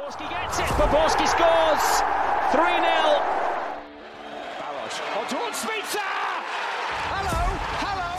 [0.00, 0.68] Borski gets it.
[0.90, 1.84] Borski scores.
[2.52, 3.20] 3 0.
[4.56, 4.96] Balos.
[4.96, 6.12] Oh, On towards Spitzer.
[7.12, 7.40] Hello.
[7.84, 8.10] Hello.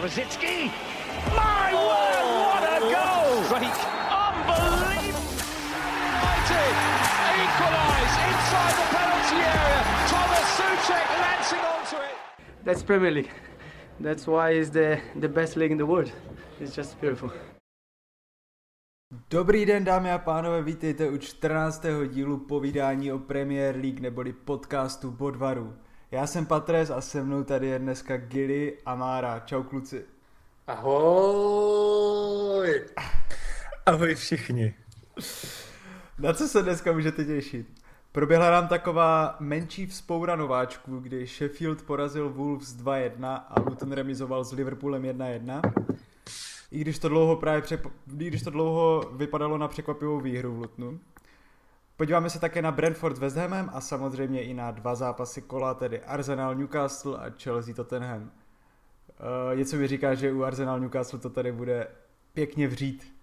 [0.00, 0.72] Rosicki.
[1.36, 3.44] My word, what a oh, goal!
[3.44, 3.76] Strike.
[4.24, 5.36] Unbelievable.
[6.24, 6.74] United
[7.44, 9.80] equalise inside the penalty area.
[10.12, 12.16] Thomas Suchek lancing onto it.
[12.64, 13.30] That's Premier League.
[14.00, 16.10] That's why it's the, the best league in the world.
[16.58, 17.30] It's just beautiful.
[19.30, 21.84] Dobrý den dámy a pánové, vítejte u 14.
[22.08, 25.74] dílu povídání o Premier League neboli podcastu Bodvaru.
[26.10, 29.42] Já jsem Patres a se mnou tady je dneska Gilly a Mára.
[29.44, 30.04] Čau kluci.
[30.66, 32.04] Ahoj!
[33.86, 34.74] Ahoj všichni.
[36.18, 37.66] Na co se dneska můžete těšit?
[38.12, 44.52] Proběhla nám taková menší vzpoura nováčků, kdy Sheffield porazil Wolves 2-1 a Luton remizoval s
[44.52, 45.60] Liverpoolem 1-1.
[46.74, 47.86] I když to dlouho právě přep...
[48.18, 51.00] I když to dlouho vypadalo na překvapivou výhru v Lutonu.
[51.96, 55.74] Podíváme se také na Brentford s West Hamem a samozřejmě i na dva zápasy kola,
[55.74, 58.22] tedy Arsenal Newcastle a Chelsea Tottenham.
[58.22, 61.86] Uh, něco mi říká, že u Arsenal Newcastle to tady bude
[62.32, 63.14] pěkně vřít.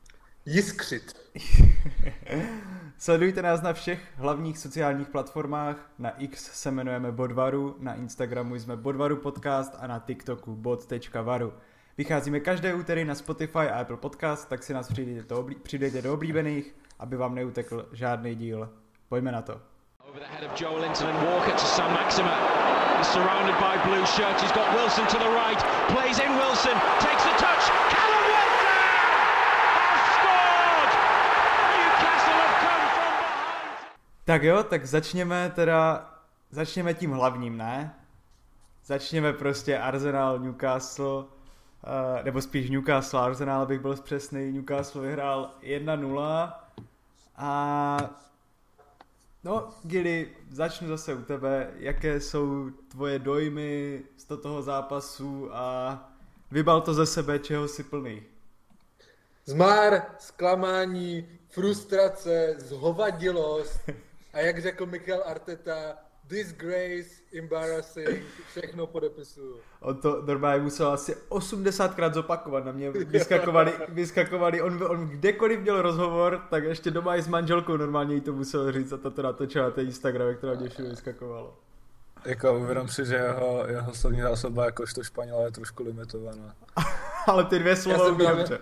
[0.45, 1.15] Jiskřit.
[2.97, 5.91] Sledujte nás na všech hlavních sociálních platformách.
[5.99, 11.53] Na X se jmenujeme Bodvaru, na Instagramu jsme Bodvaru podcast a na TikToku bod.varu.
[11.97, 16.01] Vycházíme každé úterý na Spotify a Apple Podcast, tak si nás přidejte do, oblí- přidejte
[16.01, 18.69] do oblíbených, aby vám neutekl žádný díl.
[19.09, 19.61] Pojďme na to.
[20.09, 22.31] Over the head of Joe Linton and Walker to Sam Maxima.
[22.97, 24.41] He's surrounded by blue shirts.
[24.43, 25.63] He's got Wilson to the right.
[25.87, 26.73] Plays in Wilson.
[26.99, 27.63] Takes the touch.
[27.95, 28.67] Callum Wilson
[29.77, 30.91] has scored!
[31.77, 34.25] Newcastle have come from behind.
[34.25, 36.09] Tak jo, tak začněme teda,
[36.51, 37.95] začněme tím hlavním, ne?
[38.85, 41.25] Začněme prostě Arsenal, Newcastle,
[41.83, 46.53] uh, nebo spíš Newcastle, Arsenal bych byl přesný, Newcastle vyhrál 1-0
[47.35, 47.97] a
[49.43, 55.97] no, Gilly, začnu zase u tebe, jaké jsou tvoje dojmy z toho zápasu a
[56.51, 58.23] vybal to ze sebe, čeho si plný?
[59.45, 63.81] Zmár, zklamání, frustrace, zhovadilost.
[64.33, 65.97] A jak řekl Mikel Arteta,
[66.31, 69.55] disgrace, embarrassing, všechno podepisuju.
[69.79, 75.81] On to normálně musel asi 80krát zopakovat, na mě vyskakovali, vyskakovali on, on kdekoliv měl
[75.81, 79.21] rozhovor, tak ještě doma i s manželkou normálně jí to musel říct a to to
[79.21, 81.57] natočila na ten Instagram, jak to na mě všude vyskakovalo.
[82.25, 86.55] Jako uvědom si, že jeho, jeho slovní zásoba jakožto Španěla je trošku limitovaná.
[87.27, 88.59] Ale ty dvě slova Já jsem umí právě- dobře.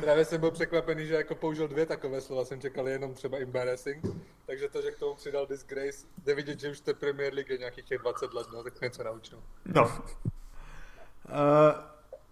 [0.00, 4.06] Právě jsem byl překvapený, že jako použil dvě takové slova, jsem čekal jenom třeba embarrassing,
[4.46, 7.84] takže to, že k tomu přidal disgrace, jde vidět, že už té Premier League nějakých
[7.84, 9.42] těch 20 let, no, tak něco naučil.
[9.64, 9.82] No.
[9.82, 9.92] Uh,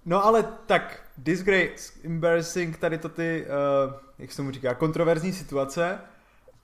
[0.05, 3.47] no ale tak, disgrace, embarrassing, tady to ty,
[3.87, 6.01] uh, jak se tomu říká, kontroverzní situace,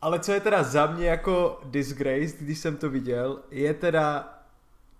[0.03, 4.39] ale co je teda za mě jako disgrace, když jsem to viděl, je teda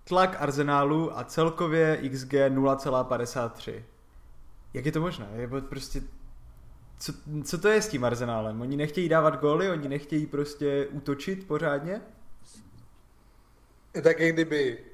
[0.05, 3.83] tlak Arsenálu a celkově XG 0,53.
[4.75, 5.29] Jak je to možné?
[5.35, 6.01] Je prostě...
[6.99, 7.13] Co,
[7.45, 8.61] co to je s tím Arsenálem?
[8.61, 12.01] Oni nechtějí dávat góly, oni nechtějí prostě útočit pořádně?
[14.03, 14.85] Tak jak kdyby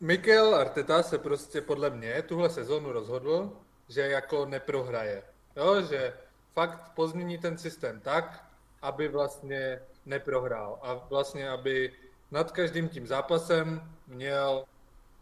[0.00, 3.52] Mikel Arteta se prostě podle mě tuhle sezónu rozhodl,
[3.88, 5.22] že jako neprohraje.
[5.56, 6.12] Jo, že
[6.52, 8.44] fakt pozmění ten systém tak,
[8.82, 11.92] aby vlastně neprohrál a vlastně, aby
[12.30, 14.64] nad každým tím zápasem měl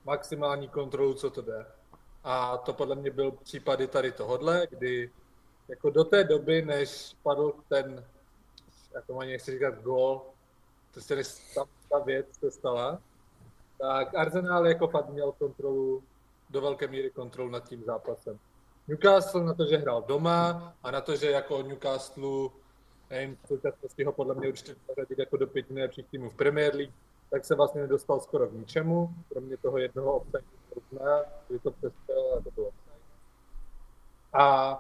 [0.05, 1.67] maximální kontrolu, co to jde.
[2.25, 5.11] A to podle mě byl případy tady tohodle, kdy
[5.69, 8.05] jako do té doby, než padl ten,
[8.95, 13.01] jak to ani nechci říkat, to se než ta, ta věc se stala,
[13.79, 16.03] tak Arsenal jako fakt měl kontrolu,
[16.51, 18.39] do velké míry kontrolu nad tím zápasem.
[18.89, 22.49] Newcastle na to, že hrál doma a na to, že jako Newcastle,
[23.11, 26.75] nevím, v současnosti ho podle mě určitě zařadit jako do pěti nejlepších týmů v Premier
[26.75, 26.95] League,
[27.31, 30.60] tak se vlastně nedostal skoro k ničemu, kromě toho jednoho offside,
[31.49, 32.71] kdy to přestal a to bylo.
[34.33, 34.77] A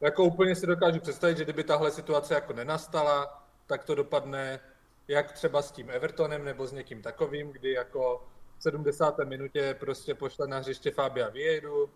[0.00, 4.60] jako úplně si dokážu představit, že kdyby tahle situace jako nenastala, tak to dopadne
[5.08, 8.26] jak třeba s tím Evertonem nebo s někým takovým, kdy jako
[8.58, 9.18] v 70.
[9.18, 11.90] minutě prostě pošle na hřiště Fabia Vieiru,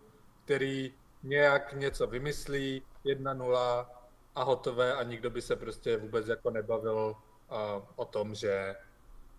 [0.45, 3.85] který nějak něco vymyslí, 1-0
[4.35, 7.15] a hotové a nikdo by se prostě vůbec jako nebavil
[7.51, 7.57] uh,
[7.95, 8.75] o tom, že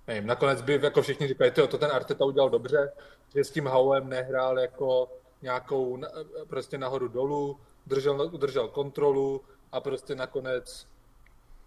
[0.07, 2.93] nevím, nakonec by jako všichni tyjo, to ten Arteta udělal dobře,
[3.35, 5.09] že s tím Howem nehrál jako
[5.43, 5.99] nějakou
[6.49, 10.87] prostě nahoru dolů, držel, udržel kontrolu a prostě nakonec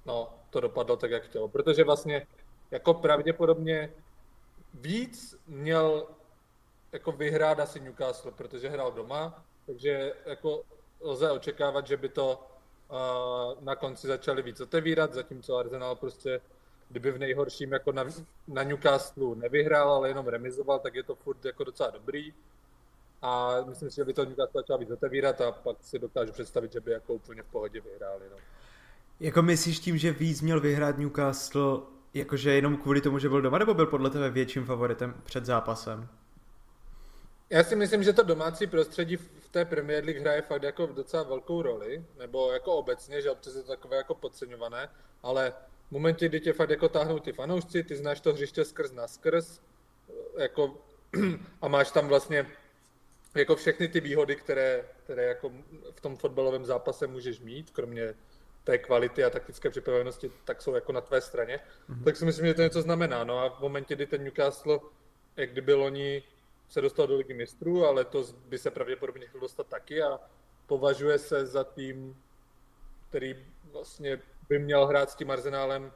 [0.05, 1.47] no, to dopadlo tak, jak chtělo.
[1.47, 2.27] Protože vlastně
[2.71, 3.93] jako pravděpodobně
[4.73, 6.07] víc měl
[6.91, 10.63] jako vyhrát asi Newcastle, protože hrál doma, takže jako
[11.01, 12.47] lze očekávat, že by to
[13.59, 16.41] na konci začali víc otevírat, zatímco Arsenal prostě,
[16.89, 18.05] kdyby v nejhorším jako na,
[18.47, 22.33] na Newcastle nevyhrál, ale jenom remizoval, tak je to furt jako docela dobrý.
[23.21, 26.71] A myslím si, že by to Newcastle začal víc otevírat a pak si dokážu představit,
[26.71, 28.25] že by jako úplně v pohodě vyhráli.
[28.31, 28.37] No.
[29.19, 31.79] Jako myslíš tím, že víc měl vyhrát Newcastle,
[32.13, 36.07] jakože jenom kvůli tomu, že byl doma, nebo byl podle tebe větším favoritem před zápasem?
[37.49, 41.23] Já si myslím, že to domácí prostředí v té Premier League hraje fakt jako docela
[41.23, 44.89] velkou roli, nebo jako obecně, že občas je to takové jako podceňované,
[45.23, 45.53] ale
[45.87, 49.07] v momentě, kdy tě fakt jako táhnou ty fanoušci, ty znáš to hřiště skrz na
[49.07, 49.61] skrz,
[50.37, 50.77] jako,
[51.61, 52.47] a máš tam vlastně
[53.35, 55.51] jako všechny ty výhody, které, které jako
[55.91, 58.13] v tom fotbalovém zápase můžeš mít, kromě
[58.63, 61.59] té kvality a taktické připravenosti, tak jsou jako na tvé straně,
[61.89, 62.03] mm-hmm.
[62.03, 63.23] tak si myslím, že to něco znamená.
[63.23, 64.79] No a v momentě, kdy ten Newcastle,
[65.37, 66.23] jak kdyby loni
[66.69, 70.19] se dostal do ligy mistrů, ale to by se pravděpodobně chtěl dostat taky a
[70.67, 72.21] považuje se za tým,
[73.09, 75.91] který vlastně by měl hrát s tím Arsenálem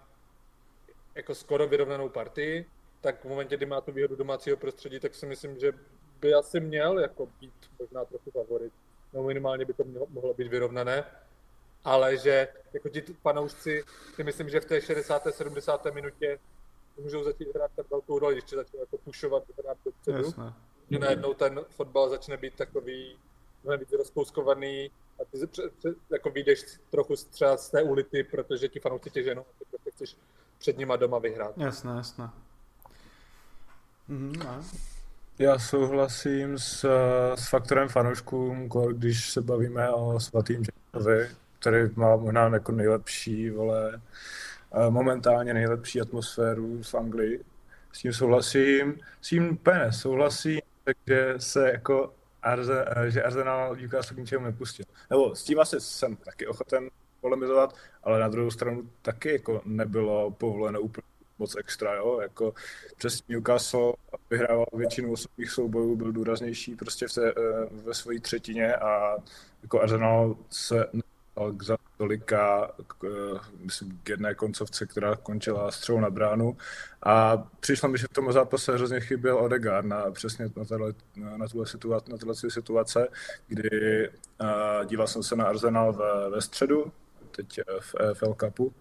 [1.16, 2.66] jako skoro vyrovnanou partii,
[3.01, 5.72] tak v momentě, kdy má tu výhodu domácího prostředí, tak si myslím, že
[6.19, 8.74] by asi měl jako být možná trochu favorit.
[9.13, 11.06] No minimálně by to mělo, mohlo být vyrovnané.
[11.84, 13.84] Ale že jako ti panoušci
[14.16, 15.28] si myslím, že v té 60.
[15.31, 15.86] 70.
[15.86, 16.40] minutě
[16.98, 20.18] můžou začít hrát tak velkou roli, když začnou jako pušovat, hrát dopředu.
[20.18, 20.54] Jasné.
[20.92, 23.19] Že najednou ten fotbal začne být takový
[23.63, 24.91] mnohem víc rozkouskovaný
[25.21, 25.38] a ty
[26.09, 29.91] jako vyjdeš trochu třeba z té ulity, protože ti fanoušci tě ženou a ty prostě
[29.91, 30.15] chceš
[30.57, 31.57] před nima doma vyhrát.
[31.57, 32.29] Jasné, jasné.
[34.07, 34.63] Mhm,
[35.39, 36.85] Já souhlasím s,
[37.35, 40.63] s faktorem fanouškům, když se bavíme o svatým
[40.94, 41.29] Ženovi,
[41.59, 44.01] který má možná jako nejlepší, vole,
[44.89, 47.44] momentálně nejlepší atmosféru v Anglii.
[47.91, 49.00] S tím souhlasím.
[49.21, 54.86] S tím úplně souhlasím, takže se jako Arze, že Arsenal Newcastle k ničemu nepustil.
[55.09, 56.89] Nebo s tím asi jsem taky ochoten
[57.21, 61.09] polemizovat, ale na druhou stranu taky jako nebylo povoleno úplně
[61.39, 62.53] moc extra, jo, jako
[62.97, 63.94] přes Newcastle
[64.30, 67.33] vyhrával většinu osobních soubojů, byl důraznější prostě v té, eh,
[67.71, 69.18] ve své třetině a
[69.62, 70.86] jako Arsenal se
[71.57, 76.57] k za tolika, k, eh, myslím, k jedné koncovce, která končila střelou na bránu.
[77.03, 81.47] A přišlo mi, že v tom zápase hrozně chyběl Odegaard na, přesně na, tato, na,
[81.47, 83.07] tuhle situace, na tuhle situace,
[83.47, 86.91] kdy uh, díval jsem se na Arsenal ve, ve středu,
[87.31, 88.74] teď v EFL Cupu.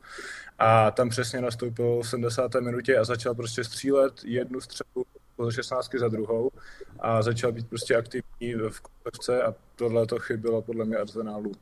[0.58, 2.54] A tam přesně nastoupil v 70.
[2.54, 5.04] minutě a začal prostě střílet jednu střelu
[5.36, 6.50] po 16 za druhou
[6.98, 11.52] a začal být prostě aktivní v koncovce a tohle to chybilo podle mě Arsenalu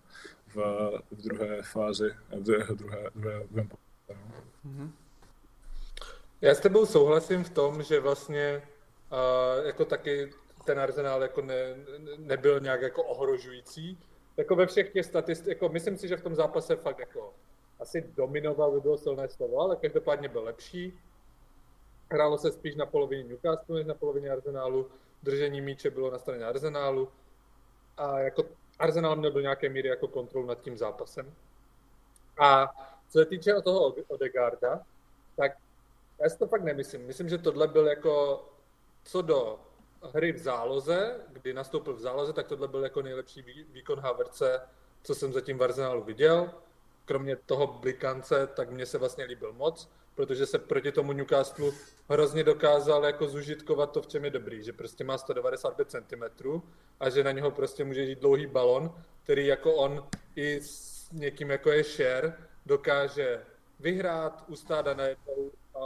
[0.56, 3.68] v, v druhé fázi, v druhé, druhé, druhé, druhé
[4.66, 4.90] mm-hmm.
[6.40, 8.62] Já s tebou souhlasím v tom, že vlastně
[9.12, 10.30] uh, jako taky
[10.64, 11.76] ten arzenál jako ne,
[12.16, 13.98] nebyl nějak jako ohrožující.
[14.36, 17.34] Jako ve všech těch statistikách, jako myslím si, že v tom zápase fakt jako
[17.80, 20.98] asi dominoval, by bylo silné slovo, ale každopádně byl lepší.
[22.10, 24.90] Hrálo se spíš na polovině Newcastle než na polovině Arsenálu.
[25.22, 27.08] Držení míče bylo na straně Arsenálu.
[27.96, 28.44] A jako
[28.78, 31.34] Arsenal měl do nějaké míry jako kontrolu nad tím zápasem.
[32.38, 32.74] A
[33.08, 34.82] co se týče toho Odegarda,
[35.36, 35.52] tak
[36.20, 37.06] já si to fakt nemyslím.
[37.06, 38.44] Myslím, že tohle byl jako
[39.04, 39.60] co do
[40.02, 43.42] hry v záloze, kdy nastoupil v záloze, tak tohle byl jako nejlepší
[43.72, 44.60] výkon Haverce,
[45.02, 46.50] co jsem zatím v Arsenalu viděl.
[47.04, 51.72] Kromě toho blikance, tak mně se vlastně líbil moc, protože se proti tomu Newcastle
[52.08, 56.50] hrozně dokázal jako zužitkovat to, v čem je dobrý, že prostě má 195 cm
[57.00, 61.50] a že na něho prostě může jít dlouhý balon, který jako on i s někým
[61.50, 62.34] jako je share
[62.66, 63.44] dokáže
[63.80, 65.80] vyhrát, ustát a najednou a,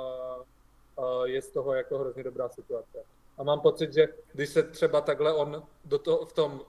[1.03, 2.99] a je z toho jako hrozně dobrá situace.
[3.39, 6.61] A mám pocit, že když se třeba takhle on do toho, v tom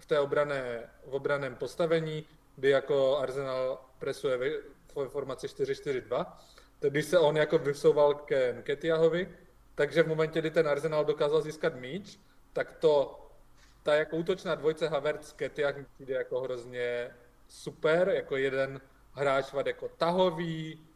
[0.00, 2.24] v té obrané, v obraném postavení,
[2.56, 4.36] kdy jako Arsenal presuje
[4.96, 6.26] ve formaci 4-4-2,
[6.78, 9.28] tak když se on jako vysouval ke Nketiahovi,
[9.74, 12.20] takže v momentě, kdy ten Arsenal dokázal získat míč,
[12.52, 13.20] tak to,
[13.82, 17.10] ta jako útočná dvojce Havertz Ketiah mi přijde jako hrozně
[17.48, 18.80] super, jako jeden
[19.12, 20.86] hráč jako tahový,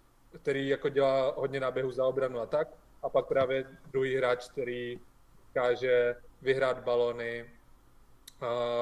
[0.43, 2.69] který jako dělá hodně náběhu za obranu a tak,
[3.03, 5.01] a pak právě druhý hráč, který
[5.49, 7.51] dokáže vyhrát balony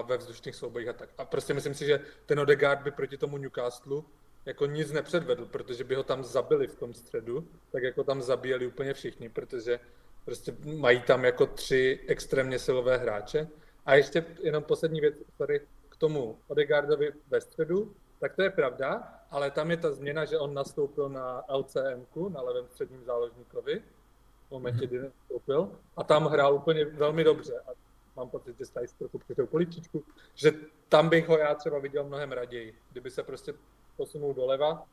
[0.02, 1.08] ve vzdušných soubojích a tak.
[1.18, 4.02] A prostě myslím si, že ten Odegaard by proti tomu Newcastle
[4.46, 8.66] jako nic nepředvedl, protože by ho tam zabili v tom středu, tak jako tam zabíjeli
[8.66, 9.80] úplně všichni, protože
[10.24, 13.48] prostě mají tam jako tři extrémně silové hráče.
[13.86, 19.14] A ještě jenom poslední věc tady k tomu Odegaardovi ve středu, tak to je pravda,
[19.30, 23.82] ale tam je ta změna, že on nastoupil na LCM, na levém středním záložníkovi,
[24.48, 27.60] v momentě, kdy nastoupil, a tam hrál úplně velmi dobře.
[27.60, 27.70] A
[28.16, 30.04] mám pocit, že stále trochu při poličičku,
[30.34, 30.52] že
[30.88, 33.54] tam bych ho já třeba viděl mnohem raději, kdyby se prostě
[34.00, 34.86] posunul doleva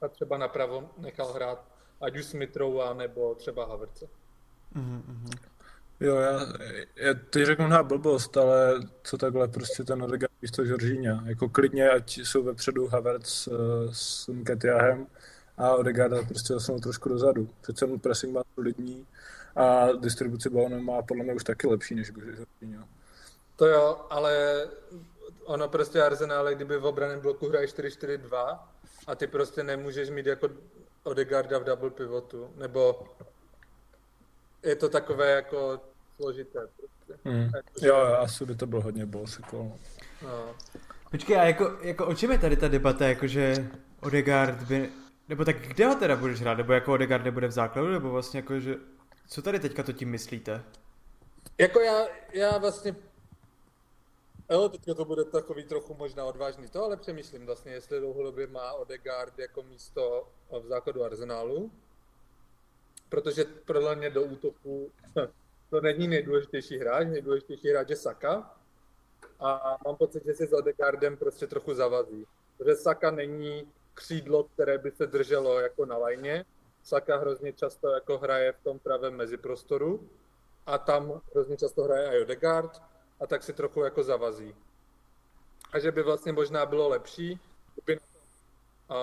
[0.00, 1.64] a třeba napravo nechal hrát
[2.00, 4.06] ať už Smithrowa nebo třeba Haverce.
[4.76, 5.38] Mm-hmm.
[6.00, 6.40] Jo, já,
[6.96, 11.22] já teď řeknu na blbost, ale co takhle prostě ten Odegaard místo Žoržíňa.
[11.26, 13.56] Jako klidně, ať jsou vepředu Havertz uh,
[13.92, 15.06] s Nketiahem
[15.56, 17.48] a Odegaard prostě zasunul trošku dozadu.
[17.60, 19.06] Přece ten pressing má lidní
[19.56, 22.88] a distribuci balonu má podle mě už taky lepší než Žoržíňa.
[23.56, 24.64] To jo, ale
[25.44, 28.58] ono prostě Arsenal, kdyby v obraném bloku hraje 4-4-2
[29.06, 30.48] a ty prostě nemůžeš mít jako
[31.02, 33.06] Odegaarda v double pivotu, nebo
[34.62, 35.80] je to takové jako
[36.16, 36.60] složité.
[36.76, 37.28] Prostě.
[37.28, 37.50] Mm.
[37.82, 39.38] Jo, asi by to bylo hodně boss.
[39.38, 39.78] Jako.
[40.22, 40.54] No.
[41.10, 43.70] Počkej, a jako, jako o čem je tady ta debata, jakože
[44.00, 44.90] Odegaard by,
[45.28, 48.38] nebo tak kde ho teda budeš hrát, nebo jako Odegaard nebude v základu, nebo vlastně
[48.38, 48.74] jako, že,
[49.28, 50.62] co tady teďka to tím myslíte?
[51.58, 52.96] Jako já, já vlastně
[54.54, 58.72] Jo, teďka to bude takový trochu možná odvážný to, ale přemýšlím vlastně, jestli dlouhodobě má
[58.72, 60.28] Odegaard jako místo
[60.62, 61.70] v základu Arsenálu,
[63.08, 64.90] protože podle mě do útoku
[65.70, 68.56] to není nejdůležitější hráč, nejdůležitější hráč je Saka.
[69.40, 72.26] A mám pocit, že si s Odegaardem prostě trochu zavazí,
[72.58, 76.44] protože Saka není křídlo, které by se drželo jako na lajně,
[76.82, 80.08] Saka hrozně často jako hraje v tom pravém meziprostoru.
[80.66, 82.82] A tam hrozně často hraje i Odegaard,
[83.24, 84.54] a tak si trochu jako zavazí.
[85.72, 87.40] A že by vlastně možná bylo lepší,
[87.74, 88.00] kdyby
[88.90, 88.96] na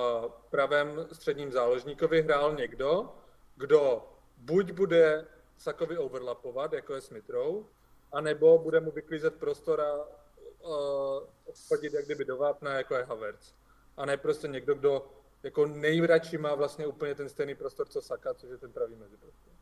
[0.50, 3.14] pravém středním záložníkovi hrál někdo,
[3.56, 7.64] kdo buď bude Sakovi overlapovat, jako je Smithrow,
[8.12, 11.24] anebo bude mu vyklízet prostor a uh,
[11.68, 13.54] chodit jak kdyby do vápna, jako je Havertz.
[13.98, 15.08] A ne prostě někdo, kdo
[15.44, 19.54] jako nejradši má vlastně úplně ten stejný prostor, co Saka, což je ten pravý meziprostor.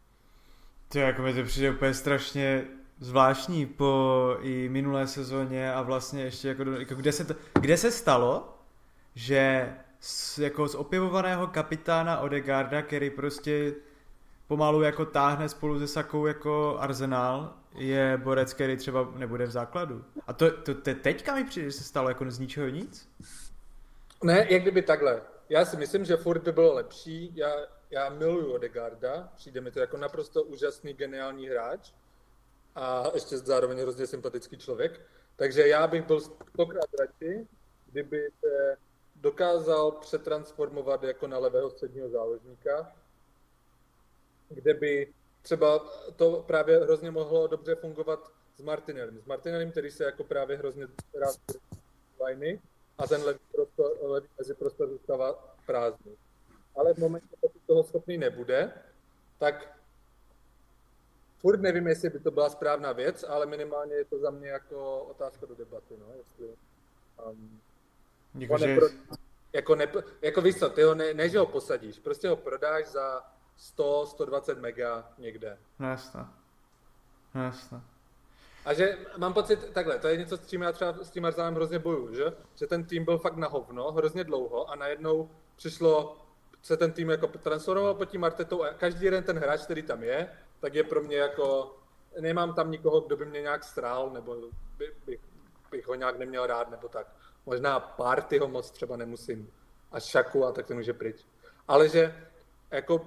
[0.92, 2.68] To jako mi to přijde úplně strašně
[3.00, 7.92] zvláštní po i minulé sezóně a vlastně ještě jako, jako kde, se to, kde se
[7.92, 8.58] stalo,
[9.16, 13.74] že z, jako z opěvovaného kapitána Odegarda, který prostě
[14.48, 20.06] pomalu jako táhne spolu se Sakou jako Arsenal, je borec, který třeba nebude v základu.
[20.28, 23.10] A to, to, to teďka mi přijde, že se stalo jako z ničeho nic?
[24.24, 25.22] Ne, jak kdyby takhle.
[25.50, 27.32] Já si myslím, že furt by bylo lepší.
[27.36, 27.52] Já,
[27.92, 31.92] já miluju Odegarda, přijde mi to jako naprosto úžasný, geniální hráč
[32.80, 35.02] a ještě zároveň hrozně sympatický člověk.
[35.36, 37.48] Takže já bych byl stokrát radši,
[37.86, 38.78] kdyby se
[39.16, 42.96] dokázal přetransformovat jako na levého středního záložníka,
[44.50, 45.80] kde by třeba
[46.16, 49.22] to právě hrozně mohlo dobře fungovat s Martinelem.
[49.22, 51.36] S Martinelem, který se jako právě hrozně rád
[52.28, 52.62] liny
[52.98, 56.16] a ten levý, prostor, levý mezi prostor zůstává prázdný.
[56.76, 58.74] Ale v momentě, pokud toho schopný nebude,
[59.38, 59.79] tak
[61.40, 65.00] furt nevím, jestli by to byla správná věc, ale minimálně je to za mě jako
[65.00, 66.48] otázka do debaty, no, jestli...
[67.30, 67.60] Um,
[68.36, 68.68] jako, že...
[68.68, 68.88] nepro,
[69.54, 69.88] jako, ne,
[70.22, 73.24] jako víš co, ty ho ne, ne, že ho posadíš, prostě ho prodáš za
[73.58, 75.58] 100, 120 mega někde.
[75.80, 76.22] No jasně.
[77.36, 77.82] No jasně.
[78.66, 81.56] A že mám pocit, takhle, to je něco, s čím já třeba s tím Arsenalem
[81.56, 82.24] hrozně bojuju, že?
[82.56, 86.18] že ten tým byl fakt na hovno, hrozně dlouho a najednou přišlo,
[86.62, 90.04] se ten tým jako transformoval pod tím Artetou a každý jeden ten hráč, který tam
[90.04, 90.30] je,
[90.60, 91.78] tak je pro mě jako,
[92.20, 94.36] nemám tam nikoho, kdo by mě nějak strál, nebo
[94.78, 95.20] by, by,
[95.72, 97.08] bych ho nějak neměl rád, nebo tak.
[97.46, 99.52] Možná Partyho moc třeba nemusím.
[99.92, 101.26] A Šaku a tak ten už je pryč.
[101.68, 102.30] Ale že
[102.72, 102.98] jako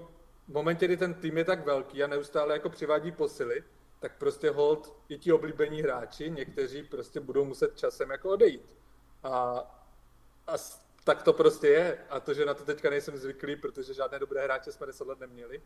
[0.49, 3.65] v momentě, kdy ten tým je tak velký a neustále jako přivádí posily,
[4.01, 8.75] tak prostě hold i ti oblíbení hráči, někteří prostě budou muset časem jako odejít.
[9.23, 9.59] A,
[10.47, 10.53] a
[11.05, 11.99] tak to prostě je.
[12.11, 15.21] A to, že na to teďka nejsem zvyklý, protože žádné dobré hráče jsme 10 let
[15.21, 15.63] neměli,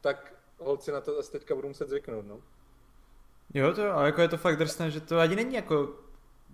[0.00, 2.40] tak holci na to asi teďka budou muset zvyknout, no.
[3.54, 5.94] Jo, to, ale jako je to fakt drsné, že to ani není jako,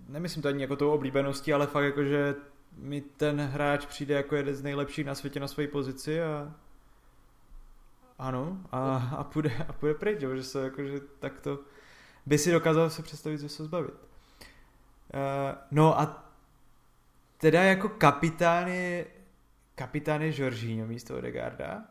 [0.08, 2.34] nemyslím to ani jako tou oblíbeností, ale fakt jako, že
[2.76, 6.54] mi ten hráč přijde jako jeden z nejlepších na světě na své pozici a
[8.18, 11.58] ano, a, a, půjde, a půjde pryč, jo, že se jako, že takto
[12.26, 13.94] by si dokázal se představit, že se zbavit.
[13.94, 13.99] Uh,
[15.70, 16.30] no a
[17.38, 19.06] teda jako kapitán je,
[19.75, 21.84] kapitán je Jorginho místo Odegarda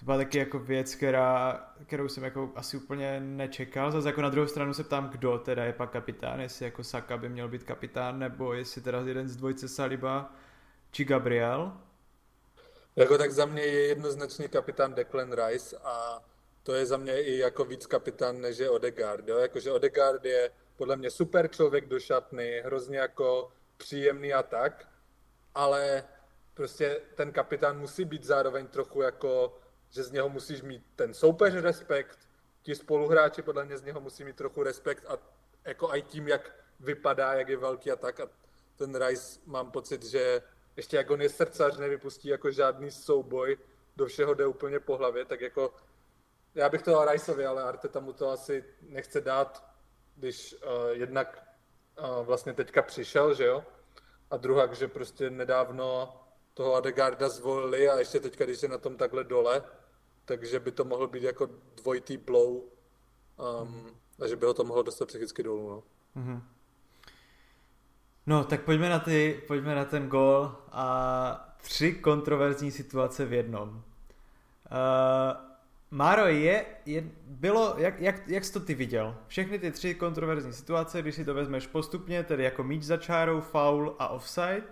[0.00, 3.90] to byla taky jako věc, která, kterou jsem jako asi úplně nečekal.
[3.90, 7.16] Zase jako na druhou stranu se ptám, kdo teda je pak kapitán, jestli jako Saka
[7.16, 10.32] by měl být kapitán, nebo jestli teda jeden z dvojce Saliba
[10.90, 11.72] či Gabriel.
[12.96, 16.22] Jako tak za mě je jednoznačně kapitán Declan Rice a
[16.62, 19.28] to je za mě i jako víc kapitán než je Odegaard.
[19.28, 19.38] Jo?
[19.38, 24.88] Jakože Odegaard je podle mě super člověk do šatny, hrozně jako příjemný a tak,
[25.54, 26.04] ale
[26.54, 29.59] prostě ten kapitán musí být zároveň trochu jako
[29.90, 32.18] že z něho musíš mít ten soupeř respekt,
[32.62, 35.18] ti spoluhráči podle mě z něho musí mít trochu respekt a
[35.64, 38.20] jako i tím, jak vypadá, jak je velký a tak.
[38.20, 38.28] A
[38.76, 40.42] ten Rice mám pocit, že
[40.76, 43.58] ještě jak on je srdcař, nevypustí jako žádný souboj,
[43.96, 45.74] do všeho jde úplně po hlavě, tak jako
[46.54, 49.64] já bych to dal Riceovi, ale Arteta mu to asi nechce dát,
[50.16, 51.42] když uh, jednak
[51.98, 53.64] uh, vlastně teďka přišel, že jo,
[54.30, 56.16] a druhá, že prostě nedávno
[56.54, 59.62] toho Adegarda zvolili a ještě teďka, když je na tom takhle dole,
[60.30, 63.86] takže by to mohlo být jako dvojitý blow um,
[64.22, 65.70] a že by ho to mohlo dostat psychicky dolů.
[65.70, 65.82] No.
[66.22, 66.42] Mm-hmm.
[68.26, 73.68] No, tak pojďme na, ty, pojďme na ten gol a tři kontroverzní situace v jednom.
[73.68, 73.82] Uh,
[75.90, 79.16] Máro, je, je, bylo, jak, jak, jak jsi to ty viděl?
[79.26, 83.40] Všechny ty tři kontroverzní situace, když si to vezmeš postupně, tedy jako míč za čárou,
[83.40, 84.62] foul a offside,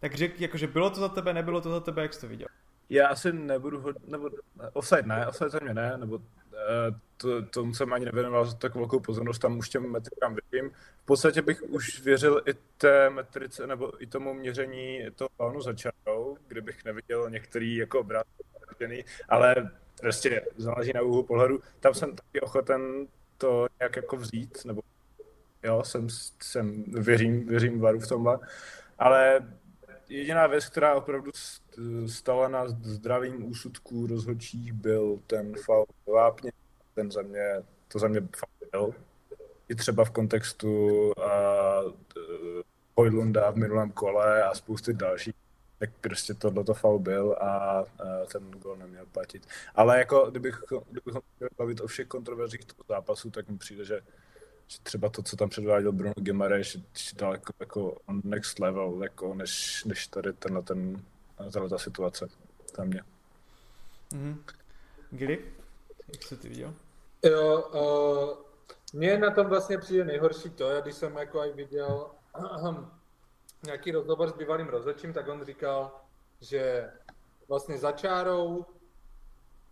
[0.00, 2.48] tak řek, jakože bylo to za tebe, nebylo to za tebe, jak jsi to viděl?
[2.88, 4.30] Já asi nebudu, ho, nebo
[4.72, 6.20] offside ne, offside za mě ne, nebo
[6.56, 10.70] Eh, to, tomu jsem ani nevěnoval tak velkou pozornost, tam už těm metrikám věřím.
[11.02, 15.74] V podstatě bych už věřil i té metrice, nebo i tomu měření toho plánu za
[15.74, 21.60] čarou, kdybych neviděl některý jako obrázky, ale prostě záleží na úhlu pohledu.
[21.80, 23.06] Tam jsem taky ochoten
[23.38, 24.82] to nějak jako vzít, nebo
[25.62, 26.06] jo, jsem,
[26.42, 28.38] jsem věřím, věřím varu v tomhle,
[28.98, 29.40] ale
[30.08, 31.30] jediná věc, která opravdu
[32.06, 36.52] stala na zdravým úsudku rozhodčích, byl ten faul vápně.
[36.94, 38.20] Ten za mě, to za mě
[38.72, 38.94] byl.
[39.68, 41.92] I třeba v kontextu uh,
[42.96, 45.34] Hojlunda v minulém kole a spousty dalších
[45.78, 49.46] tak prostě tohle to faul byl a, uh, ten gol neměl platit.
[49.74, 54.00] Ale jako, kdybych, kdybychom měli bavit o všech kontroverzích toho zápasu, tak mi přijde, že
[54.68, 56.80] že třeba to, co tam předváděl Bruno Gimares, je
[57.14, 61.02] daleko jako next level, jako než, než tady tenhle ten,
[61.36, 62.28] tato ta situace
[62.76, 63.02] tam mě.
[64.12, 64.36] Mm-hmm.
[65.10, 65.44] Gili,
[66.12, 66.74] jak jsi ty viděl?
[67.22, 68.38] Jo, uh,
[68.92, 72.10] mně na tom vlastně přijde nejhorší to, já když jsem jako aj viděl
[73.64, 76.00] nějaký rozhovor s bývalým rozhodčím, tak on říkal,
[76.40, 76.90] že
[77.48, 78.66] vlastně za čárou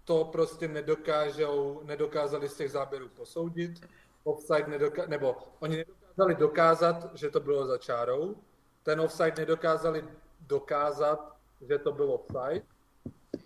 [0.05, 3.87] to prostě nedokážou, nedokázali z těch záběrů posoudit,
[4.25, 8.37] offside nedoka- nebo oni nedokázali dokázat, že to bylo za čárou,
[8.83, 10.05] ten offside nedokázali
[10.41, 12.63] dokázat, že to bylo offside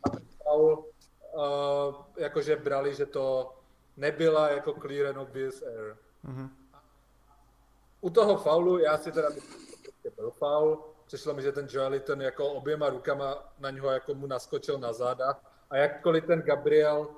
[0.02, 0.84] a ten foul
[1.32, 3.54] uh, jakože brali, že to
[3.96, 5.96] nebyla jako clear and obvious error.
[6.24, 6.48] Mm-hmm.
[8.00, 9.66] U toho faulu, já si teda myslím,
[10.04, 14.26] že byl faul, přišlo mi, že ten Joeliton jako oběma rukama na něho jako mu
[14.26, 17.08] naskočil na záda a jakkoliv ten Gabriel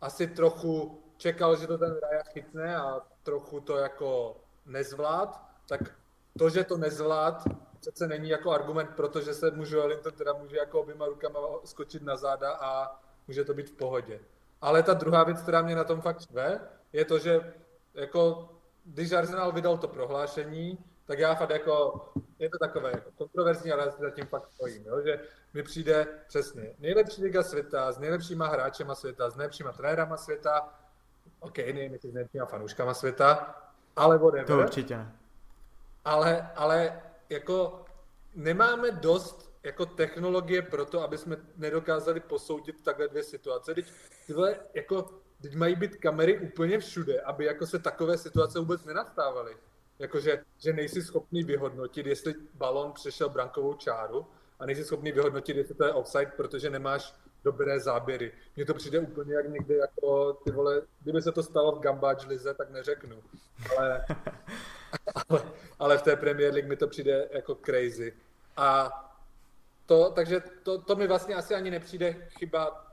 [0.00, 5.80] asi trochu čekal, že to ten Raja chytne a trochu to jako nezvlád, tak
[6.38, 7.44] to, že to nezvlád,
[7.80, 12.16] přece není jako argument, protože se může Wellington teda může jako oběma rukama skočit na
[12.16, 14.20] záda a může to být v pohodě.
[14.60, 16.60] Ale ta druhá věc, která mě na tom fakt štve,
[16.92, 17.54] je to, že
[17.94, 18.48] jako,
[18.84, 23.92] když Arsenal vydal to prohlášení, tak já fakt jako, je to takové jako kontroverzní, ale
[23.98, 25.00] zatím fakt stojím, jo?
[25.04, 25.20] že
[25.54, 30.72] mi přijde přesně nejlepší liga světa, s nejlepšíma hráčema světa, s nejlepšíma trenérama světa,
[31.44, 33.54] OK, nevím, jestli s nejlepšíma fanouškama světa,
[33.96, 34.46] ale whatever.
[34.46, 35.12] To určitě ne.
[36.04, 37.84] Ale, ale jako
[38.34, 43.74] nemáme dost jako technologie pro to, aby jsme nedokázali posoudit takhle dvě situace.
[43.74, 43.92] Teď
[44.26, 45.10] tyhle, jako,
[45.42, 49.56] teď mají být kamery úplně všude, aby jako se takové situace vůbec nenastávaly.
[49.98, 54.26] Jakože, že nejsi schopný vyhodnotit, jestli balon přešel brankovou čáru
[54.58, 58.32] a nejsi schopný vyhodnotit, jestli to je offside, protože nemáš dobré záběry.
[58.56, 62.26] Mně to přijde úplně jak někdy jako, ty vole, kdyby se to stalo v Gambáč
[62.26, 63.22] lize, tak neřeknu.
[63.78, 64.04] Ale,
[65.28, 65.42] ale,
[65.78, 68.12] ale v té Premier League mi to přijde jako crazy.
[68.56, 69.00] A
[69.86, 72.86] to, takže to, to mi vlastně asi ani nepřijde chyba,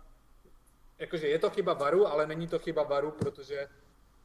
[1.00, 3.68] jakože je to chyba varu, ale není to chyba varu, protože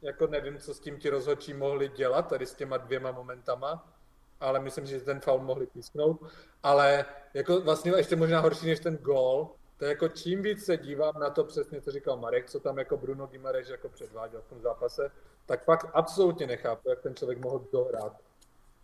[0.03, 3.93] jako nevím, co s tím ti rozhodčí mohli dělat, tady s těma dvěma momentama,
[4.41, 6.21] ale myslím, že ten foul mohli písknout.
[6.63, 10.77] Ale jako vlastně ještě možná horší než ten gól, to je jako čím víc se
[10.77, 14.49] dívám na to přesně, co říkal Marek, co tam jako Bruno Gimarež jako předváděl v
[14.49, 15.11] tom zápase,
[15.47, 18.17] tak fakt absolutně nechápu, jak ten člověk mohl dohrát.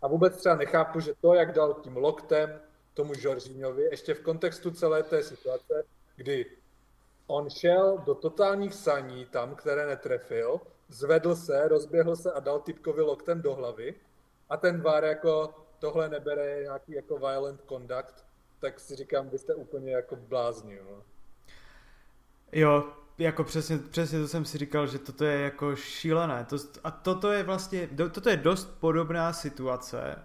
[0.01, 2.61] A vůbec třeba nechápu, že to, jak dal tím loktem
[2.93, 5.83] tomu Žoržíňovi, ještě v kontextu celé té situace,
[6.15, 6.45] kdy
[7.27, 13.01] on šel do totálních saní tam, které netrefil, zvedl se, rozběhl se a dal typkovi
[13.01, 13.95] loktem do hlavy
[14.49, 18.25] a ten VAR jako tohle nebere nějaký jako violent conduct,
[18.63, 21.03] tak si říkám, vy jste úplně jako blázni, jo.
[22.51, 26.45] Jo, jako přesně, přesně to jsem si říkal, že toto je jako šílené.
[26.49, 30.15] To, a toto je vlastně, toto je dost podobná situace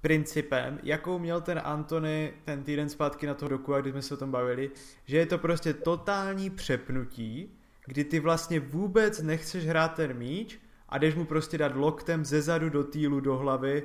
[0.00, 4.14] principem, jakou měl ten Antony ten týden zpátky na toho doku, a když jsme se
[4.14, 4.70] o tom bavili,
[5.04, 10.98] že je to prostě totální přepnutí, kdy ty vlastně vůbec nechceš hrát ten míč a
[10.98, 13.82] jdeš mu prostě dát loktem ze zadu do týlu do hlavy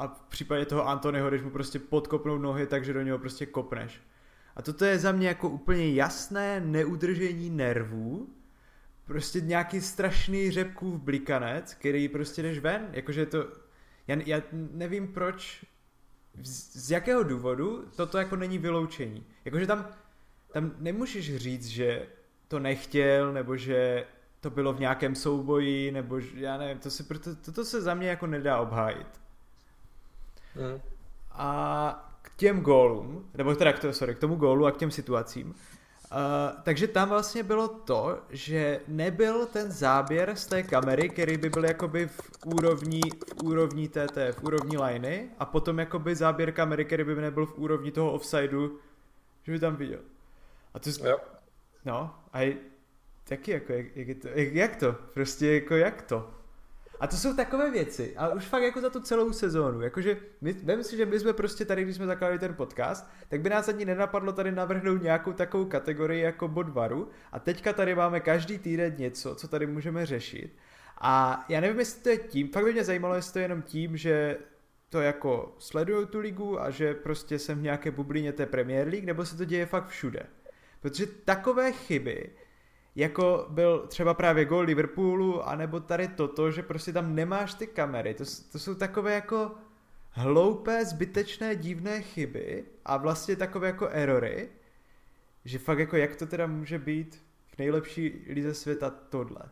[0.00, 4.00] a v případě toho Antonyho jdeš mu prostě podkopnout nohy, takže do něho prostě kopneš.
[4.56, 8.28] A toto je za mě jako úplně jasné neudržení nervů,
[9.04, 13.46] prostě nějaký strašný řepkův blikanec, který prostě jdeš ven, jakože to,
[14.06, 15.64] já, já nevím proč,
[16.42, 19.26] z, z jakého důvodu toto jako není vyloučení.
[19.44, 19.88] Jakože tam,
[20.52, 22.06] tam nemůžeš říct, že
[22.48, 24.06] to nechtěl, nebo že
[24.40, 28.08] to bylo v nějakém souboji, nebo já nevím, to se, proto, toto se za mě
[28.08, 29.19] jako nedá obhájit.
[30.56, 30.80] Mm.
[31.30, 34.90] A k těm gólům, nebo teda k, to, sorry, k tomu gólu a k těm
[34.90, 35.54] situacím,
[36.12, 41.50] Uh, takže tam vlastně bylo to, že nebyl ten záběr z té kamery, který by
[41.50, 43.00] byl jakoby v úrovni,
[43.38, 47.58] v úrovni TT, v úrovni liney a potom jakoby záběr kamery, který by nebyl v
[47.58, 48.78] úrovni toho offsideu,
[49.42, 50.00] že by tam viděl.
[50.74, 50.90] A to...
[50.90, 51.18] Jo.
[51.84, 52.58] No, a
[53.24, 54.92] taky jako, jak, jak, to, jak, jak to?
[55.14, 56.30] Prostě jako jak to?
[57.00, 58.16] A to jsou takové věci.
[58.16, 59.80] A už fakt jako za tu celou sezónu.
[59.80, 63.40] Jakože, my, vím si, že my jsme prostě tady, když jsme zakládali ten podcast, tak
[63.40, 67.08] by nás ani nenapadlo tady navrhnout nějakou takovou kategorii jako bod varu.
[67.32, 70.56] A teďka tady máme každý týden něco, co tady můžeme řešit.
[70.98, 73.62] A já nevím, jestli to je tím, fakt by mě zajímalo, jestli to je jenom
[73.62, 74.36] tím, že
[74.88, 79.04] to jako sledují tu ligu a že prostě jsem v nějaké bublině té Premier League,
[79.04, 80.26] nebo se to děje fakt všude.
[80.80, 82.30] Protože takové chyby,
[82.96, 88.14] jako byl třeba právě gol Liverpoolu, anebo tady toto, že prostě tam nemáš ty kamery.
[88.14, 89.50] To, to jsou takové jako
[90.10, 94.48] hloupé, zbytečné, divné chyby a vlastně takové jako erory,
[95.44, 97.22] že fakt jako jak to teda může být
[97.54, 99.42] v nejlepší lize světa tohle.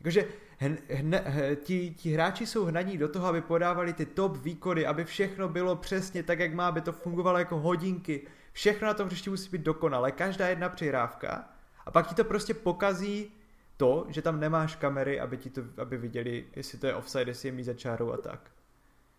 [0.00, 0.24] Jakože
[0.58, 4.86] hn, hn, hn, ti, ti hráči jsou hnaní do toho, aby podávali ty top výkony,
[4.86, 8.26] aby všechno bylo přesně tak, jak má, aby to fungovalo jako hodinky.
[8.52, 11.48] Všechno na tom hřišti musí být dokonalé, každá jedna přihrávka.
[11.86, 13.32] A pak ti to prostě pokazí
[13.76, 17.48] to, že tam nemáš kamery, aby ti to, aby viděli, jestli to je offside, jestli
[17.48, 18.50] je mít za čárou a tak.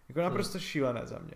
[0.09, 0.29] Jako hmm.
[0.29, 0.61] naprosto hmm.
[0.61, 1.33] šílené za mě.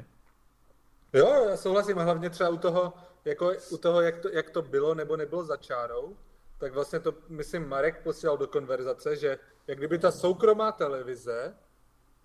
[1.13, 2.93] Jo, já souhlasím, a hlavně třeba u toho,
[3.25, 6.17] jako u toho jak, to, jak to bylo nebo nebylo za čárou,
[6.57, 11.55] tak vlastně to, myslím, Marek posílal do konverzace, že jak kdyby ta soukromá televize,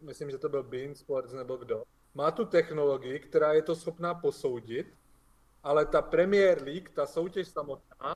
[0.00, 1.84] myslím, že to byl Bean Sports nebo kdo,
[2.14, 4.94] má tu technologii, která je to schopná posoudit,
[5.62, 8.14] ale ta Premier League, ta soutěž samotná,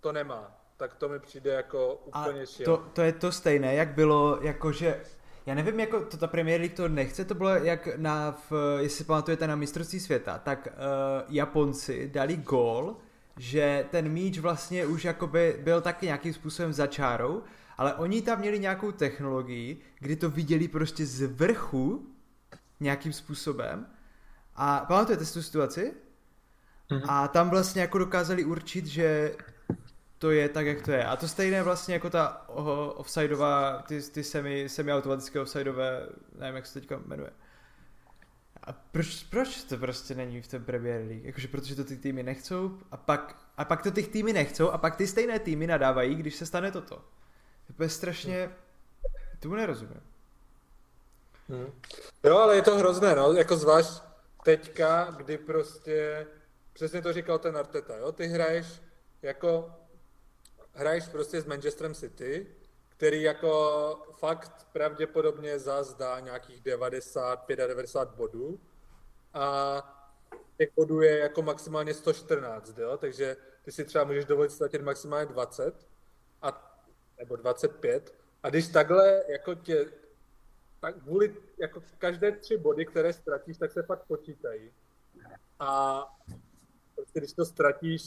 [0.00, 0.60] to nemá.
[0.76, 2.76] Tak to mi přijde jako úplně šílené.
[2.76, 5.00] To, to je to stejné, jak bylo, jakože
[5.46, 9.04] já nevím, jako to ta Premier League to nechce, to bylo jak na, v, jestli
[9.04, 12.96] pamatujete na mistrovství světa, tak uh, Japonci dali gól,
[13.36, 17.42] že ten míč vlastně už jakoby byl taky nějakým způsobem za čárou,
[17.78, 22.06] ale oni tam měli nějakou technologii, kdy to viděli prostě z vrchu
[22.80, 23.86] nějakým způsobem
[24.56, 25.94] a pamatujete si tu situaci?
[26.90, 27.06] Mm-hmm.
[27.08, 29.36] A tam vlastně jako dokázali určit, že
[30.18, 31.04] to je tak, jak to je.
[31.04, 32.48] A to stejné vlastně jako ta
[32.94, 36.06] offsideová, ty, ty semi, semi-automatické offsideové,
[36.38, 37.30] nevím, jak se teďka jmenuje.
[38.64, 41.24] A proč, proč to prostě není v té Premier League?
[41.24, 44.78] Jakože protože to ty týmy nechcou a pak, a pak to ty týmy nechcou a
[44.78, 47.04] pak ty stejné týmy nadávají, když se stane toto.
[47.76, 48.50] To je strašně,
[49.38, 50.00] tomu nerozumím.
[51.48, 51.72] Hmm.
[52.24, 54.02] Jo, ale je to hrozné, no, jako zvlášť
[54.44, 56.26] teďka, kdy prostě,
[56.72, 58.66] přesně to říkal ten Arteta, jo, ty hraješ
[59.22, 59.70] jako
[60.78, 62.46] hraješ prostě s Manchesterem City,
[62.88, 68.60] který jako fakt pravděpodobně zazdá nějakých 90, 95 bodů
[69.34, 69.94] a
[70.56, 72.96] těch bodů je jako maximálně 114, jo?
[72.96, 75.88] takže ty si třeba můžeš dovolit ztratit maximálně 20
[76.42, 76.78] a,
[77.18, 79.86] nebo 25 a když takhle jako tě
[80.80, 84.70] tak kvůli jako každé tři body, které ztratíš, tak se fakt počítají.
[85.58, 86.02] A
[86.94, 88.02] prostě když to ztratíš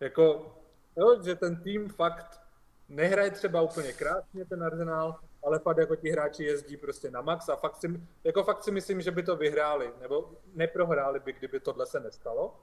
[0.00, 0.56] jako
[0.96, 2.40] Jo, že ten tým fakt
[2.88, 7.48] nehraje třeba úplně krásně ten Arsenal, ale fakt jako ti hráči jezdí prostě na max
[7.48, 11.60] a fakt si, jako fakt si myslím, že by to vyhráli, nebo neprohráli by, kdyby
[11.60, 12.56] tohle se nestalo.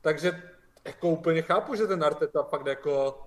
[0.00, 0.42] Takže
[0.84, 3.22] jako úplně chápu, že ten Arteta fakt jako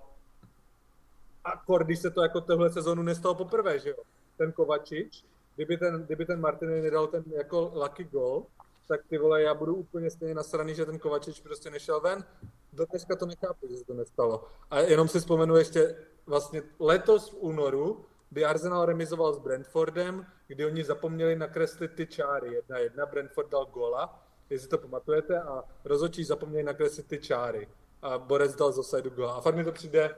[1.44, 3.96] akor, když se to jako tohle sezonu nestalo poprvé, že jo.
[4.36, 8.46] Ten Kovačič, kdyby ten, kdyby ten Martinez nedal ten jako lucky goal,
[8.90, 12.24] tak ty vole, já budu úplně stejně nasraný, že ten Kovačič prostě nešel ven.
[12.72, 14.44] Do dneska to nechápu, že se to nestalo.
[14.70, 20.66] A jenom si vzpomenu ještě vlastně letos v únoru, kdy Arsenal remizoval s Brentfordem, kdy
[20.66, 22.54] oni zapomněli nakreslit ty čáry.
[22.54, 27.68] Jedna jedna, Brentford dal gola, jestli to pamatujete, a rozočí zapomněli nakreslit ty čáry.
[28.02, 29.32] A Borec dal z offsideu gola.
[29.32, 30.16] A fakt mi to přijde,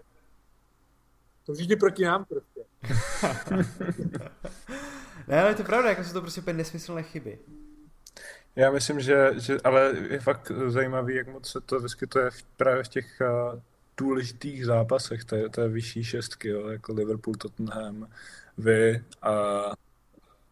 [1.47, 2.65] to všichni proti nám prostě.
[5.29, 7.39] ne, ale to je pravda, jako jsou to prostě úplně nesmyslné chyby.
[8.57, 12.85] Já myslím, že, že ale je fakt zajímavý, jak moc se to vyskytuje v, právě
[12.85, 13.61] v těch uh,
[13.97, 18.09] důležitých zápasech té, té vyšší šestky, jo, jako Liverpool, Tottenham,
[18.59, 19.63] vy a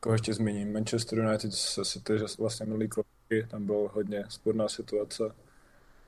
[0.00, 4.68] koho ještě zmíním, Manchester United se City, že vlastně minulý kroky, tam bylo hodně sporná
[4.68, 5.34] situace.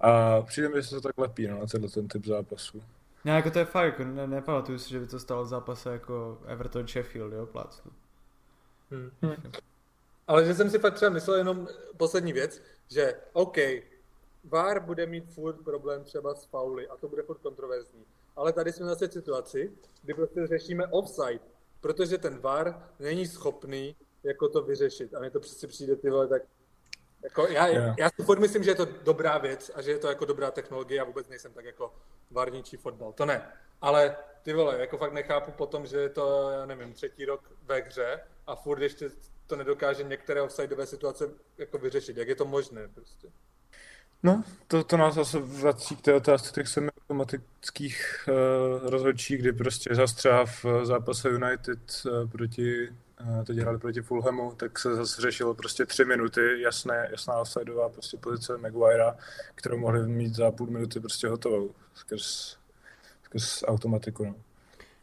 [0.00, 2.82] A přijde mi, že se to tak lepí no, na tenhle ten typ zápasů.
[3.24, 5.92] Ne, jako to je fakt, jako ne, nepamatuju si, že by to stalo v zápase
[5.92, 7.90] jako Everton Sheffield, jo, plácnu.
[8.90, 9.36] Hmm.
[10.26, 13.56] Ale že jsem si fakt třeba myslel jenom poslední věc, že OK,
[14.44, 18.04] VAR bude mít furt problém třeba s fauly a to bude furt kontroverzní.
[18.36, 21.40] Ale tady jsme zase v situaci, kdy prostě řešíme offside,
[21.80, 25.14] protože ten VAR není schopný jako to vyřešit.
[25.14, 26.42] A mi to přeci přijde ty vole, tak
[27.22, 27.98] jako já, yeah.
[27.98, 30.50] já si furt myslím, že je to dobrá věc a že je to jako dobrá
[30.50, 31.94] technologie a vůbec nejsem tak jako
[32.30, 33.12] varničí fotbal.
[33.12, 33.52] To ne.
[33.80, 37.80] Ale ty vole, jako fakt nechápu potom, že je to, já nevím, třetí rok ve
[37.80, 39.10] hře a furt ještě
[39.52, 42.16] to nedokáže některé offsideové situace jako vyřešit.
[42.16, 43.28] Jak je to možné prostě?
[44.22, 49.94] No, to, to nás zase vrací k té otázce těch semiautomatických uh, rozhodčí, kdy prostě
[49.94, 55.54] zastřela v zápase United uh, proti, uh, teď hráli proti Fulhamu, tak se zase řešilo
[55.54, 59.16] prostě tři minuty, jasné, jasná offsideová prostě pozice Maguirea,
[59.54, 62.56] kterou mohli mít za půl minuty prostě hotovou skrz,
[63.24, 64.24] skrz automatiku.
[64.24, 64.34] No.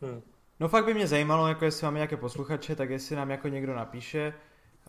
[0.02, 0.22] Hmm.
[0.60, 3.76] No fakt by mě zajímalo, jako jestli máme nějaké posluchače, tak jestli nám jako někdo
[3.76, 4.34] napíše,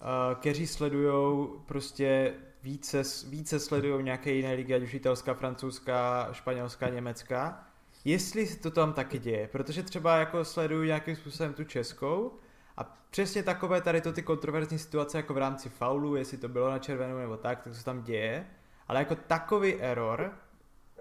[0.00, 0.06] uh,
[0.40, 7.64] kteří sledují prostě více, více sledují nějaké jiné ligy, ať už italská, francouzská, španělská, německá,
[8.04, 12.38] jestli to tam taky děje, protože třeba jako sledují nějakým způsobem tu českou
[12.76, 16.70] a přesně takové tady to ty kontroverzní situace jako v rámci faulu, jestli to bylo
[16.70, 18.46] na červenou nebo tak, tak se tam děje,
[18.88, 20.32] ale jako takový error,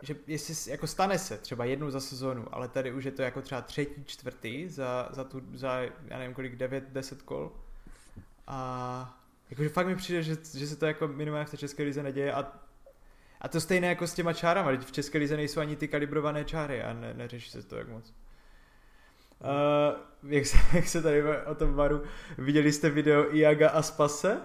[0.01, 3.41] že jestli jako stane se třeba jednou za sezónu, ale tady už je to jako
[3.41, 7.51] třeba třetí, čtvrtý za, za, tu, za já nevím kolik, 9, 10 kol.
[8.47, 12.03] A jakože fakt mi přijde, že, že se to jako minimálně v té české lize
[12.03, 12.59] neděje a
[13.41, 16.83] a to stejné jako s těma čárama, v české lize nejsou ani ty kalibrované čáry
[16.83, 18.13] a ne, neřeší se to jak moc.
[19.41, 22.03] Uh, jak, se, jak se tady o tom varu,
[22.37, 24.37] viděli jste video Iaga a Spase?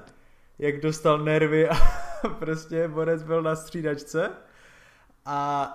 [0.58, 1.74] Jak dostal nervy a
[2.38, 4.30] prostě Borec byl na střídačce
[5.24, 5.68] a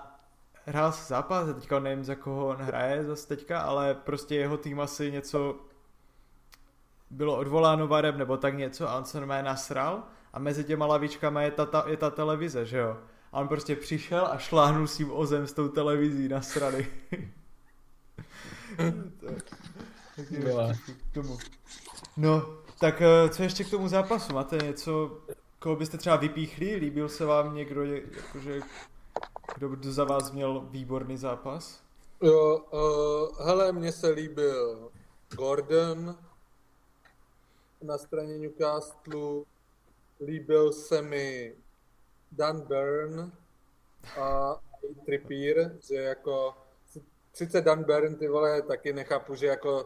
[0.66, 4.80] hrál se zápas, teďka nevím za koho on hraje zase teďka, ale prostě jeho tým
[4.80, 5.56] asi něco
[7.10, 11.42] bylo odvoláno varem nebo tak něco a on se normálně nasral a mezi těma lavičkama
[11.42, 12.98] je ta, ta, je ta televize, že jo?
[13.32, 16.88] A on prostě přišel a šláhnul s tím ozem s tou televizí na strany.
[22.18, 24.34] No, tak eh, co ještě k tomu zápasu?
[24.34, 25.18] Máte něco,
[25.60, 26.76] koho byste třeba vypíchli?
[26.76, 28.62] Líbil se vám někdo, jakože
[29.58, 31.84] kdo za vás měl výborný zápas?
[32.22, 34.92] Jo, uh, hele, mně se líbil
[35.36, 36.18] Gordon
[37.82, 39.44] na straně Newcastle,
[40.22, 41.56] líbil se mi
[42.32, 43.32] Dan Burn
[44.20, 44.56] a
[45.06, 46.54] Trippier, že jako
[47.34, 49.86] sice Dan Burn, ty vole, taky nechápu, že jako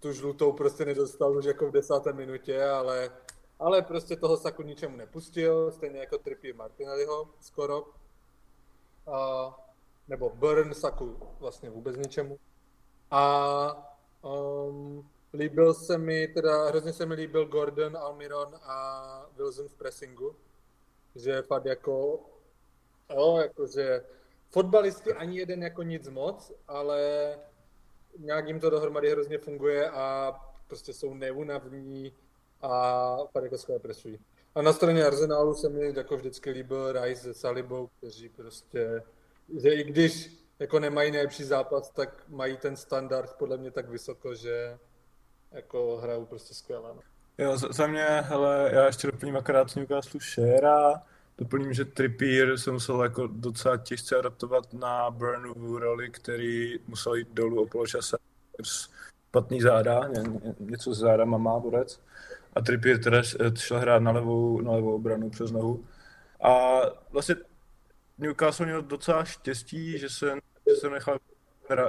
[0.00, 3.10] tu žlutou prostě nedostal už jako v desáté minutě, ale,
[3.58, 7.84] ale prostě toho Saku ničemu nepustil, stejně jako Trippier Martinelliho skoro
[9.14, 9.54] a,
[10.08, 12.38] nebo Burn Saku vlastně vůbec ničemu.
[13.10, 19.74] A um, líbil se mi, teda hrozně se mi líbil Gordon, Almiron a Wilson v
[19.74, 20.36] pressingu,
[21.14, 22.20] že fakt jako,
[23.10, 24.04] jo, jakože
[24.50, 27.00] fotbalisti ani jeden jako nic moc, ale
[28.18, 30.32] nějak jim to dohromady hrozně funguje a
[30.66, 32.12] prostě jsou neunavní
[32.62, 34.18] a fakt jako své presují.
[34.54, 39.02] A na straně Arsenálu se mi jako vždycky líbil Rice se Salibou, kteří prostě,
[39.62, 44.34] že i když jako nemají nejlepší zápas, tak mají ten standard podle mě tak vysoko,
[44.34, 44.78] že
[45.52, 46.90] jako hrajou prostě skvěle.
[46.94, 47.00] No.
[47.38, 51.02] Jo, za, za mě, hele, já ještě doplním akorát Newcastle Shera,
[51.38, 57.28] doplním, že Trippier se musel jako docela těžce adaptovat na Burnovu roli, který musel jít
[57.32, 58.16] dolů o poločase
[58.62, 62.00] špatný záda, ně, ně, něco s zádama má borec
[62.54, 63.22] a Trippier teda
[63.56, 65.84] šel hrát na levou, na levou obranu přes nohu.
[66.42, 66.80] A
[67.10, 67.34] vlastně
[68.18, 70.34] Newcastle měl docela štěstí, že se,
[70.70, 71.18] že se nechal,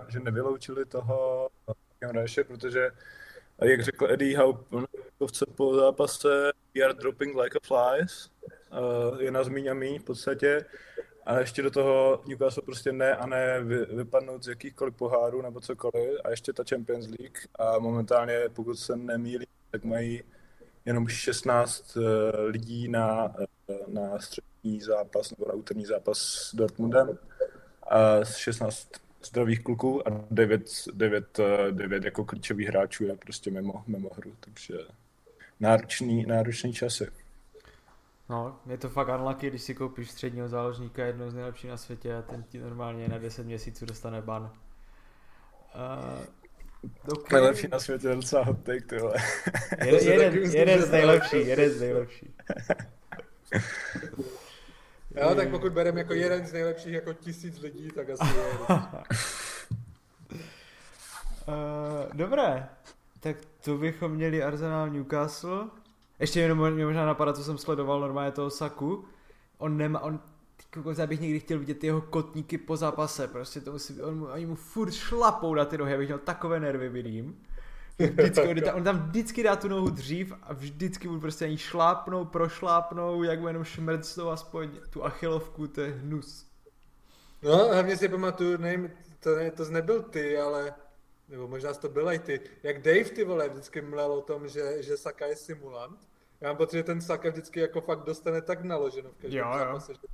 [0.08, 1.50] že nevyloučili toho
[2.02, 2.91] Hraše, protože
[3.62, 4.60] jak řekl Eddie Howe
[5.56, 8.32] po zápase, we are dropping like a flies,
[8.72, 10.65] uh, je na zmíň a míň v podstatě.
[11.26, 13.63] A ještě do toho Newcastle prostě ne a ne
[13.95, 16.19] vypadnout z jakýchkoliv pohárů nebo cokoliv.
[16.24, 17.38] A ještě ta Champions League.
[17.56, 20.24] A momentálně, pokud se nemýlí, tak mají
[20.89, 26.56] jenom 16 uh, eh, lidí na, uh, na střední zápas nebo na úterní zápas s
[26.56, 27.17] Dortmundem.
[27.89, 28.89] A 16
[29.23, 31.39] zdravých kluků a 9, 9,
[31.71, 34.73] 9 jako klíčových hráčů je prostě mimo, mimo hru, takže
[35.60, 37.08] náročný, náročný časy.
[38.30, 42.15] No, je to fakt unlucky, když si koupíš středního záložníka, jedno z nejlepších na světě
[42.15, 44.43] a ten ti normálně na 10 měsíců dostane ban.
[44.43, 46.38] Uh,
[47.12, 47.39] okay.
[47.39, 49.13] Nejlepší na světě je docela hot take, tyhle.
[49.86, 52.30] Jeden, jeden, jeden z nejlepších, jeden z nejlepších.
[55.15, 58.44] Jo, tak pokud bereme jako jeden z nejlepších jako tisíc lidí, tak asi je.
[61.48, 62.70] uh, dobré,
[63.20, 65.68] tak to bychom měli Arsenal Newcastle.
[66.20, 69.06] Ještě jenom mě možná napadá, co jsem sledoval normálně toho Saku.
[69.58, 70.20] On nemá, on
[70.97, 74.55] já bych někdy chtěl vidět jeho kotníky po zápase, prostě to musí, on, oni mu
[74.55, 77.43] furt šlapou na ty nohy, abych měl takové nervy vidím.
[77.99, 81.58] Vždycky, on, tam, on tam vždycky dá tu nohu dřív a vždycky mu prostě ani
[81.58, 86.45] šlápnou, prošlápnou, jak mu jenom šmrcnou aspoň tu achilovku, to je hnus.
[87.41, 90.73] No, hlavně si pamatuju, nevím, to, ne, to nebyl ty, ale
[91.29, 94.84] nebo možná to byl i ty, jak Dave ty vole vždycky mlel o tom, že,
[94.84, 95.99] že Saka je simulant.
[96.41, 99.53] Já mám pocit, že ten Saka vždycky jako fakt dostane tak naloženo v každém jo,
[99.58, 99.91] zápase.
[99.91, 99.97] Jo.
[100.01, 100.08] Že...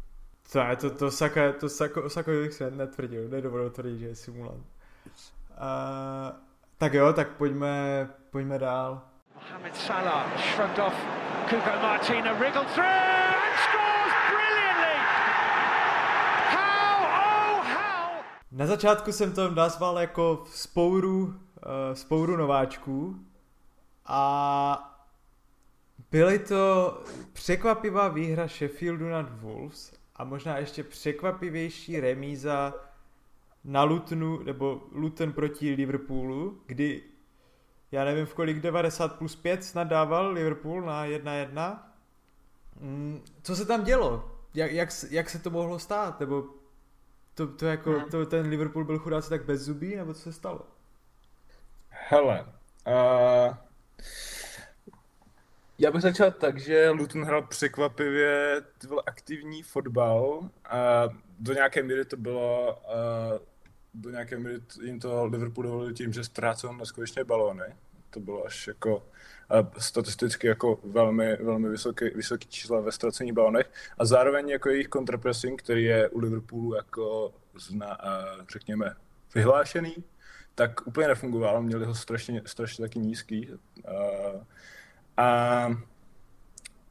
[0.51, 4.15] To, je, to, to Saka, to Saka, Saka bych se netvrdil, nedovolil tvrdit, že je
[4.15, 4.65] simulant.
[5.57, 6.35] Uh,
[6.77, 9.01] tak jo, tak pojďme, pojďme dál.
[9.35, 10.93] Mohamed Salah shrugged off
[11.49, 14.97] Kuko Martina, wriggled through and scores brilliantly!
[16.49, 18.23] How, oh how!
[18.51, 21.33] Na začátku jsem to nazval jako spouru, uh,
[21.93, 23.15] spouru nováčků
[24.05, 25.01] a
[26.11, 26.97] byly to
[27.33, 32.73] překvapivá výhra Sheffieldu nad Wolves a možná ještě překvapivější remíza
[33.63, 37.03] na Lutonu, nebo Luton proti Liverpoolu, kdy
[37.91, 41.79] já nevím v kolik 90 plus 5 snad dával Liverpool na 1-1.
[42.79, 44.31] Mm, co se tam dělo?
[44.53, 46.19] Jak, jak, jak se to mohlo stát?
[46.19, 46.45] Nebo
[47.33, 48.09] to, to jako, hmm.
[48.09, 50.61] to, ten Liverpool byl chudáci tak bez zubí, nebo co se stalo?
[51.89, 52.45] Hele,
[52.87, 53.55] uh,
[55.79, 58.61] já bych začal tak, že Luton hrál překvapivě
[59.05, 61.09] aktivní fotbal a
[61.39, 62.81] do nějaké míry to bylo
[63.93, 67.63] do nějaké míry jim to Liverpool dovolil tím, že ztrácel neskutečné balóny.
[68.09, 69.03] To bylo až jako
[69.77, 75.61] statisticky jako velmi, velmi vysoký, vysoký čísla ve ztracení balonech a zároveň jako jejich kontrapressing,
[75.63, 77.97] který je u Liverpoolu jako zna,
[78.49, 78.95] řekněme
[79.35, 79.95] vyhlášený,
[80.55, 83.49] tak úplně nefungoval, měli ho strašně, strašně taky nízký.
[85.17, 85.67] A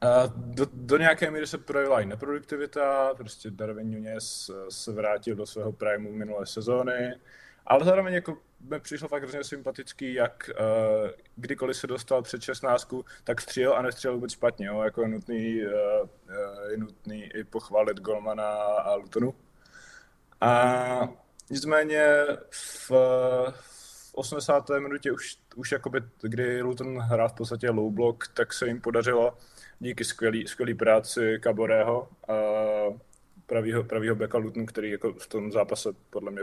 [0.01, 5.45] a do, do nějaké míry se projevila i neproduktivita, prostě Darwin Nunes se vrátil do
[5.45, 7.15] svého primu minulé sezóny,
[7.65, 12.93] ale zároveň jako mi přišlo fakt hrozně sympatický, jak uh, kdykoliv se dostal před 16,
[13.23, 14.81] tak střílel a nestřílel vůbec špatně, jo?
[14.81, 15.71] jako je nutný, uh,
[16.69, 19.33] je nutný i pochválit Golmana a Lutonu.
[20.41, 21.09] A
[21.49, 22.91] nicméně v,
[23.51, 23.74] v
[24.15, 24.69] 80.
[24.79, 29.37] minutě už, už jakoby, kdy Luton hrál v podstatě low block, tak se jim podařilo
[29.79, 32.33] díky skvělý, skvělý práci Kaborého a
[33.45, 36.41] pravýho, pravýho beka Lutonu, který jako v tom zápase podle mě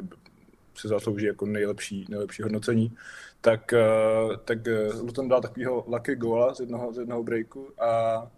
[0.75, 2.97] si zaslouží jako nejlepší, nejlepší hodnocení,
[3.41, 8.31] tak, eh, tak eh, Luton dal takového lucky gola z jednoho, z jednoho breaku a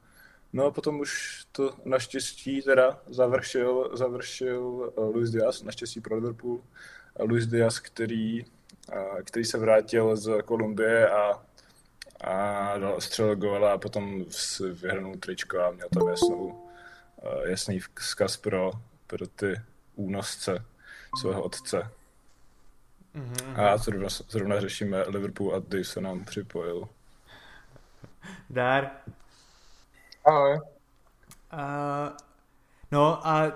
[0.57, 6.61] No a potom už to naštěstí teda završil, završil eh, Luis Diaz, naštěstí pro Liverpool.
[7.21, 8.45] Luis Diaz, který,
[9.25, 11.43] který se vrátil z Kolumbie a
[12.21, 14.25] a dal střel góla a potom
[14.73, 16.69] vyhrnul tričko a měl tam jasnou,
[17.45, 18.73] jasný vzkaz pro,
[19.07, 19.61] pro ty
[19.95, 20.65] únosce
[21.21, 21.91] svého otce.
[23.15, 23.61] Mm-hmm.
[23.61, 26.89] A zrovna, zrovna řešíme Liverpool a Dave se nám připojil.
[28.51, 28.91] Dar.
[30.25, 30.61] Ahoj.
[31.53, 32.17] Uh,
[32.91, 33.53] no a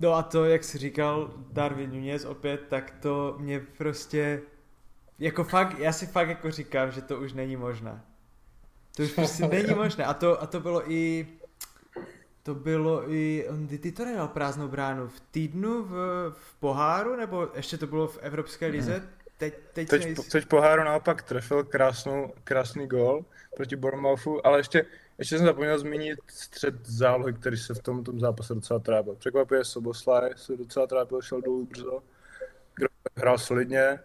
[0.00, 4.42] No a to, jak jsi říkal, Darwin Nunez opět, tak to mě prostě
[5.18, 8.00] jako fakt, já si fakt jako říkám, že to už není možné.
[8.96, 10.04] To už prostě není možné.
[10.04, 11.26] A to, a to bylo i,
[12.42, 15.90] to bylo i, on, ty to nedal prázdnou bránu v týdnu v,
[16.38, 18.76] v poháru, nebo ještě to bylo v Evropské mhm.
[18.76, 19.08] lize?
[19.36, 20.30] Teď, teď, teď, nejsi...
[20.30, 23.24] teď poháru naopak trefil krásnou, krásný gol
[23.56, 24.86] proti Bournemouthu, ale ještě,
[25.20, 29.14] ještě jsem zapomněl zmínit střed zálohy, který se v tom, tom zápase docela trápil.
[29.14, 32.02] Překvapuje Soboslaj, se docela trápil, šel dolů brzo,
[33.16, 33.98] hrál solidně,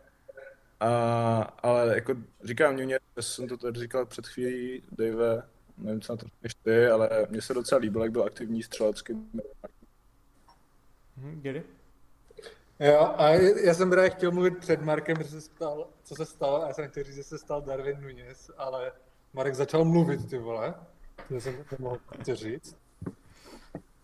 [0.80, 5.44] a, ale jako říkám, mě, jsem to tady říkal před chvílí, Dave,
[5.78, 9.14] nevím, co na to řekneš ty, ale mně se docela líbil, jak byl aktivní střelecký.
[11.18, 11.64] Hmm, kdy?
[12.80, 13.30] Jo, a
[13.64, 16.74] já jsem právě chtěl mluvit před Markem, že se stal, co se stalo, a já
[16.74, 18.92] jsem chtěl říct, že se stal Darwin Nunes, ale
[19.34, 20.74] Marek začal mluvit, ty vole,
[21.28, 22.00] to jsem to mohl
[22.34, 22.78] říct.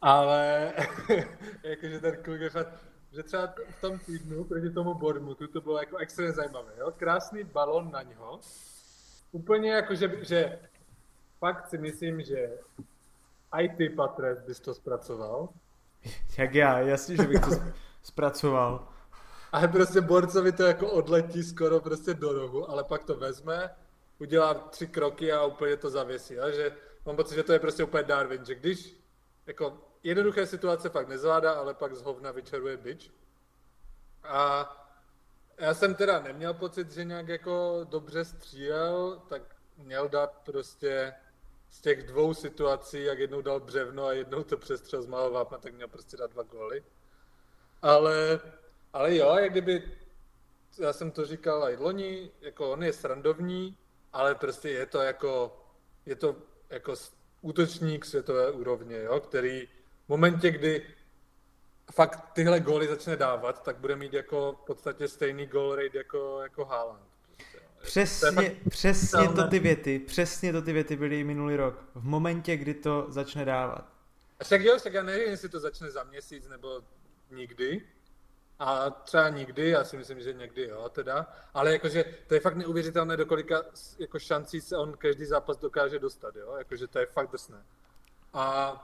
[0.02, 0.74] Ale
[1.64, 2.74] jakože ten kluk je fakt,
[3.12, 6.72] že třeba v tom týdnu proti tomu Bournemouthu to bylo jako extrémně zajímavé.
[6.78, 6.92] Jo?
[6.98, 8.40] Krásný balon na něho.
[9.32, 10.60] Úplně jako, že, že
[11.40, 12.50] fakt si myslím, že
[13.52, 15.50] i ty, Patres, bys to zpracoval.
[16.38, 17.52] Jak já, jasně, že bych to
[18.04, 18.88] zpracoval.
[19.52, 23.70] Ale prostě borcovi to jako odletí skoro prostě do rohu, ale pak to vezme,
[24.20, 26.40] udělá tři kroky a úplně to zavěsí.
[26.40, 26.72] A že
[27.06, 28.96] mám pocit, že to je prostě úplně Darwin, že když
[29.46, 33.12] jako jednoduché situace fakt nezvládá, ale pak z hovna vyčaruje bič.
[34.24, 34.70] A
[35.58, 39.42] já jsem teda neměl pocit, že nějak jako dobře střílel, tak
[39.78, 41.14] měl dát prostě
[41.70, 45.58] z těch dvou situací, jak jednou dal břevno a jednou to přestřel z malého vápna,
[45.58, 46.84] tak měl prostě dát dva góly.
[47.82, 48.40] Ale,
[48.94, 49.98] ale jo, jak kdyby,
[50.78, 53.78] já jsem to říkal i loni, jako on je srandovní,
[54.14, 55.58] ale prostě je to jako,
[56.06, 56.36] je to
[56.72, 56.96] jako
[57.42, 59.68] útočník světové úrovně, jo, který
[60.06, 60.86] v momentě, kdy
[61.94, 66.40] fakt tyhle góly začne dávat, tak bude mít jako v podstatě stejný goal rate jako,
[66.42, 67.12] jako Haaland.
[67.82, 71.86] Přesně, to přesně to ty věty, přesně to ty věty byly i minulý rok.
[71.96, 73.94] V momentě, kdy to začne dávat.
[74.40, 76.82] A však jo, však já nevím, jestli to začne za měsíc nebo
[77.32, 77.82] nikdy,
[78.64, 81.28] a třeba nikdy, já si myslím, že někdy jo, teda.
[81.54, 83.64] Ale jakože to je fakt neuvěřitelné, do kolika
[84.00, 86.56] jako šancí se on každý zápas dokáže dostat, jo.
[86.58, 87.66] Jakože to je fakt drsné.
[88.34, 88.76] A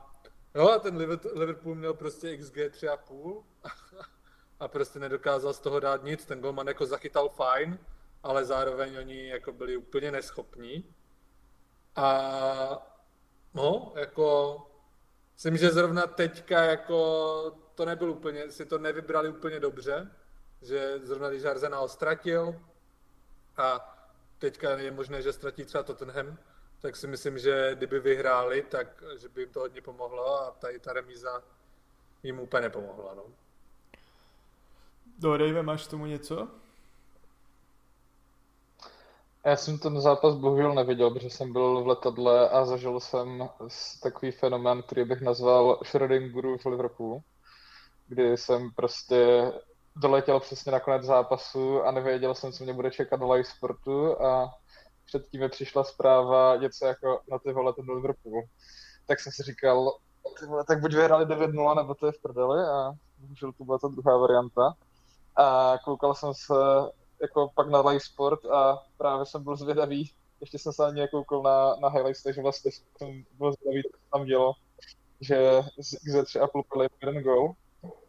[0.55, 0.97] jo, a ten
[1.33, 3.43] Liverpool měl prostě XG 3,5
[4.59, 6.25] a prostě nedokázal z toho dát nic.
[6.25, 7.79] Ten golman jako zachytal fajn,
[8.23, 10.95] ale zároveň oni jako byli úplně neschopní.
[11.95, 12.87] A
[13.53, 14.57] no, jako
[15.33, 20.11] myslím, že zrovna teďka jako to nebyl úplně, si to nevybrali úplně dobře,
[20.61, 22.55] že zrovna když Arsenal ztratil
[23.57, 23.95] a
[24.39, 26.37] teďka je možné, že ztratí třeba Tottenham,
[26.79, 30.79] tak si myslím, že kdyby vyhráli, tak že by jim to hodně pomohlo a tady
[30.79, 31.43] ta remíza
[32.23, 33.13] jim úplně nepomohla.
[33.15, 33.23] No.
[35.37, 36.47] Dave, máš tomu něco?
[39.45, 43.49] Já jsem ten zápas bohužel neviděl, protože jsem byl v letadle a zažil jsem
[44.03, 47.23] takový fenomén, který bych nazval Schrödingerův v Liverpoolu
[48.07, 49.51] kdy jsem prostě
[49.95, 54.21] doletěl přesně na konec zápasu a nevěděl jsem, co mě bude čekat na live sportu
[54.21, 54.53] a
[55.05, 58.41] předtím mi přišla zpráva něco jako, na ty vole, ten Liverpool.
[59.07, 59.91] Tak jsem si říkal,
[60.47, 63.87] vole, tak buď vyhráli 9-0, nebo to je v prdeli a bohužel to byla ta
[63.87, 64.73] druhá varianta.
[65.35, 66.53] A koukal jsem se
[67.21, 71.41] jako pak na live sport a právě jsem byl zvědavý, ještě jsem se ani nekoukal
[71.41, 74.53] na, na highlights, takže vlastně jsem byl zvědavý, co tam dělo,
[75.21, 77.53] že z X3,5 byl jeden gol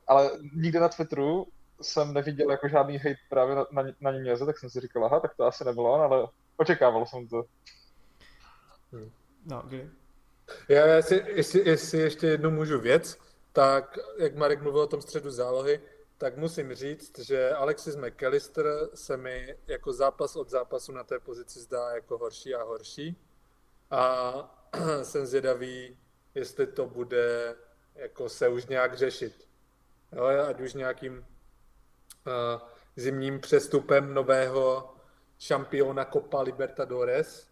[0.09, 1.47] ale nikde na Twitteru
[1.81, 5.21] jsem neviděl jako žádný hate právě na, na, na Němeze, tak jsem si říkal, aha,
[5.21, 7.45] tak to asi nebylo ale očekával jsem to.
[8.93, 9.11] Hmm.
[9.47, 9.91] No, kdy?
[10.69, 13.19] Já, jestli, jestli, jestli ještě jednu můžu věc,
[13.53, 15.81] tak jak Marek mluvil o tom středu zálohy,
[16.19, 21.61] tak musím říct, že Alexis McAllister se mi jako zápas od zápasu na té pozici
[21.61, 23.17] zdá jako horší a horší.
[23.91, 24.35] A
[25.03, 25.99] jsem zvědavý,
[26.35, 27.57] jestli to bude
[27.95, 29.48] jako se už nějak řešit
[30.13, 31.23] jo, ať už nějakým uh,
[32.97, 34.95] zimním přestupem nového
[35.39, 37.49] šampiona Copa Libertadores,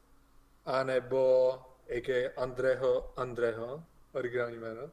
[0.64, 1.52] anebo
[1.88, 2.42] a.k.a.
[2.42, 3.82] Andreho, Andreho,
[4.12, 4.90] originální jméno,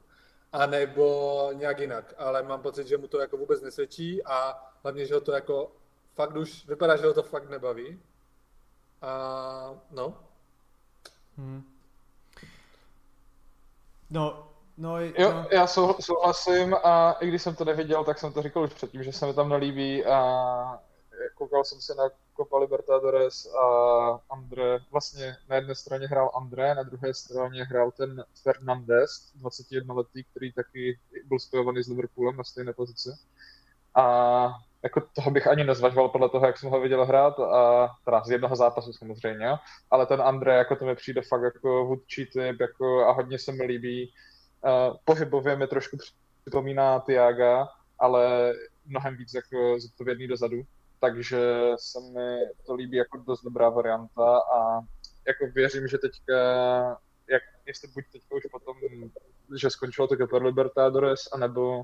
[0.51, 5.14] anebo nějak jinak, ale mám pocit, že mu to jako vůbec nesvědčí a hlavně, že
[5.14, 5.72] ho to jako
[6.14, 7.99] fakt už, vypadá, že ho to fakt nebaví.
[9.01, 10.24] A no.
[11.38, 11.64] Hmm.
[14.09, 15.45] No, No, jo, no.
[15.51, 19.03] já sou, souhlasím a i když jsem to neviděl, tak jsem to říkal už předtím,
[19.03, 20.80] že se mi tam nelíbí a
[21.36, 22.03] koukal jsem se na
[22.38, 23.65] Copa Libertadores a
[24.30, 30.24] Andre, vlastně na jedné straně hrál André, na druhé straně hrál ten Fernandez, 21 letý,
[30.24, 33.09] který taky byl spojovaný s Liverpoolem na stejné pozici.
[33.95, 34.49] A
[34.84, 38.30] jako toho bych ani nezvažoval podle toho, jak jsem ho viděl hrát, a teda z
[38.30, 39.49] jednoho zápasu samozřejmě,
[39.91, 43.51] ale ten André, jako to mi přijde fakt jako vůdčí typ, jako a hodně se
[43.51, 44.13] mi líbí,
[45.05, 45.97] Pohybově mi trošku
[46.41, 47.68] připomíná Tiaga,
[47.99, 48.53] ale
[48.86, 50.57] mnohem víc jako zodpovědný dozadu,
[50.99, 51.39] takže
[51.76, 54.82] se mi to líbí jako dost dobrá varianta a
[55.28, 56.34] jako věřím, že teďka,
[57.30, 58.78] jak, jestli buď teďka už potom,
[59.57, 61.84] že skončilo to Copa Libertadores, anebo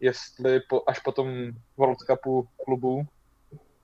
[0.00, 3.06] jestli po, až po tom World Cupu klubu,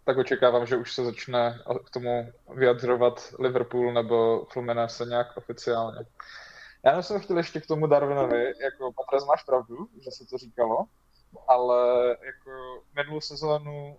[0.05, 5.99] tak očekávám, že už se začne k tomu vyjadřovat Liverpool nebo Fluminense nějak oficiálně.
[6.87, 10.85] Já jsem chtěl ještě k tomu Darwinovi, jako Patras máš pravdu, že se to říkalo,
[11.49, 13.97] ale jako minulou sezónu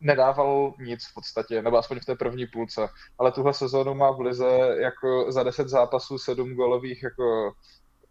[0.00, 2.88] nedával nic v podstatě, nebo aspoň v té první půlce,
[3.18, 7.52] ale tuhle sezónu má v Lize jako za 10 zápasů 7 golových jako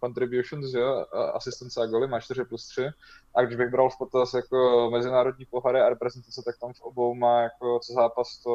[0.03, 2.89] contributions, jo, asistence a goly, má 4 plus 3.
[3.35, 7.15] A když bych bral v potaz jako mezinárodní pohary a reprezentace, tak tam v obou
[7.15, 8.51] má jako co zápas to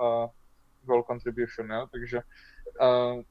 [0.00, 0.26] uh,
[0.82, 2.20] goal contribution, jo, takže
[2.80, 3.22] uh,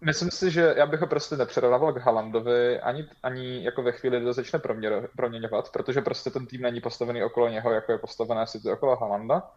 [0.00, 4.20] Myslím si, že já bych ho prostě nepředával k Halandovi ani, ani jako ve chvíli,
[4.20, 8.46] kdy začne proměr, proměňovat, protože prostě ten tým není postavený okolo něho, jako je postavené
[8.46, 9.50] City okolo Halanda,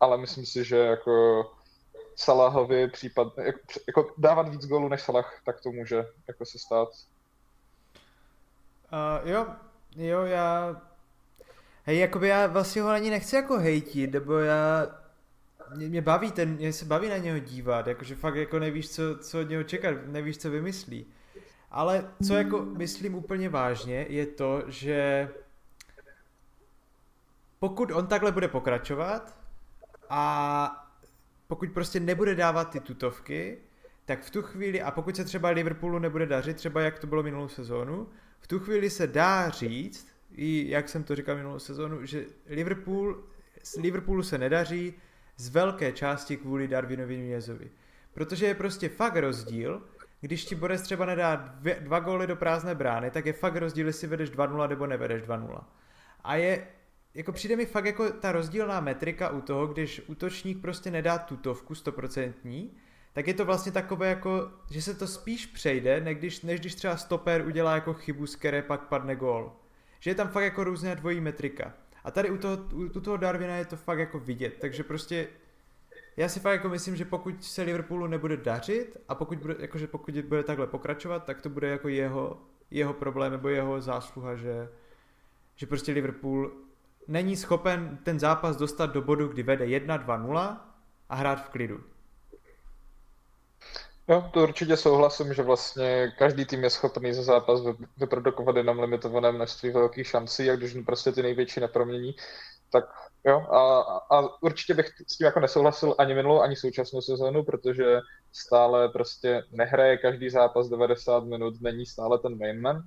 [0.00, 1.44] ale myslím si, že jako
[2.16, 6.88] Salahovi případ, jako, jako dávat víc gólů než Salah, tak to může jako se stát.
[8.92, 9.46] Uh, jo,
[9.96, 10.76] jo, já...
[11.84, 14.86] Hej, jakoby já vlastně ho ani nechci jako hejtit, nebo já...
[15.76, 19.18] Mě, mě baví ten, mě se baví na něho dívat, jakože fakt jako nevíš, co,
[19.18, 21.06] co od něho čekat, nevíš, co vymyslí.
[21.70, 25.28] Ale co jako myslím úplně vážně, je to, že
[27.58, 29.36] pokud on takhle bude pokračovat
[30.10, 30.90] a
[31.46, 33.58] pokud prostě nebude dávat ty tutovky,
[34.04, 37.22] tak v tu chvíli, a pokud se třeba Liverpoolu nebude dařit, třeba jak to bylo
[37.22, 38.08] minulou sezónu,
[38.40, 43.24] v tu chvíli se dá říct, i jak jsem to říkal minulou sezónu, že Liverpool,
[43.78, 44.94] Liverpoolu se nedaří
[45.36, 47.70] z velké části kvůli Darwinovi Nunezovi.
[48.14, 49.82] Protože je prostě fakt rozdíl,
[50.20, 53.86] když ti Borec třeba nedá dvě, dva góly do prázdné brány, tak je fakt rozdíl,
[53.86, 55.64] jestli vedeš 2-0 nebo nevedeš 2-0.
[56.24, 56.66] A je,
[57.14, 61.74] jako přijde mi fakt jako ta rozdílná metrika u toho, když útočník prostě nedá tutovku
[61.74, 62.76] stoprocentní,
[63.12, 66.74] tak je to vlastně takové jako, že se to spíš přejde, než když, než když
[66.74, 69.52] třeba stoper udělá jako chybu, z které pak padne gól.
[70.00, 71.72] Že je tam fakt jako různá dvojí metrika.
[72.04, 75.28] A tady u toho, u, u toho Darwina je to fakt jako vidět, takže prostě
[76.16, 79.86] já si fakt jako myslím, že pokud se Liverpoolu nebude dařit a pokud bude, jakože
[79.86, 84.68] pokud bude takhle pokračovat, tak to bude jako jeho, jeho problém nebo jeho zásluha, že,
[85.56, 86.52] že prostě Liverpool
[87.08, 90.56] není schopen ten zápas dostat do bodu, kdy vede 1-2-0
[91.08, 91.80] a hrát v klidu.
[94.08, 97.60] Jo, to určitě souhlasím, že vlastně každý tým je schopný za zápas
[97.96, 102.14] vyprodukovat jenom limitované množství velkých šancí a když prostě ty největší nepromění,
[102.72, 102.84] tak
[103.24, 103.40] jo.
[103.40, 103.80] A,
[104.16, 108.00] a určitě bych s tím jako nesouhlasil ani minulou, ani současnou sezónu, protože
[108.32, 112.82] stále prostě nehraje každý zápas 90 minut, není stále ten mainman,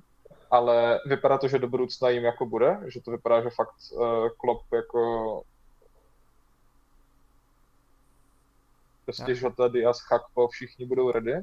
[0.51, 4.29] ale vypadá to, že do budoucna jim jako bude, že to vypadá, že fakt uh,
[4.37, 5.43] Klopp jako
[9.07, 11.33] prostě Žota, Diaz, Chakpo, všichni budou ready,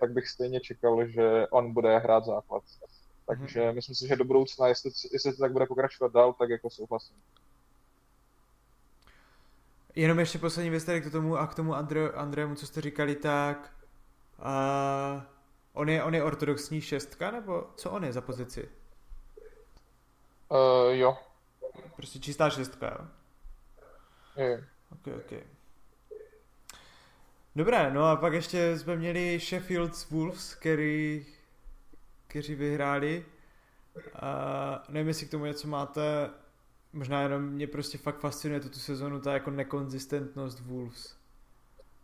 [0.00, 2.62] tak bych stejně čekal, že on bude hrát základ.
[3.26, 3.74] Takže mm-hmm.
[3.74, 7.16] myslím si, že do budoucna, jestli, jestli to tak bude pokračovat dál, tak jako souhlasím.
[9.94, 13.16] Jenom ještě poslední věc tady k tomu a k tomu Andre, Andrému, co jste říkali,
[13.16, 13.72] tak
[14.38, 15.22] uh,
[15.72, 18.68] on, je, on je ortodoxní šestka, nebo co on je za pozici?
[20.48, 21.18] Uh, jo.
[21.96, 23.06] Prostě čistá šestka, jo?
[24.44, 24.68] Je.
[24.92, 25.55] Ok, ok.
[27.56, 31.26] Dobré, no a pak ještě jsme měli Sheffield Wolves, který,
[32.26, 33.26] kteří vyhráli.
[34.14, 36.30] A nevím, jestli k tomu něco máte,
[36.92, 41.16] možná jenom mě prostě fakt fascinuje tuto sezonu ta jako nekonzistentnost Wolves.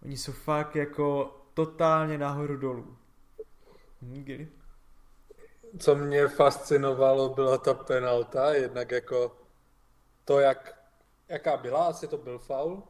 [0.03, 2.97] Oni jsou fakt jako totálně nahoru dolů.
[4.03, 4.49] Hm,
[5.79, 9.37] Co mě fascinovalo, byla ta penalta, jednak jako
[10.25, 10.83] to, jak,
[11.29, 12.83] jaká byla, asi to byl faul,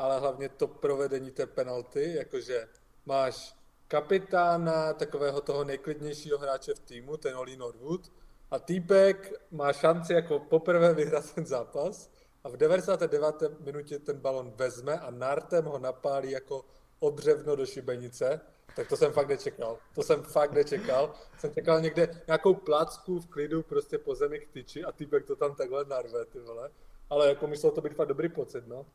[0.00, 2.68] ale hlavně to provedení té penalty, jakože
[3.06, 3.54] máš
[3.88, 8.12] kapitána, takového toho nejklidnějšího hráče v týmu, ten Oli Norwood,
[8.50, 12.10] a týpek má šanci jako poprvé vyhrát ten zápas
[12.44, 13.60] a v 99.
[13.60, 16.64] minutě ten balon vezme a Nartem ho napálí jako
[17.00, 18.40] obřevno do šibenice,
[18.76, 19.78] tak to jsem fakt nečekal.
[19.94, 21.14] To jsem fakt nečekal.
[21.38, 25.36] Jsem čekal někde nějakou placku v klidu prostě po zemi k tyči a týpek to
[25.36, 26.70] tam takhle narve, ty vole.
[27.10, 28.86] Ale jako myslel to být fakt dobrý pocit, no.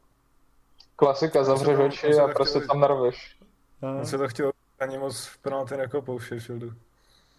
[0.96, 3.38] Klasika, zavřeš oči a prostě tam narveš.
[3.82, 6.74] On se to chtěl ani moc v penalty nekopou Sheffieldu.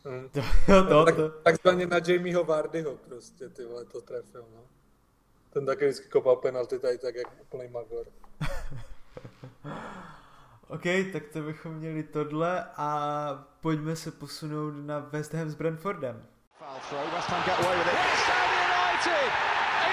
[0.04, 0.30] Hmm.
[0.68, 1.28] jo, to, tak, to.
[1.28, 4.62] takzvaně na Jamieho Vardyho prostě, ty vole, to trefil, no.
[5.50, 8.07] Ten taky vždycky kopal penalty tady tak jak úplný magor.
[10.68, 10.82] OK,
[11.12, 16.26] tak to bychom měli tohle a pojďme se posunout na West Ham s Brentfordem.
[16.59, 17.92] Foul throw, West Ham get away with it.
[17.94, 19.32] West Ham United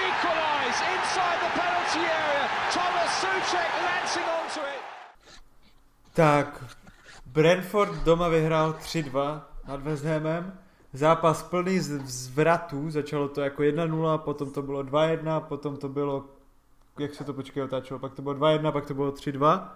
[0.06, 2.48] equalise inside the penalty area.
[2.72, 4.82] Thomas Souček lancing onto it.
[6.12, 6.64] Tak,
[7.26, 10.58] Brentford doma vyhrál 3-2 nad West Hamem.
[10.92, 16.24] Zápas plný z- zvratů, začalo to jako 1-0, potom to bylo 2-1, potom to bylo,
[16.98, 19.68] jak se to počkej otáčelo, pak to bylo 2-1, pak to bylo 3-2.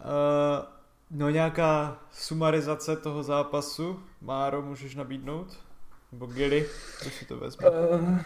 [0.00, 0.04] Uh,
[1.10, 5.58] no nějaká sumarizace toho zápasu, Máro, můžeš nabídnout?
[6.12, 6.68] Nebo Gilly,
[7.02, 7.70] kdo si to vezme?
[7.70, 8.18] Uh,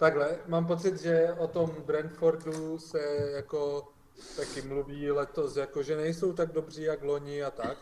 [0.00, 3.00] takhle, mám pocit, že o tom Brentfordu se
[3.34, 3.88] jako
[4.36, 7.78] taky mluví letos, jako že nejsou tak dobří jak loni a tak,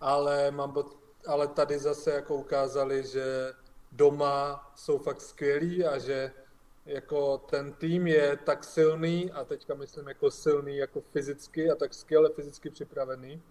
[0.00, 0.96] ale mám pocit,
[1.26, 3.52] ale tady zase jako ukázali, že
[3.92, 6.32] doma jsou fakt skvělí a že
[6.86, 11.94] jako ten tým je tak silný a teďka myslím jako silný jako fyzicky a tak
[11.94, 13.42] skvěle fyzicky připravený,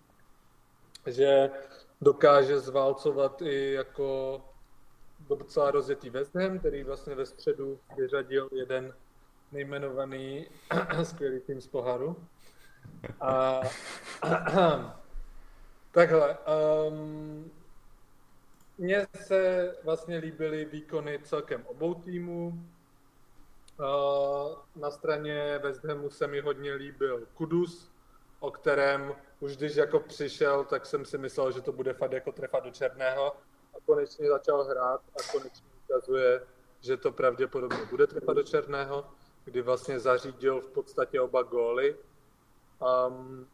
[1.05, 1.49] že
[2.01, 4.41] dokáže zválcovat i jako
[5.29, 8.93] docela rozjetý West Ham, který vlastně ve středu vyřadil jeden
[9.51, 10.47] nejmenovaný
[11.03, 12.15] skvělý tým z poháru.
[13.21, 13.61] A
[15.91, 16.37] takhle.
[16.87, 17.51] Um,
[18.77, 22.53] mně se vlastně líbily výkony celkem obou týmů.
[23.79, 27.91] Uh, na straně West Hamu se mi hodně líbil Kudus,
[28.39, 32.31] o kterém už když jako přišel, tak jsem si myslel, že to bude fakt jako
[32.31, 33.35] trefa do černého
[33.75, 36.41] a konečně začal hrát a konečně ukazuje,
[36.81, 39.05] že to pravděpodobně bude trefa do černého,
[39.45, 41.95] kdy vlastně zařídil v podstatě oba góly.
[43.07, 43.47] Um,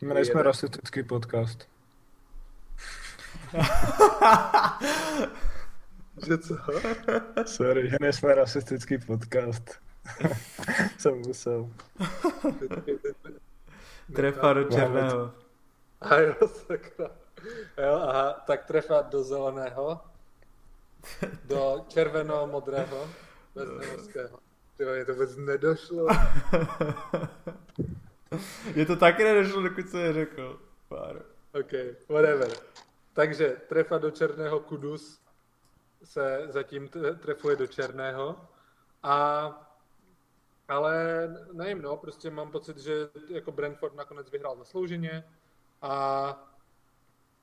[0.00, 0.46] My nejsme jeden...
[0.46, 1.68] rasistický podcast.
[6.26, 6.56] že co?
[7.46, 9.80] Sorry, že nejsme rasistický podcast.
[10.98, 11.70] jsem musel.
[14.14, 15.32] Trefa do černého.
[16.00, 17.21] A jo, sakra.
[17.78, 20.00] Jo, aha, tak trefa do zeleného,
[21.44, 23.08] do červeno-modrého,
[23.54, 24.38] bez nemorského.
[24.76, 26.06] Ty mě to vůbec nedošlo.
[28.74, 30.60] Je to taky nedošlo, dokud se je řekl.
[30.88, 31.22] Pár.
[31.60, 31.72] OK,
[32.08, 32.50] whatever.
[33.12, 35.20] Takže trefa do černého Kudus
[36.04, 36.88] se zatím
[37.20, 38.48] trefuje do černého.
[39.02, 39.72] A
[40.68, 42.92] ale nevím, no, prostě mám pocit, že
[43.28, 45.24] jako Brentford nakonec vyhrál zaslouženě
[45.82, 46.51] a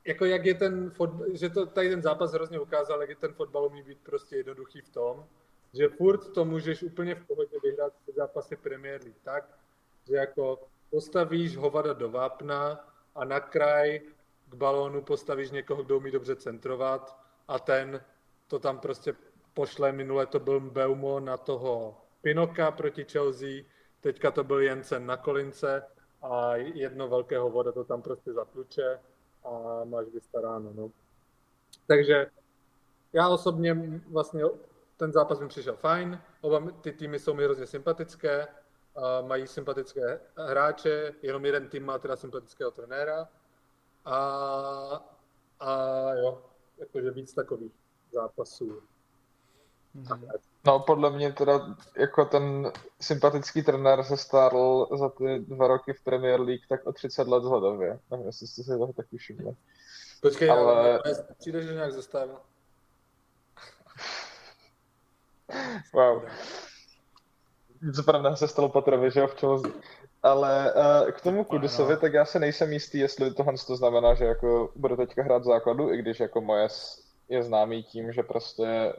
[0.05, 3.33] jako jak je ten fotbal, že to tady ten zápas hrozně ukázal, jak je ten
[3.33, 5.25] fotbal umí být prostě jednoduchý v tom,
[5.73, 9.59] že furt to můžeš úplně v pohodě vyhrát v zápasy Premier League tak,
[10.07, 14.01] že jako postavíš hovada do vápna a na kraj
[14.49, 18.01] k balónu postavíš někoho, kdo umí dobře centrovat a ten
[18.47, 19.13] to tam prostě
[19.53, 19.91] pošle.
[19.91, 23.63] Minule to byl Beumo na toho Pinoka proti Chelsea,
[23.99, 25.83] teďka to byl Jensen na kolince
[26.21, 28.99] a jedno velkého voda to tam prostě zatluče
[29.49, 30.73] a máš vystaráno.
[30.73, 30.91] No.
[31.87, 32.31] Takže
[33.13, 34.43] já osobně vlastně
[34.97, 38.47] ten zápas mi přišel fajn, oba ty týmy jsou mi hrozně sympatické,
[38.95, 43.29] a mají sympatické hráče, jenom jeden tým má teda sympatického trenéra
[44.05, 44.17] a,
[45.59, 45.69] a
[46.13, 46.45] jo,
[46.77, 47.73] jakože víc takových
[48.11, 48.81] zápasů.
[49.95, 50.39] Mm-hmm.
[50.65, 56.03] No, podle mě teda jako ten sympatický trenér se stárl za ty dva roky v
[56.03, 57.99] Premier League tak o 30 let zhledově.
[58.11, 59.55] Nevím, jestli jste si toho taky všimli.
[60.21, 61.01] Počkej, ale...
[61.39, 62.37] přijde, že nějak zastavil.
[65.93, 66.23] wow.
[67.81, 69.71] Něco pravda se stalo Patrovi, že jo, v Chelsea.
[70.23, 74.25] Ale uh, k tomu Kudusovi, tak já se nejsem jistý, jestli tohle to znamená, že
[74.25, 76.67] jako bude teďka hrát základu, i když jako moje
[77.29, 78.93] je známý tím, že prostě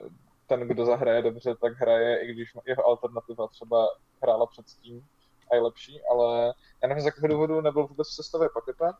[0.50, 3.88] ten, kdo zahraje dobře, tak hraje, i když jeho alternativa třeba
[4.22, 5.06] hrála předtím
[5.50, 8.98] a je lepší, ale já nevím, z jakého důvodu nebyl vůbec v sestavě paketa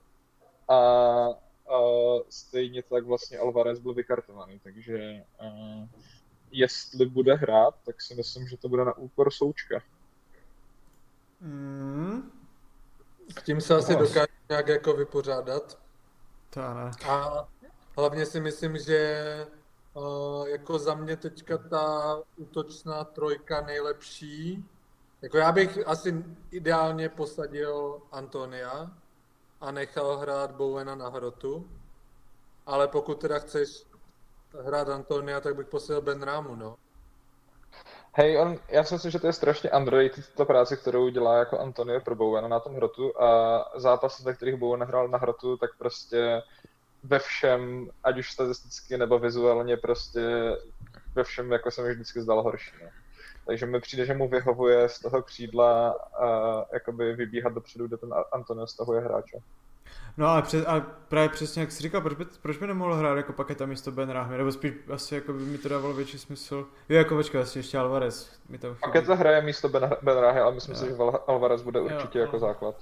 [0.68, 1.78] a, a
[2.28, 5.44] stejně tak vlastně Alvarez byl vykartovaný, takže a,
[6.50, 9.82] jestli bude hrát, tak si myslím, že to bude na úkor Součka.
[11.40, 12.30] Mm.
[13.38, 15.78] S tím se asi dokáže nějak jako vypořádat.
[16.50, 16.90] To ne.
[17.08, 17.48] A
[17.96, 19.22] hlavně si myslím, že
[19.94, 24.68] Uh, jako za mě teďka ta útočná trojka nejlepší.
[25.22, 28.90] Jako já bych asi ideálně posadil Antonia
[29.60, 31.70] a nechal hrát Bowena na hrotu.
[32.66, 33.84] Ale pokud teda chceš
[34.64, 36.76] hrát Antonia, tak bych posadil Ben Rámu, no.
[38.12, 41.58] Hej, on, já si myslím, že to je strašně underrated, ta práce, kterou dělá jako
[41.58, 45.70] Antonio pro Bowena na tom hrotu a zápasy, ve kterých Bowen hrál na hrotu, tak
[45.78, 46.42] prostě
[47.02, 50.56] ve všem, ať už statisticky nebo vizuálně, prostě
[51.14, 52.72] ve všem jako se mi vždycky zdal horší.
[52.82, 52.88] No.
[53.46, 56.26] Takže mi přijde, že mu vyhovuje z toho křídla a
[56.72, 59.38] jakoby vybíhat dopředu, kde ten Antonio stahuje hráče.
[60.16, 63.16] No ale, přes, ale právě přesně jak jsi říkal, proč by, proč by nemohl hrát
[63.16, 66.66] jako paketa místo Ben Rahmi, nebo spíš asi jako by mi to dávalo větší smysl.
[66.88, 70.54] Jo, jako počkej, asi ještě Alvarez mi tam Paketa hraje místo Ben, ben Rahmi, ale
[70.54, 70.80] myslím jo.
[70.80, 70.94] si, že
[71.26, 72.74] Alvarez bude určitě jo, jako základ.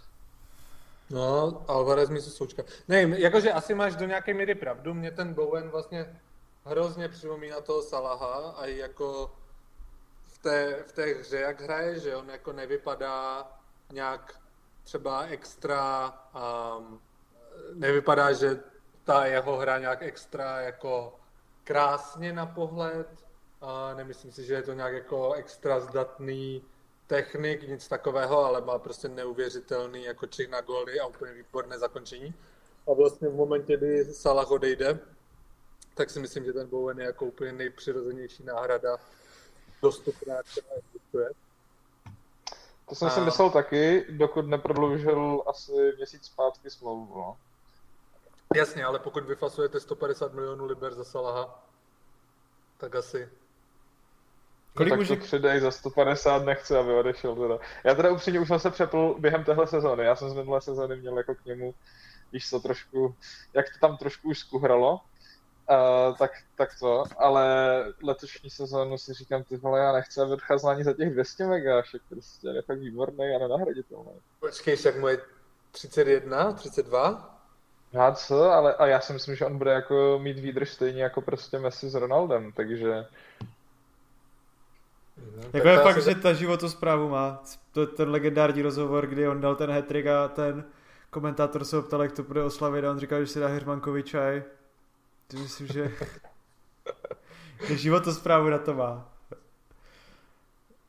[1.10, 2.62] No, Alvarez mi se součka.
[2.88, 6.20] Nevím, jakože asi máš do nějaké míry pravdu, mě ten Bowen vlastně
[6.64, 9.32] hrozně připomíná toho Salaha a jako
[10.26, 13.46] v té, v té hře, jak hraje, že on jako nevypadá
[13.92, 14.40] nějak
[14.84, 16.12] třeba extra,
[16.78, 17.00] um,
[17.74, 18.60] nevypadá, že
[19.04, 21.20] ta jeho hra nějak extra jako
[21.64, 23.08] krásně na pohled,
[23.60, 26.64] a nemyslím si, že je to nějak jako extra zdatný
[27.08, 32.34] technik, nic takového, ale má prostě neuvěřitelný jako čich na góly a úplně výborné zakončení.
[32.90, 34.98] A vlastně v momentě, kdy Salah odejde,
[35.94, 38.96] tak si myslím, že ten Bowen je jako úplně nejpřirozenější náhrada
[39.82, 41.30] dostupná, která existuje.
[42.88, 43.10] To jsem a...
[43.10, 47.14] si myslel taky, dokud neprodloužil asi měsíc zpátky smlouvu.
[47.14, 47.36] No.
[48.54, 51.64] Jasně, ale pokud vyfasujete 150 milionů liber za Salaha,
[52.78, 53.28] tak asi.
[54.78, 55.16] Kolik tak může...
[55.16, 57.58] to přidej za 150 nechci, aby odešel teda.
[57.84, 60.04] Já teda upřímně už jsem se přepl během téhle sezóny.
[60.04, 61.74] Já jsem z minulé sezóny měl jako k němu,
[62.32, 63.14] víš co, trošku,
[63.54, 64.92] jak to tam trošku už skuhralo,
[65.70, 67.44] uh, tak, tak to, ale
[68.02, 71.82] letošní sezónu si říkám, ty vole, já nechci, aby odcházel ani za těch 200 mega,
[71.82, 74.12] však prostě je fakt výborný a nenahraditelný.
[74.40, 75.18] Počkej, jak moje
[75.70, 77.34] 31, 32?
[77.92, 81.20] Já co, ale a já si myslím, že on bude jako mít výdrž stejně jako
[81.20, 83.06] prostě Messi s Ronaldem, takže
[85.52, 87.42] Jako je fakt, že ta životosprávu má.
[87.72, 89.92] To, ten legendární rozhovor, kdy on dal ten hat
[90.24, 90.64] a ten
[91.10, 94.02] komentátor se ho ptal, jak to bude oslavit a on říkal, že si dá Hermankovi
[94.02, 94.42] čaj.
[95.26, 95.92] To myslím, že,
[97.66, 99.08] že životosprávu na to má.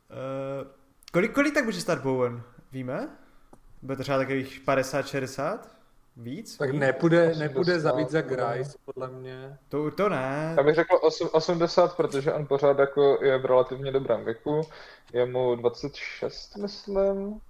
[0.09, 0.67] Uh,
[1.11, 2.41] kolik, kolik tak může stát Bowen?
[2.71, 3.09] Víme?
[3.81, 5.59] Bude to třeba takových 50-60?
[6.17, 6.57] Víc?
[6.57, 8.53] Tak nepůjde, 80, nepůjde za víc jak bude.
[8.53, 9.57] Rice, podle mě.
[9.69, 10.53] To, to ne.
[10.57, 14.61] Já bych řekl osm- 80, protože on pořád jako je v relativně dobrém věku.
[15.13, 17.41] Je mu 26, myslím.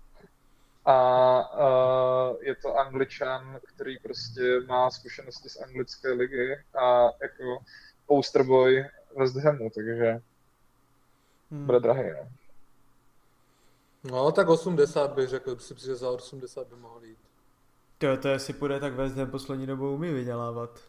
[0.86, 1.60] A
[2.32, 7.64] uh, je to angličan, který prostě má zkušenosti z anglické ligy a jako
[8.08, 8.86] posterboy
[9.18, 10.22] West Hamu, takže
[11.52, 11.66] Hmm.
[11.66, 12.04] bude drahý.
[12.12, 12.30] No.
[14.04, 17.18] No, tak 80 bych řekl, si, že za 80 by mohl jít.
[18.00, 20.80] To, to jestli půjde, tak West Ham poslední dobou umí vydělávat.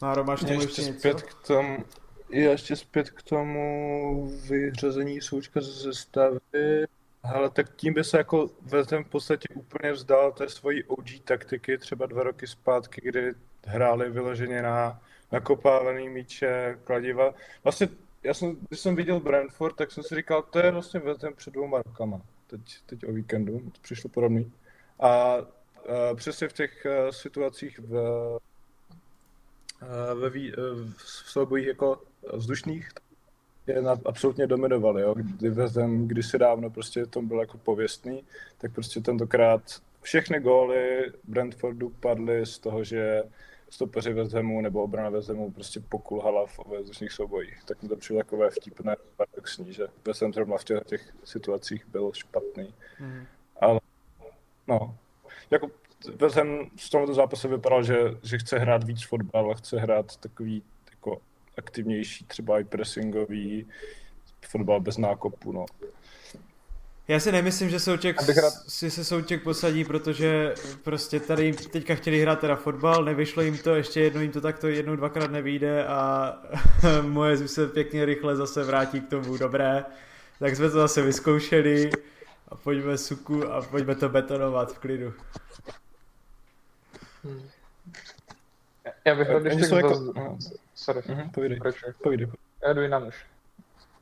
[0.00, 0.98] Máro, máš tomu ještě ještě něco?
[0.98, 1.84] zpět k tomu,
[2.30, 6.86] já ještě zpět k tomu vyřazení součka ze sestavy.
[7.22, 11.06] Ale tak tím by se jako West Ham v podstatě úplně vzdal té svojí OG
[11.24, 13.34] taktiky třeba dva roky zpátky, kdy
[13.66, 17.34] hráli vyloženě na nakopávaný míče, kladiva.
[17.64, 17.88] Vlastně
[18.22, 21.34] já jsem, když jsem viděl Brentford, tak jsem si říkal, to je vlastně West Ham
[21.34, 22.20] před dvouma rokama.
[22.46, 24.52] Teď, teď o víkendu, to přišlo podobný.
[25.00, 25.36] A
[26.14, 27.94] přesně v těch eh, situacích v,
[29.82, 30.52] eh, ve, eh,
[30.96, 32.88] v soubojích jako vzdušných
[33.66, 35.14] je na, absolutně dominovali, jo.
[35.14, 38.24] Kdy Ham kdysi dávno prostě to byl jako pověstný,
[38.58, 39.62] tak prostě tentokrát
[40.02, 43.22] všechny góly Brentfordu padly z toho, že
[43.70, 47.64] stopeři Hamu nebo obrana Hamu prostě pokulhala v ve vzdušných soubojích.
[47.64, 49.86] Tak mi to přijde takové vtipné, paradoxní, že
[50.22, 52.74] Ham zrovna v těch, těch situacích byl špatný.
[53.00, 53.26] Mhm.
[53.60, 53.80] Ale
[54.68, 54.96] no,
[55.50, 55.70] jako
[56.20, 60.62] West Ham z tohoto zápasu vypadal, že, že chce hrát víc fotbal, chce hrát takový
[60.90, 61.20] jako
[61.58, 63.66] aktivnější, třeba i pressingový
[64.48, 65.66] fotbal bez nákopu, no.
[67.08, 71.94] Já si nemyslím, že Souček Abych rád- si se Souček posadí, protože prostě tady teďka
[71.94, 75.86] chtěli hrát teda fotbal, nevyšlo jim to, ještě jednou jim to takto jednou, dvakrát nevyjde
[75.86, 76.32] a
[77.02, 79.84] moje se pěkně rychle zase vrátí k tomu dobré.
[80.38, 81.90] Tak jsme to zase vyzkoušeli
[82.48, 85.14] a pojďme suku a pojďme to betonovat v klidu.
[89.04, 90.38] Já bych rád Oni ještě jako- zaz- no.
[90.74, 91.58] Sorry, Mhm, povídej.
[92.62, 93.26] Já jdu jinam už.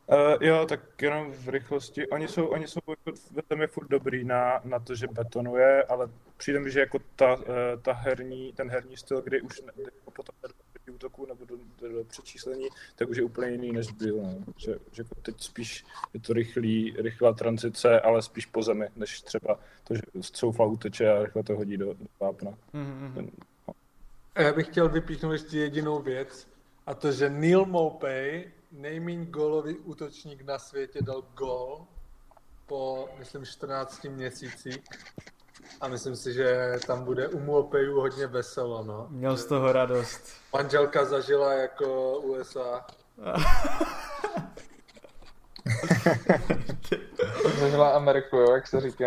[0.06, 2.08] Uh, jo, tak jenom v rychlosti.
[2.08, 3.18] Oni jsou, oni jsou jako,
[3.48, 7.36] tam je furt dobrý na, na to, že betonuje, ale přijde mi, že jako ta,
[7.42, 10.34] eh, ta herní, ten herní styl, kdy už ne, jako potom
[10.90, 14.16] útoku nebo do, do, do přečíslení, tak už je úplně jiný, než byl.
[14.16, 14.44] No.
[14.56, 15.84] Že, že jako teď spíš
[16.14, 21.10] je to rychlý, rychlá tranzice, ale spíš po zemi, než třeba to, že soufa uteče
[21.12, 22.50] a rychle to hodí do, do vápna.
[22.72, 23.30] Mhm.
[24.34, 26.48] A já bych chtěl vypíchnout ještě jedinou věc,
[26.86, 31.86] a to, že Neil Mopey, nejméně gólový útočník na světě, dal gól
[32.66, 34.82] po, myslím, 14 měsících.
[35.80, 39.06] A myslím si, že tam bude u Mopeyů hodně veselo, no.
[39.10, 40.20] Měl z toho radost.
[40.52, 42.86] Manželka zažila jako USA.
[47.60, 49.06] Zažila Ameriku, jo, jak se říká.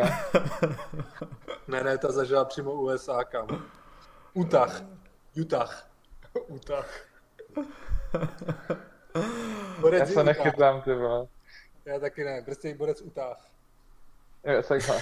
[1.67, 3.47] Ne, ne, ta zažila přímo USA, kam.
[4.33, 4.81] Utah.
[5.35, 5.87] Utah.
[6.47, 6.87] Utah.
[9.79, 10.25] Borec Já se Utah.
[10.25, 11.27] nechytám, ty vole.
[11.85, 13.37] Já taky ne, prostě borec Utah.
[14.43, 15.01] Jo, takhle.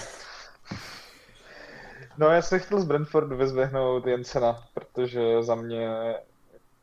[2.18, 6.14] No já jsem chtěl z Brentfordu vyzvihnout Jensena, protože za mě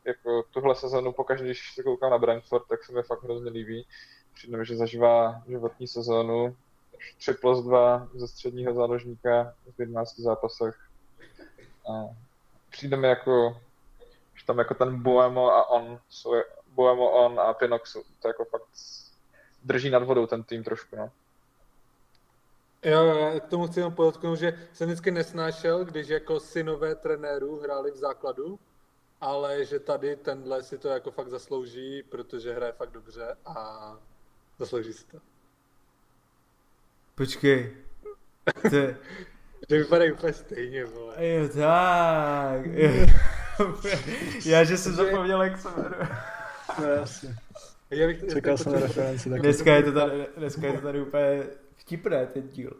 [0.04, 3.86] jako tuhle sezonu, pokaždé, když se koukám na Brentford, tak se mi fakt hrozně líbí.
[4.34, 6.56] Přijde že zažívá životní sezónu.
[7.18, 10.76] 3 plus 2 ze středního záložníka v 11 zápasech.
[11.90, 12.14] A
[12.70, 13.60] přijde mi jako,
[14.34, 16.00] že tam jako ten Buemo a on
[16.74, 18.68] Buemo, on a jsou, to jako fakt
[19.64, 21.10] drží nad vodou ten tým trošku, no.
[22.86, 27.60] Jo, já k tomu chci jenom podotknout, že jsem vždycky nesnášel, když jako synové trenérů
[27.60, 28.58] hráli v základu,
[29.20, 33.96] ale že tady tenhle si to jako fakt zaslouží, protože hraje fakt dobře a
[34.58, 35.18] zaslouží si to.
[37.14, 37.76] Počkej.
[38.62, 38.68] To,
[39.68, 41.14] Že vypadají úplně stejně, vole.
[41.26, 42.66] jo, tak.
[44.44, 46.08] Já, že jsem zapomněl, jak se jmenuje.
[46.80, 47.36] No jasně.
[47.90, 49.30] Já bych, Čekal jsem na referenci.
[49.30, 51.46] Dneska je to tady, dneska je to tady úplně
[51.86, 52.72] vtipné, ten díl.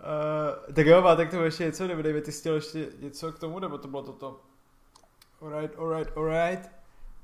[0.00, 3.38] Uh, tak jo, máte k tomu ještě něco, nebo David, ty chtěl ještě něco k
[3.38, 4.40] tomu, nebo to bylo toto?
[5.42, 6.70] Alright, alright, alright.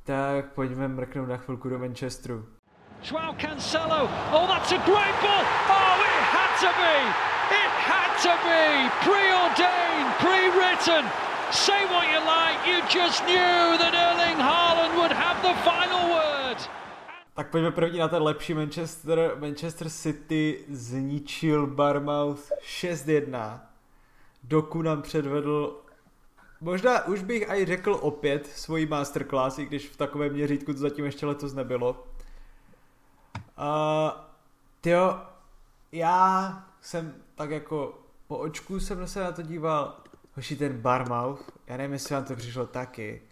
[0.05, 2.47] Tak pojďme mrknout na chvilku do Manchesteru.
[3.03, 4.09] Joao Cancelo.
[4.33, 5.45] Oh, that's a great ball.
[5.69, 6.97] Oh, it had to be.
[7.63, 8.91] It had to be.
[9.05, 11.05] Preordained, pre-written.
[11.53, 12.59] Say what you like.
[12.67, 16.26] You just knew that Erling Haaland would have the final word.
[17.37, 19.37] Tak pojďme první na ten lepší Manchester.
[19.39, 23.61] Manchester City zničil Barmouth 6-1.
[24.45, 25.83] Doku nám předvedl
[26.61, 31.05] Možná už bych aj řekl opět svoji masterclass, i když v takovém měřítku to zatím
[31.05, 32.07] ještě letos nebylo.
[33.59, 34.11] Uh,
[34.81, 35.21] tyjo,
[35.93, 39.97] já jsem tak jako po očku jsem se na to díval,
[40.35, 43.23] hoši ten Barmouth, já nevím, jestli vám to přišlo taky.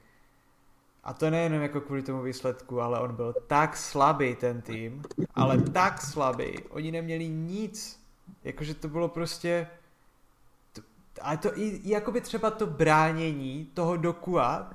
[1.05, 5.02] A to nejenom jako kvůli tomu výsledku, ale on byl tak slabý ten tým,
[5.34, 8.05] ale tak slabý, oni neměli nic.
[8.44, 9.66] Jakože to bylo prostě,
[11.20, 14.70] a to i, i jakoby třeba to bránění toho Dokua,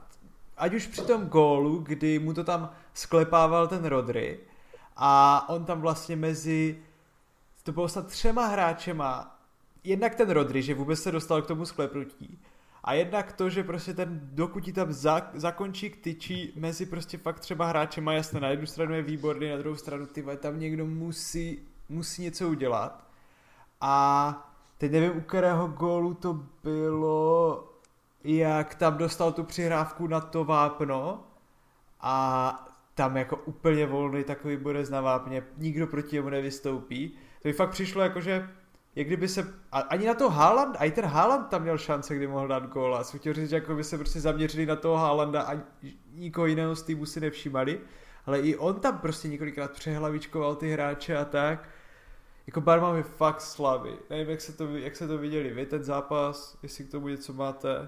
[0.58, 4.40] ať už při tom gólu, kdy mu to tam sklepával ten Rodry,
[4.98, 6.84] a on tam vlastně mezi,
[7.64, 9.40] to bylo snad třema hráčema,
[9.84, 12.40] jednak ten Rodry, že vůbec se dostal k tomu sklepnutí,
[12.84, 17.18] a jednak to, že prostě ten dokud ti tam za, zakončí k tyčí mezi prostě
[17.18, 20.86] fakt třeba hráčema, jasně, na jednu stranu je výborný, na druhou stranu ty tam někdo
[20.86, 21.60] musí,
[21.90, 23.08] musí něco udělat.
[23.82, 27.64] A teď nevím, u kterého gólu to bylo,
[28.24, 31.24] jak tam dostal tu přihrávku na to vápno
[32.02, 32.66] a
[32.96, 37.10] tam jako úplně volný takový bude na vápně, nikdo proti němu nevystoupí.
[37.42, 38.50] To mi fakt přišlo jako, že
[38.96, 42.16] jak kdyby se, a ani na to Haaland, a i ten Haaland tam měl šance,
[42.16, 44.76] kdy mohl dát gól a jsem chtěl říct, že jako by se prostě zaměřili na
[44.76, 45.58] toho Haalanda a
[46.14, 47.80] nikoho jiného z týmu si nevšímali,
[48.26, 51.70] ale i on tam prostě několikrát přehlavičkoval ty hráče a tak.
[52.48, 53.90] Jako Barman je fakt slabý.
[54.10, 57.34] Nevím, jak se, to, jak se to viděli vy, ten zápas, jestli k tomu něco
[57.34, 57.88] máte.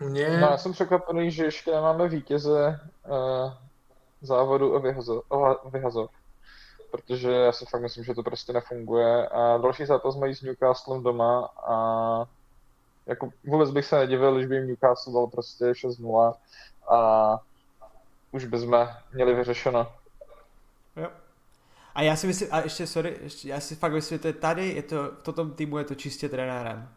[0.00, 0.28] Mě...
[0.40, 3.52] No, já jsem překvapený, že ještě nemáme vítěze uh,
[4.22, 6.10] závodu o, vyhazo, o vyhazov.
[6.94, 9.28] Protože já si fakt myslím, že to prostě nefunguje.
[9.28, 11.74] A další zápas mají s Newcastlem doma a
[13.06, 16.34] jako vůbec bych se nedivil, když by jim Newcastle dal prostě 6-0
[16.90, 17.38] a
[18.32, 19.92] už bychom měli vyřešeno.
[20.96, 21.08] Jo.
[21.94, 24.82] A já si myslím, a ještě sorry, ještě, já si fakt myslím, že tady, je
[24.82, 26.88] to, v tom týmu je to čistě trenérem.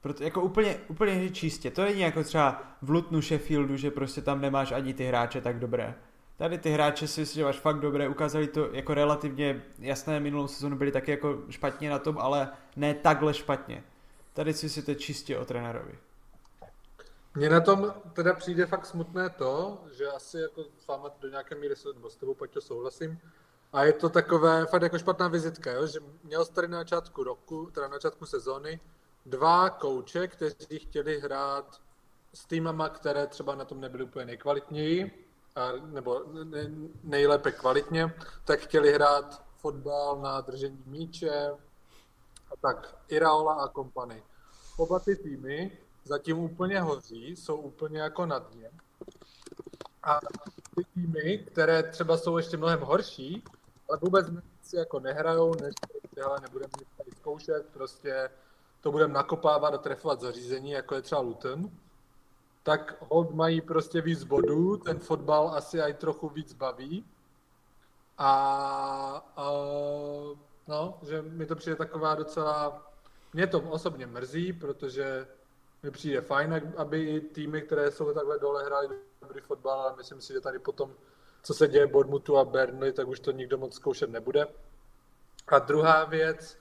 [0.00, 1.70] Proto, jako úplně, úplně čistě.
[1.70, 5.58] To není jako třeba v Lutnu Sheffieldu, že prostě tam nemáš ani ty hráče tak
[5.58, 5.94] dobré.
[6.38, 10.48] Tady ty hráče si myslím, že máš fakt dobré, ukázali to jako relativně jasné, minulou
[10.48, 13.84] sezónu byli taky jako špatně na tom, ale ne takhle špatně.
[14.32, 15.98] Tady si to čistě o trenérovi.
[17.34, 21.54] Mně na tom teda přijde fakt smutné to, že asi jako s váma do nějaké
[21.54, 23.18] míry, nebo s tebou Paťo souhlasím,
[23.72, 25.86] a je to takové fakt jako špatná vizitka, jo?
[25.86, 28.80] že měl jsi tady na začátku roku, teda na začátku sezóny,
[29.26, 31.80] dva kouče, kteří chtěli hrát
[32.34, 35.27] s týmama, které třeba na tom nebyly úplně nejkvalitněji,
[35.86, 36.70] nebo ne,
[37.02, 41.50] nejlépe kvalitně, tak chtěli hrát fotbal na držení míče,
[42.50, 44.22] a tak Iraola a kompany.
[44.76, 48.70] Oba ty týmy zatím úplně hoří, jsou úplně jako na dně.
[50.02, 50.20] A
[50.74, 53.44] ty týmy, které třeba jsou ještě mnohem horší,
[53.88, 55.74] ale vůbec nic jako nehrajou, než
[56.14, 58.30] tyhle nebudeme nic tady zkoušet, prostě
[58.80, 61.70] to budeme nakopávat a trefovat zařízení, jako je třeba Luton,
[62.68, 67.04] tak hold mají prostě víc bodů, ten fotbal asi aj trochu víc baví.
[68.18, 68.32] A,
[69.36, 69.50] a
[70.68, 72.86] no, že mi to přijde taková docela,
[73.32, 75.26] mě to osobně mrzí, protože
[75.82, 78.88] mi přijde fajn, aby i týmy, které jsou takhle dole, hráli
[79.20, 80.94] dobrý fotbal, ale myslím si, že tady potom,
[81.42, 84.46] co se děje Bournemouthu a Burnley, tak už to nikdo moc zkoušet nebude.
[85.48, 86.58] A druhá věc,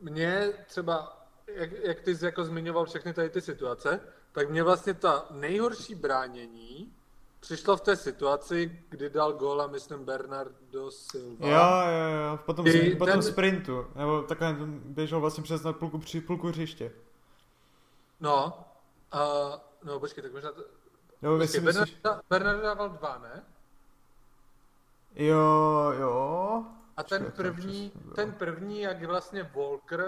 [0.00, 4.00] mě třeba, jak, jak ty jsi jako zmiňoval všechny tady ty situace,
[4.32, 6.92] tak mě vlastně ta nejhorší bránění
[7.40, 11.48] přišlo v té situaci, kdy dal góla, myslím, Bernardo Silva.
[11.48, 15.98] Jo, jo, jo, potom, I potom ten- sprintu, nebo takhle běžel vlastně přes na půlku,
[15.98, 16.92] při půlku hřiště.
[18.20, 18.64] No,
[19.12, 19.24] a,
[19.84, 20.52] no počkej, tak možná...
[20.52, 20.60] To,
[21.22, 21.96] Jo, počkej, jestli myslíš,
[22.30, 23.42] Bernardo, dával dva, ne?
[25.14, 26.64] jo, jo.
[26.96, 30.06] A ten první, ten první, jak vlastně Volker,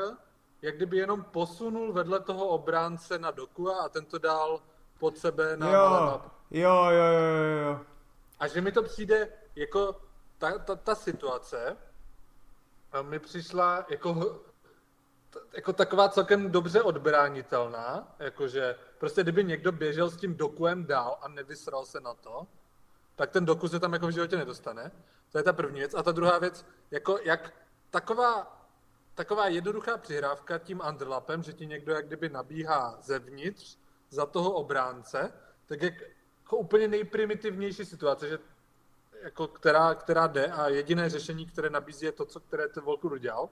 [0.62, 4.62] jak kdyby jenom posunul vedle toho obránce na doku a ten to dal
[4.98, 7.80] pod sebe na Jo, jo, jo, jo, jo.
[8.38, 10.00] A že mi to přijde jako
[10.38, 11.76] ta, ta, ta situace
[12.92, 14.40] a mi přišla jako
[15.52, 21.28] jako taková celkem dobře odbránitelná, jakože prostě kdyby někdo běžel s tím dokuem dál a
[21.28, 22.46] nevysral se na to,
[23.16, 24.92] tak ten doku se tam jako v životě nedostane.
[25.32, 25.94] To je ta první věc.
[25.94, 27.52] A ta druhá věc, jako jak
[27.90, 28.59] taková,
[29.20, 33.76] taková jednoduchá přihrávka tím underlapem, že ti někdo jak kdyby nabíhá zevnitř
[34.10, 35.32] za toho obránce,
[35.66, 35.96] tak je
[36.42, 38.38] jako úplně nejprimitivnější situace, že
[39.22, 43.12] jako která, která jde a jediné řešení, které nabízí je to, co, které ten Volkur
[43.12, 43.48] udělal,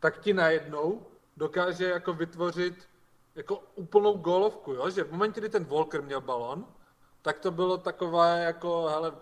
[0.00, 1.06] tak ti najednou
[1.36, 2.88] dokáže jako vytvořit
[3.34, 4.90] jako úplnou gólovku, jo?
[4.90, 6.66] že v momentě, kdy ten Volker měl balon,
[7.22, 9.12] tak to bylo takové jako, hele,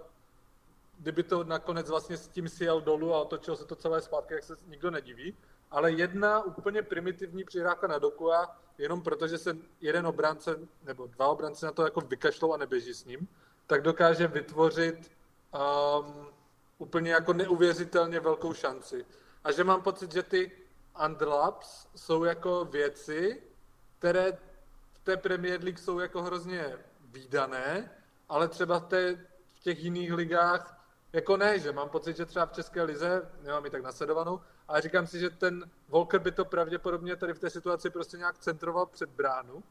[0.99, 4.45] kdyby to nakonec vlastně s tím sjel dolů a otočil se to celé zpátky, jak
[4.45, 5.37] se nikdo nediví,
[5.71, 11.67] ale jedna úplně primitivní přihrávka na Dokua, jenom protože se jeden obránce nebo dva obránce
[11.67, 13.29] na to jako vykašlou a neběží s ním,
[13.67, 15.11] tak dokáže vytvořit
[15.55, 16.27] um,
[16.79, 19.07] úplně jako neuvěřitelně velkou šanci.
[19.45, 20.53] A že mám pocit, že ty
[21.05, 23.43] underlaps jsou jako věci,
[23.99, 24.33] které
[24.93, 27.91] v té Premier League jsou jako hrozně výdané,
[28.29, 29.15] ale třeba v, té,
[29.55, 30.77] v těch jiných ligách
[31.13, 34.81] jako ne, že mám pocit, že třeba v České lize, nemám ji tak nasledovanou, ale
[34.81, 38.87] říkám si, že ten Volker by to pravděpodobně tady v té situaci prostě nějak centroval
[38.87, 39.63] před bránu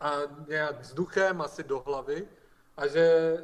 [0.00, 0.12] a
[0.48, 2.28] nějak vzduchem asi do hlavy
[2.76, 3.36] a že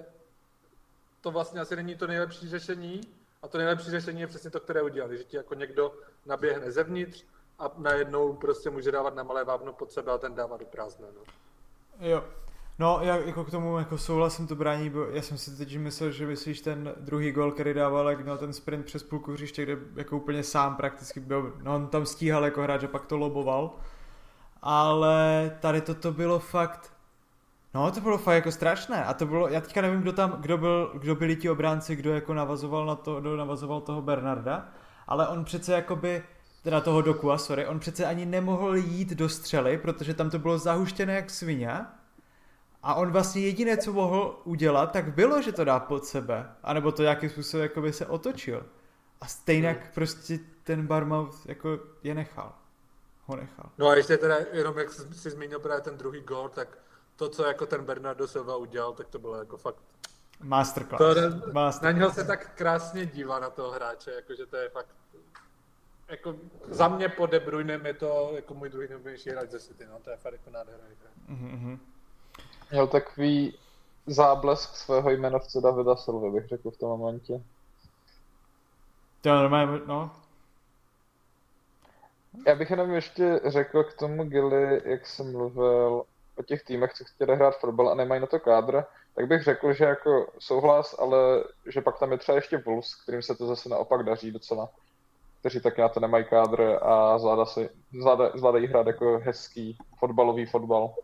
[1.21, 3.01] to vlastně asi není to nejlepší řešení
[3.43, 5.95] a to nejlepší řešení je přesně to, které udělali, že ti jako někdo
[6.27, 7.25] naběhne zevnitř
[7.59, 11.07] a najednou prostě může dávat na malé vávno pod sebe a ten dává do prázdné.
[11.15, 11.23] No.
[12.09, 12.25] Jo,
[12.81, 16.11] No, já jako k tomu jako souhlasím to brání, bo já jsem si teď myslel,
[16.11, 19.77] že myslíš ten druhý gol, který dával, jak měl ten sprint přes půlku hřiště, kde
[19.97, 23.77] jako úplně sám prakticky byl, no on tam stíhal jako hráč a pak to loboval,
[24.63, 26.93] ale tady toto bylo fakt,
[27.75, 29.05] no to bylo fakt jako strašné.
[29.05, 32.13] A to bylo, já teďka nevím, kdo tam, kdo byl, kdo byli ti obránci, kdo
[32.13, 34.69] jako navazoval na to, kdo navazoval toho Bernarda,
[35.07, 36.23] ale on přece jakoby,
[36.63, 40.59] teda toho Dokua, sorry, on přece ani nemohl jít do střely, protože tam to bylo
[40.59, 41.87] zahuštěné jak svině
[42.83, 46.55] a on vlastně jediné, co mohl udělat, tak bylo, že to dá pod sebe.
[46.63, 48.67] A nebo to nějakým způsobem jako by se otočil.
[49.21, 49.83] A stejně hmm.
[49.95, 52.55] prostě ten Barmouth jako je nechal.
[53.25, 53.71] Ho nechal.
[53.79, 56.79] No a ještě teda, jenom jak jsi zmínil právě ten druhý gol, tak
[57.17, 59.79] to, co jako ten Bernardo Silva udělal, tak to bylo jako fakt...
[60.41, 60.99] Masterclass.
[60.99, 61.81] To, Masterclass.
[61.81, 64.89] Na něho se tak krásně dívá na toho hráče, jakože to je fakt...
[66.09, 66.35] Jako
[66.69, 69.99] za mě po De Bruynem je to jako můj druhý nejbližší hráč ze City, no
[70.05, 70.97] to je fakt jako nádherný.
[71.29, 71.79] Mm-hmm
[72.71, 73.59] měl takový
[74.07, 77.41] záblesk svého jmenovce Davida Silva, bych řekl v tom momentě.
[79.21, 80.11] To je normálně, no.
[82.47, 86.05] Já bych jenom ještě řekl k tomu Gilly, jak jsem mluvil
[86.37, 89.73] o těch týmech, co chtěli hrát fotbal a nemají na to kádr, tak bych řekl,
[89.73, 93.69] že jako souhlas, ale že pak tam je třeba ještě Wolves, kterým se to zase
[93.69, 94.69] naopak daří docela,
[95.41, 97.45] kteří taky na to nemají kádr a zvládá,
[98.35, 100.95] zvládají hrát jako hezký fotbalový fotbal.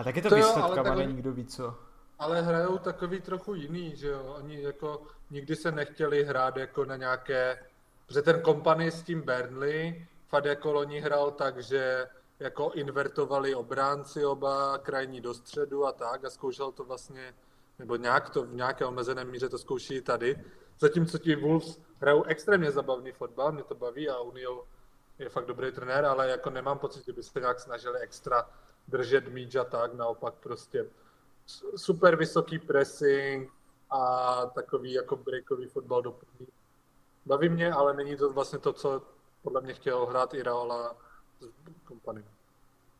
[0.00, 1.74] A taky to, to výsledkama není nikdo ví co.
[2.18, 4.34] Ale hrajou takový trochu jiný, že jo.
[4.38, 7.58] Oni jako nikdy se nechtěli hrát jako na nějaké...
[8.06, 14.24] Protože ten kompany s tím Burnley, fakt jako loni hrál tak, že jako invertovali obránci
[14.24, 17.34] oba krajní do středu a tak a zkoušel to vlastně,
[17.78, 20.44] nebo nějak to v nějaké omezené míře to zkouší tady.
[20.78, 24.64] Zatímco ti Wolves hrajou extrémně zabavný fotbal, mě to baví a Unil
[25.18, 28.48] je fakt dobrý trenér, ale jako nemám pocit, že by se nějak snažili extra
[28.88, 30.86] držet míč a tak, naopak prostě
[31.76, 33.52] super vysoký pressing
[33.90, 36.46] a takový jako breakový fotbal do první.
[37.26, 39.02] Baví mě, ale není to vlastně to, co
[39.42, 40.96] podle mě chtěl hrát i Raola
[41.40, 42.24] s kompanem.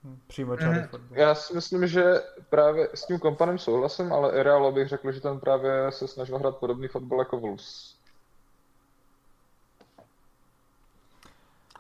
[0.05, 0.89] Hm, přímo mm.
[0.91, 1.19] fotbal.
[1.19, 2.15] Já si myslím, že
[2.51, 6.39] právě s tím kompanem souhlasím, ale i Real bych řekl, že ten právě se snažil
[6.39, 8.00] hrát podobný fotbal jako Wolves.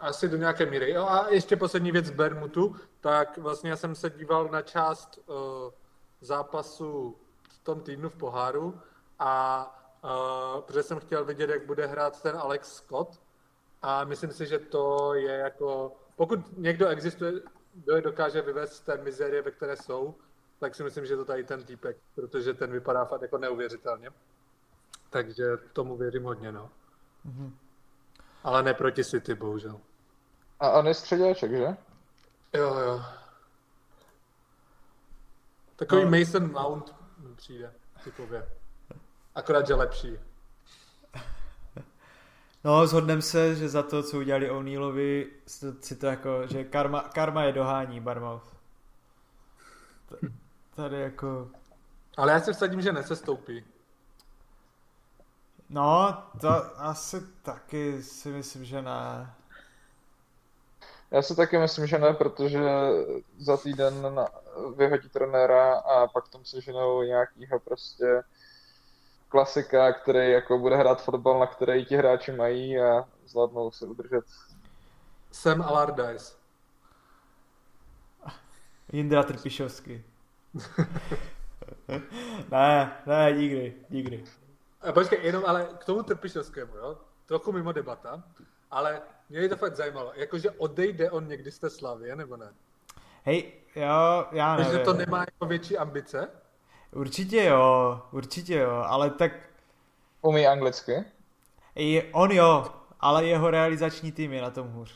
[0.01, 0.91] Asi do nějaké míry.
[0.91, 5.19] Jo, a ještě poslední věc z Bermutu, tak vlastně já jsem se díval na část
[5.27, 5.35] uh,
[6.21, 7.17] zápasu
[7.49, 8.81] v tom týdnu v poháru
[9.19, 9.65] a
[10.05, 13.21] uh, protože jsem chtěl vidět, jak bude hrát ten Alex Scott
[13.83, 17.33] a myslím si, že to je jako, pokud někdo existuje,
[17.75, 20.15] kdo je dokáže vyvést z té mizérie, ve které jsou,
[20.59, 24.11] tak si myslím, že to tady ten týpek, protože ten vypadá fakt jako neuvěřitelně.
[25.11, 26.71] Takže tomu věřím hodně, no.
[27.27, 27.53] Mm-hmm.
[28.45, 29.81] Ale ne proti City, bohužel.
[30.61, 31.77] A on je středěček, že?
[32.53, 33.03] Jo, jo.
[35.77, 36.11] Takový no.
[36.11, 37.73] Mason Mount mi přijde,
[38.05, 38.49] typově.
[39.35, 40.19] Akorát, že lepší.
[42.65, 45.31] No, zhodneme se, že za to, co udělali O'Neillovi,
[45.81, 48.57] si to jako, že karma, karma je dohání, Barmouth.
[50.75, 51.51] Tady jako...
[52.17, 53.65] Ale já si vsadím, že nesestoupí.
[55.69, 59.35] No, to asi taky si myslím, že ne.
[61.11, 62.61] Já si taky myslím, že ne, protože
[63.39, 64.29] za týden na,
[64.77, 68.23] vyhodí trenéra a pak tam seženou nějakýho prostě
[69.29, 74.25] klasika, který jako bude hrát fotbal, na který ti hráči mají a zvládnou se udržet.
[75.33, 76.35] Sam Allardyce.
[78.93, 80.05] Jindra Trpišovský.
[82.51, 84.25] ne, ne, nikdy, nikdy.
[84.81, 86.99] A počkej, jenom ale k tomu Trpišovskému, jo?
[87.27, 88.23] Trochu mimo debata,
[88.71, 89.03] ale
[89.39, 90.13] mě to fakt zajímalo.
[90.15, 92.49] Jakože odejde on někdy z té slavy, nebo ne?
[93.25, 94.73] Hej, jo, já nevím.
[94.73, 96.29] Takže to nemá jako větší ambice?
[96.93, 99.33] Určitě jo, určitě jo, ale tak...
[100.23, 101.05] Umí anglicky?
[101.75, 102.67] I on jo,
[103.01, 104.95] ale jeho realizační tým je na tom hůř.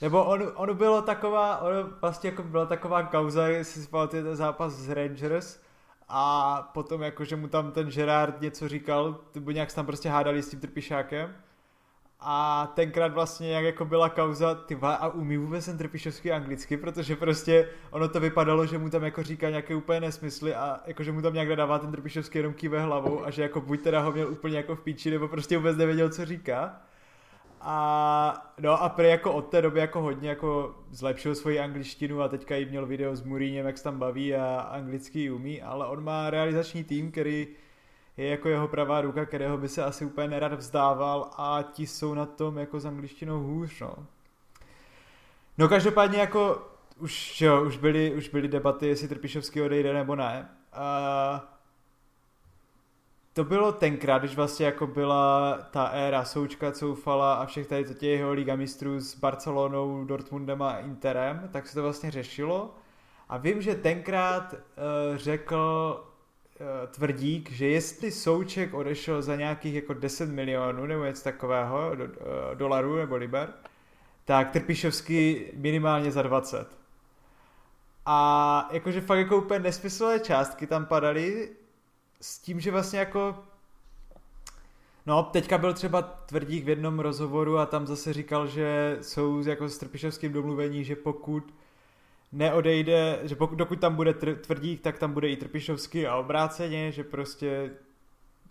[0.00, 4.36] Nebo on, on bylo taková, on vlastně jako byla taková kauza, jestli si pamatujete ten
[4.36, 5.60] zápas z Rangers,
[6.12, 10.08] a potom jako, že mu tam ten Gerard něco říkal, nebo nějak se tam prostě
[10.08, 11.36] hádali s tím trpišákem.
[12.22, 17.16] A tenkrát vlastně jak jako byla kauza, ty a umí vůbec ten Trpišovský anglicky, protože
[17.16, 21.12] prostě ono to vypadalo, že mu tam jako říká nějaké úplně nesmysly a jako že
[21.12, 24.12] mu tam nějak dává ten Trpišovský jenom kýve hlavou a že jako buď teda ho
[24.12, 26.80] měl úplně jako v píči, nebo prostě vůbec nevěděl, co říká.
[27.60, 32.28] A no a prý jako od té doby jako hodně jako zlepšil svoji angličtinu a
[32.28, 36.04] teďka jí měl video s Muríněm, jak se tam baví a anglicky umí, ale on
[36.04, 37.48] má realizační tým, který
[38.16, 42.14] je jako jeho pravá ruka, kterého by se asi úplně nerad vzdával a ti jsou
[42.14, 43.94] na tom jako s angličtinou hůř, no.
[45.58, 46.62] No každopádně jako
[46.98, 50.48] už, jo, už byly, už byly debaty, jestli Trpišovský odejde nebo ne.
[50.72, 51.60] A
[53.32, 58.02] to bylo tenkrát, když vlastně jako byla ta éra Součka, Coufala a všech tady těch
[58.02, 62.74] jeho Liga mistrů s Barcelonou, Dortmundem a Interem, tak se to vlastně řešilo.
[63.28, 65.56] A vím, že tenkrát uh, řekl
[66.90, 72.10] Tvrdík, že jestli Souček odešel za nějakých jako 10 milionů nebo něco takového, do, uh,
[72.54, 73.52] dolarů nebo liber,
[74.24, 76.68] tak Trpišovský minimálně za 20.
[78.06, 81.50] A jakože fakt jako úplně nesmyslné částky tam padaly,
[82.20, 83.44] s tím, že vlastně jako
[85.06, 89.68] No, teďka byl třeba Tvrdík v jednom rozhovoru a tam zase říkal, že jsou jako
[89.68, 91.54] s Trpišovským domluvení, že pokud
[92.32, 97.04] neodejde, že pokud, dokud tam bude Tvrdík, tak tam bude i Trpišovský a obráceně, že
[97.04, 97.70] prostě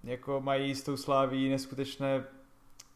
[0.03, 2.23] jako mají s tou sláví neskutečné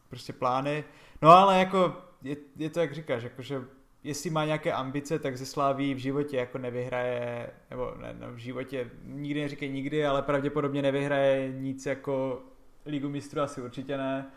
[0.09, 0.83] prostě plány.
[1.21, 3.61] No ale jako je, je to jak říkáš, jakože
[4.03, 8.37] jestli má nějaké ambice, tak ze Sláví v životě jako nevyhraje, nebo ne, no v
[8.37, 12.41] životě nikdy neříkej nikdy, ale pravděpodobně nevyhraje nic jako
[12.85, 14.31] Ligu mistrů asi určitě ne.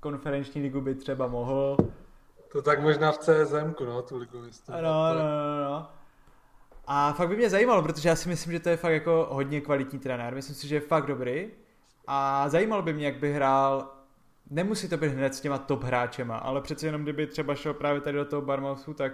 [0.00, 1.76] Konferenční ligu by třeba mohl.
[2.54, 4.74] To tak možná v CSM, no, tu ligu mistrů.
[4.74, 5.88] No, no, no, no.
[6.86, 9.60] A fakt by mě zajímalo, protože já si myslím, že to je fakt jako hodně
[9.60, 10.34] kvalitní trenér.
[10.34, 11.50] Myslím si, že je fakt dobrý.
[12.06, 13.90] A zajímalo by mě, jak by hrál
[14.50, 18.00] nemusí to být hned s těma top hráčema, ale přece jenom kdyby třeba šel právě
[18.00, 19.12] tady do toho Barmouthu, tak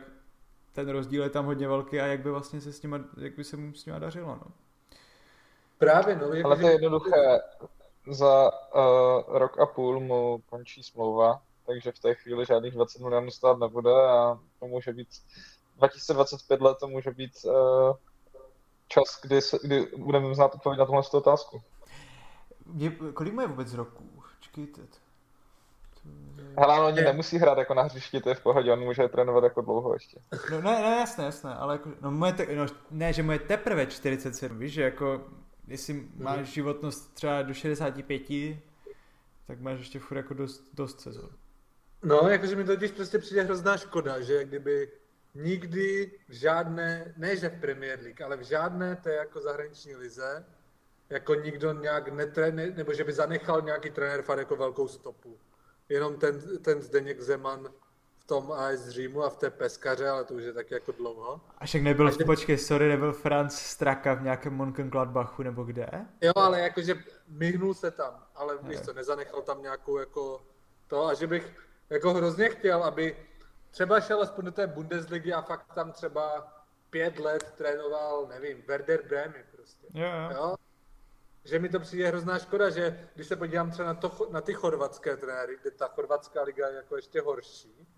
[0.72, 3.44] ten rozdíl je tam hodně velký a jak by vlastně se s nima, jak by
[3.44, 4.52] se mu s nima dařilo, no.
[5.78, 6.26] Právě, no.
[6.44, 7.40] Ale to je jednoduché.
[8.10, 13.30] Za uh, rok a půl mu končí smlouva, takže v té chvíli žádných 20 milionů
[13.30, 15.08] stát nebude a to může být
[15.76, 17.52] 2025 let to může být uh,
[18.88, 21.62] čas, kdy, se, kdy budeme znát odpověď na tuhle otázku.
[22.76, 24.04] Je, kolik má vůbec roků?
[24.38, 24.80] Počkejte.
[26.58, 29.44] Hele, on ani nemusí hrát jako na hřišti, to je v pohodě, on může trénovat
[29.44, 30.20] jako dlouho ještě.
[30.50, 33.86] No ne, ne, jasné, jasné, ale jako, no, moje te, no, ne, že moje teprve
[33.86, 35.20] 47, víš, že jako,
[35.68, 36.22] jestli mm-hmm.
[36.22, 38.22] máš životnost třeba do 65,
[39.46, 41.30] tak máš ještě furt jako dost, dost sezon.
[42.02, 44.92] No, jakože mi totiž prostě přijde hrozná škoda, že kdyby
[45.34, 50.44] nikdy v žádné, ne že v Premier League, ale v žádné té jako zahraniční lize,
[51.10, 55.38] jako nikdo nějak netréne, nebo že by zanechal nějaký trenér fakt jako velkou stopu
[55.90, 57.68] jenom ten, ten Zdeněk Zeman
[58.18, 61.40] v tom AS Římu a v té peskaře, ale to už je taky jako dlouho.
[61.58, 62.24] A však nebyl, a že...
[62.24, 65.88] počkej, sorry, nebyl Franz Straka v nějakém Mönchengladbachu nebo kde?
[66.20, 66.94] Jo, ale jakože
[67.28, 68.68] myhnul se tam, ale ne.
[68.68, 70.42] víš co, nezanechal tam nějakou jako
[70.86, 71.52] to a že bych
[71.90, 73.16] jako hrozně chtěl, aby
[73.70, 76.56] třeba šel aspoň do té Bundesligy a fakt tam třeba
[76.90, 79.86] pět let trénoval, nevím, Werder Bremen prostě.
[79.94, 80.36] Jo, jo.
[80.36, 80.54] jo?
[81.44, 84.54] že mi to přijde hrozná škoda, že když se podívám třeba na, to, na ty
[84.54, 87.88] chorvatské trenéry, kde ta chorvatská liga je jako ještě horší,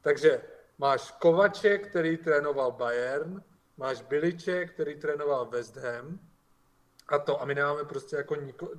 [0.00, 0.42] takže
[0.78, 3.42] máš Kovače, který trénoval Bayern,
[3.76, 6.18] máš Biliče, který trénoval West Ham,
[7.08, 8.70] a to, a my nemáme prostě jako niko,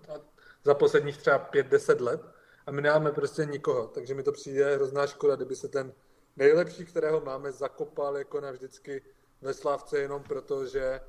[0.63, 2.21] za posledních třeba 5-10 let,
[2.65, 5.93] a my nemáme prostě nikoho, takže mi to přijde hrozná škoda, kdyby se ten
[6.35, 9.01] nejlepší, kterého máme, zakopal jako navždycky
[9.41, 10.99] ve Slávce jenom proto, že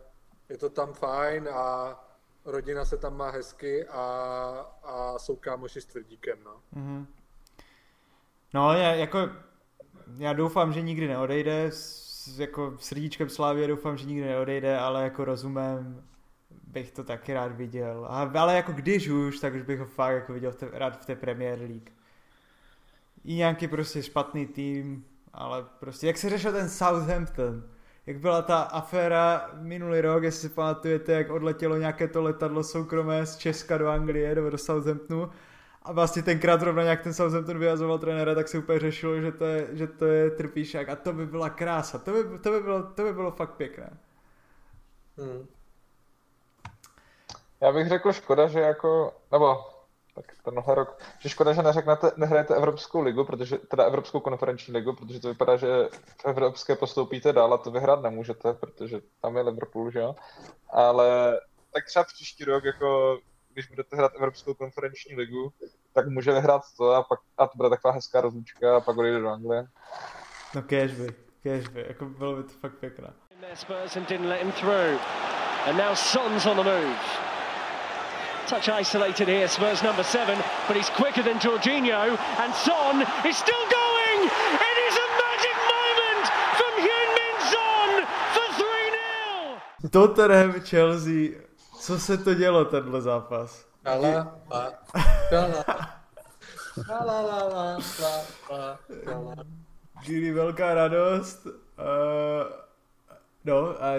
[0.49, 1.97] je to tam fajn a
[2.45, 4.03] rodina se tam má hezky a,
[4.83, 6.61] a jsou kámoši s tvrdíkem, no.
[6.77, 7.07] Mm-hmm.
[8.55, 9.19] No, je, jako
[10.19, 15.25] já doufám, že nikdy neodejde, s, jako srdíčkem Slávě doufám, že nikdy neodejde, ale jako
[15.25, 16.09] rozumem
[16.77, 18.07] bych to taky rád viděl.
[18.11, 21.03] A, ale jako když už, tak už bych ho fakt jako viděl v té, rád
[21.03, 21.91] v té Premier League.
[23.25, 27.63] I nějaký prostě špatný tým, ale prostě, jak se řešil ten Southampton,
[28.07, 33.27] jak byla ta aféra minulý rok, jestli si pamatujete, jak odletělo nějaké to letadlo soukromé
[33.27, 35.31] z Česka do Anglie nebo do Southamptonu
[35.83, 39.45] a vlastně tenkrát zrovna nějak ten Southampton vyjazoval trenéra, tak se úplně řešilo, že to
[39.45, 42.83] je, že to je trpíšák a to by byla krása, to by, to by, bylo,
[42.83, 43.99] to by bylo fakt pěkné.
[45.19, 45.56] Hmm.
[47.61, 49.65] Já bych řekl škoda, že jako, nebo
[50.15, 54.93] tak tenhle rok, že škoda, že neřeknete, nehrajete Evropskou ligu, protože, teda Evropskou konferenční ligu,
[54.93, 55.67] protože to vypadá, že
[56.19, 60.15] v Evropské postoupíte dál a to vyhrát nemůžete, protože tam je Liverpool, že jo?
[60.71, 61.41] Ale
[61.73, 63.19] tak třeba příští rok, jako
[63.53, 65.53] když budete hrát Evropskou konferenční ligu,
[65.93, 69.21] tak může vyhrát to a pak a to bude taková hezká rozlučka a pak odejde
[69.21, 69.67] do Anglie.
[70.55, 73.13] No cashby, cashby, jako bylo by to fakt pěkné.
[75.67, 77.36] And now Son's on the move.
[78.47, 83.65] Touch isolated here, Spurs number seven, but he's quicker than Jorginho, and Son is still
[83.81, 84.21] going!
[84.71, 86.25] It is a magic moment
[86.59, 87.91] from Heung-Min Son
[88.35, 88.47] for
[89.83, 89.91] 3-0!
[89.91, 91.35] Tottenham Chelsea,
[91.81, 93.67] co se to dělo tenhle zápas?
[93.85, 94.73] Lala, la,
[95.33, 95.47] la,
[96.89, 97.79] la, la, la,
[99.07, 99.45] la, la.
[100.07, 101.53] Kdy velká radost, uh,
[103.45, 103.95] no a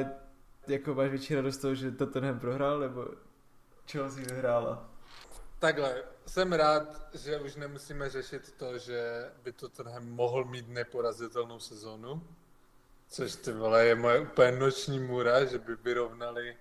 [0.67, 3.05] jako máš větší radost toho, že Tottenham prohrál, nebo
[3.91, 4.89] Chelsea vyhrála.
[5.59, 11.59] Takhle, jsem rád, že už nemusíme řešit to, že by to Tottenham mohl mít neporazitelnou
[11.59, 12.23] sezónu.
[13.09, 16.57] Což ty vole je moje úplně noční můra, že by vyrovnali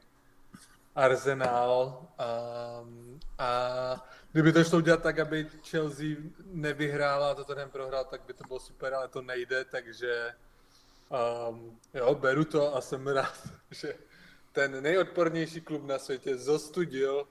[0.94, 2.06] Arsenal
[2.82, 8.32] um, a kdyby to šlo udělat tak, aby Chelsea nevyhrála a Tottenham prohrál, tak by
[8.32, 10.34] to bylo super, ale to nejde, takže
[11.48, 13.94] um, jo, beru to a jsem rád, že
[14.56, 17.24] ten nejodpornější klub na světě zostudil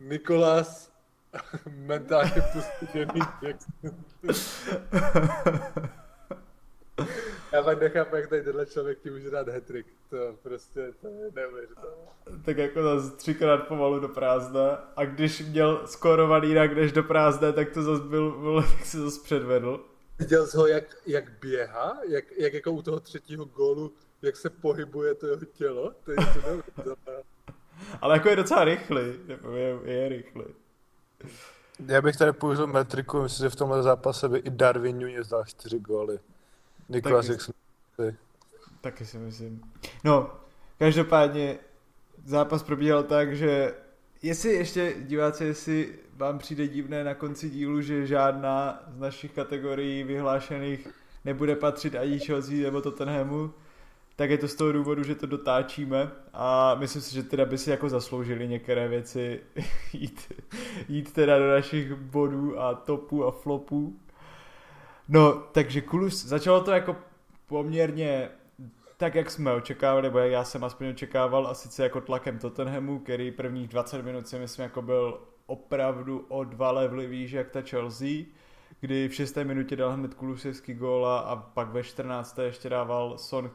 [0.00, 0.92] Nikolas
[1.70, 3.20] mentálně postižený
[7.52, 9.86] Já fakt nechápu, jak tady tenhle člověk ti může dát hetrik.
[10.10, 11.96] To prostě, to je neuvěřitelné.
[12.44, 17.52] Tak jako zase třikrát pomalu do prázdna a když měl skorovaný jinak než do prázdna,
[17.52, 19.84] tak to zase byl, byl tak se zase předvedl.
[20.18, 21.98] Viděl jsi ho, jak, jak běhá?
[22.08, 23.92] Jak, jak jako u toho třetího gólu
[24.22, 26.96] jak se pohybuje to jeho tělo, to je něco
[28.00, 29.02] Ale jako je docela rychlý,
[29.54, 30.44] je, je rychlý.
[31.86, 35.44] Já bych tady použil metriku, myslím, že v tomhle zápase by i Darwin Nunez dal
[35.44, 36.18] čtyři góly.
[36.88, 37.54] Niklas, jak jsem
[38.80, 39.62] Taky si myslím.
[40.04, 40.30] No,
[40.78, 41.58] každopádně
[42.24, 43.74] zápas probíhal tak, že
[44.22, 50.04] jestli ještě diváci, jestli vám přijde divné na konci dílu, že žádná z našich kategorií
[50.04, 50.88] vyhlášených
[51.24, 53.52] nebude patřit ani Chelsea nebo Tottenhamu,
[54.20, 57.58] tak je to z toho důvodu, že to dotáčíme a myslím si, že teda by
[57.58, 59.40] si jako zasloužili některé věci
[59.92, 60.32] jít,
[60.88, 64.00] jít teda do našich bodů a topů a flopů.
[65.08, 66.96] No, takže Kulus, začalo to jako
[67.46, 68.28] poměrně
[68.96, 72.98] tak, jak jsme očekávali, nebo jak já jsem aspoň očekával, a sice jako tlakem Tottenhamu,
[72.98, 77.62] který prvních 20 minut si myslím jako byl opravdu o dva levely výš jak ta
[77.62, 78.24] Chelsea,
[78.80, 79.36] kdy v 6.
[79.36, 82.38] minutě dal hned Kulusevský góla a pak ve 14.
[82.38, 83.50] ještě dával Son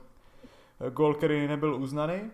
[0.89, 2.31] gol, který nebyl uznaný.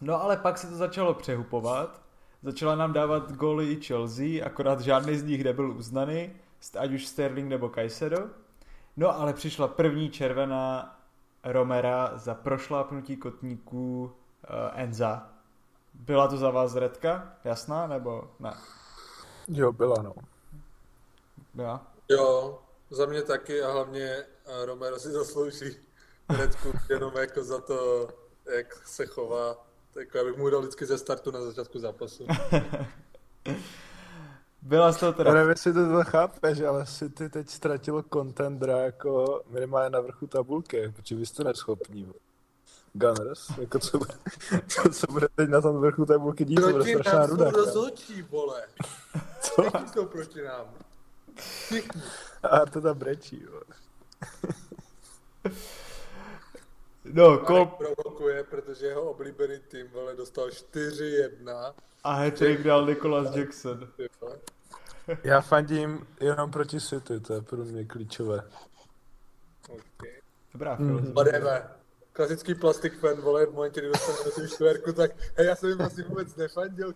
[0.00, 2.02] No ale pak se to začalo přehupovat.
[2.42, 6.32] Začala nám dávat góly i Chelsea, akorát žádný z nich nebyl uznaný,
[6.78, 8.28] ať už Sterling nebo Caicedo.
[8.96, 10.98] No ale přišla první červená
[11.44, 14.10] Romera za prošlápnutí kotníků uh,
[14.74, 15.28] Enza.
[15.94, 17.36] Byla to za vás redka?
[17.44, 18.52] Jasná nebo ne?
[19.48, 20.14] Jo, byla no.
[21.54, 21.86] Byla?
[22.08, 22.58] Jo,
[22.90, 25.76] za mě taky a hlavně eh, Romero si zaslouží
[26.28, 28.08] hnedku jenom jako za to,
[28.56, 29.66] jak se chová.
[29.94, 32.26] Tak já bych mu dal vždycky ze startu na začátku zápasu.
[34.62, 35.34] Byla z toho teda...
[35.34, 40.92] Nevím, jestli to chápeš, ale si ty teď ztratil contendera jako minimálně na vrchu tabulky,
[40.96, 42.12] protože vy jste neschopní.
[42.92, 44.14] Gunners, jako co, bude,
[44.68, 47.44] co, co bude teď na tom vrchu tabulky dít, to bude strašná ruda.
[47.44, 48.62] Proti nám rozhodčí, vole.
[49.40, 49.62] Co?
[49.62, 50.66] Všichni jsou proti nám.
[51.34, 52.02] Všichni.
[52.42, 53.64] A to tam brečí, vole.
[57.12, 57.66] No, kol...
[57.66, 61.74] provokuje, protože jeho oblíbený tým vole, dostal 4-1.
[62.04, 63.88] A hat-trick dal Nicholas Jackson.
[65.24, 68.42] Já fandím jenom proti City, to je pro mě klíčové.
[69.68, 70.12] Okay.
[70.52, 71.12] Dobrá mm.
[71.12, 71.70] Whatever.
[72.12, 75.68] Klasický plastik fan, vole, v momentě, kdy dostanu na tu čtverku, tak hej, já jsem
[75.68, 76.92] jim vlastně vůbec nefandil,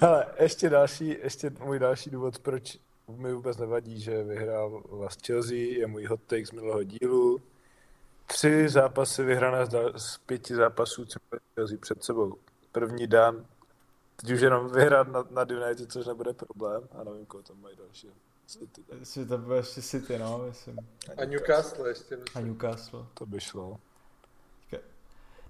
[0.00, 2.78] Ale ještě další, ještě můj další důvod, proč
[3.08, 7.42] mi vůbec nevadí, že vyhrál vás Chelsea, je můj hot take z minulého dílu.
[8.30, 11.18] Tři zápasy vyhrané z, pěti zápasů, co
[11.54, 12.34] Chelsea před sebou.
[12.72, 13.46] První dan,
[14.16, 16.88] teď už jenom vyhrát nad, nad United, což nebude problém.
[16.92, 18.10] A nevím, koho tam mají další.
[18.46, 20.76] City, Jestli to bude ještě City, no, myslím.
[21.16, 22.14] A Newcastle ještě.
[22.14, 22.46] A myslím.
[22.46, 23.06] Newcastle.
[23.14, 23.80] To by šlo.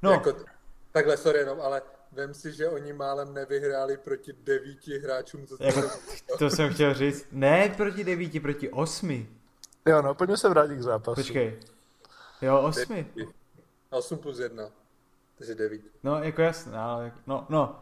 [0.02, 0.36] No, Jako,
[0.92, 1.82] takhle, sorry jenom, ale
[2.12, 5.82] vem si, že oni málem nevyhráli proti devíti hráčům, co jako,
[6.28, 7.26] to to jsem chtěl říct.
[7.32, 9.28] Ne proti devíti, proti osmi.
[9.86, 11.14] Jo, no, pojďme se vrátit k zápasu.
[11.14, 11.60] Počkej.
[12.42, 13.06] Jo, osmi.
[13.90, 14.64] 8 plus 1.
[15.38, 15.80] Takže 9.
[16.02, 17.80] No, jako jasné, ale jako- no, no.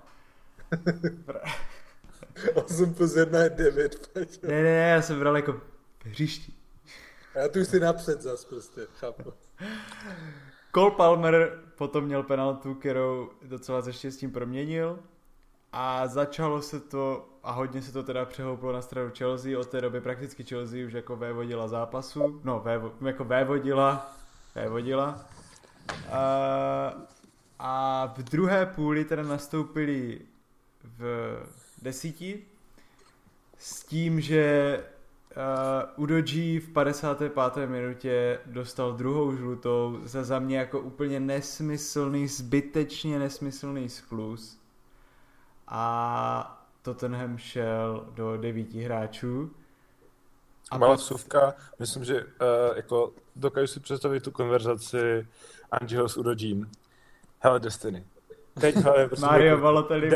[2.55, 4.11] 8 plus 1 je 9.
[4.15, 5.61] Ne, ne, ne, já jsem bral jako
[6.05, 6.53] hřišti.
[7.35, 9.33] Já tu si napřed zas prostě, chápu.
[10.75, 14.99] Cole Palmer potom měl penaltu, kterou docela se štěstím proměnil
[15.73, 19.81] a začalo se to a hodně se to teda přehouplo na stranu Chelsea, od té
[19.81, 24.17] doby prakticky Chelsea už jako vévodila zápasu, no vévo, jako vévodila,
[24.57, 25.21] vévodila
[26.11, 26.93] a,
[27.59, 30.21] a v druhé půli teda nastoupili
[30.99, 31.37] v
[31.83, 32.45] desíti
[33.59, 34.85] s tím, že
[35.97, 37.67] uh, Udoji v 55.
[37.67, 44.61] minutě dostal druhou žlutou za za mě jako úplně nesmyslný, zbytečně nesmyslný sklus
[45.69, 49.51] a Tottenham šel do devíti hráčů.
[50.71, 52.31] A Malá vsuvka, myslím, že uh,
[52.77, 55.27] jako dokážu si představit tu konverzaci
[55.73, 56.71] Angelo s Udojím.
[57.41, 58.05] Hele, Destiny.
[58.61, 60.11] Teď hele, prostě Mario jako- Balotelli.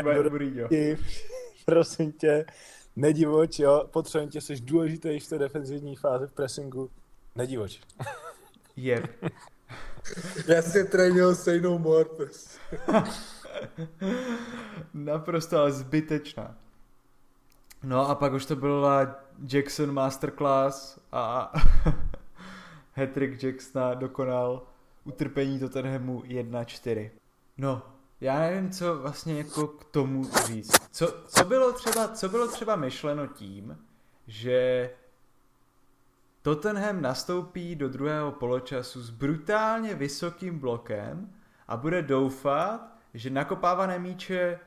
[0.67, 0.97] Ty,
[1.65, 2.45] prosím tě,
[2.95, 6.89] nedivoč, jo, potřebujeme tě, jsi důležitý v té defenzivní fázi v pressingu,
[7.35, 7.79] nedivoč.
[10.47, 12.05] Já si trénil no more.
[12.05, 12.59] Prostě.
[14.93, 16.55] Naprosto ale zbytečná.
[17.83, 19.15] No a pak už to byla
[19.53, 21.51] Jackson Masterclass a
[22.93, 24.67] Hattrick Jacksona dokonal
[25.03, 27.11] utrpení Tottenhamu 1-4.
[27.57, 27.81] No,
[28.21, 30.71] já nevím, co vlastně jako k tomu říct.
[30.91, 33.77] Co, co, bylo třeba, co bylo třeba myšleno tím,
[34.27, 34.89] že
[36.41, 41.33] Tottenham nastoupí do druhého poločasu s brutálně vysokým blokem
[41.67, 44.59] a bude doufat, že nakopávané míče,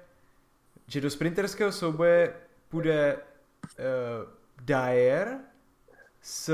[0.87, 2.35] že do sprinterského souboje
[2.75, 4.31] půjde uh,
[4.65, 5.39] Dyer
[6.23, 6.51] s,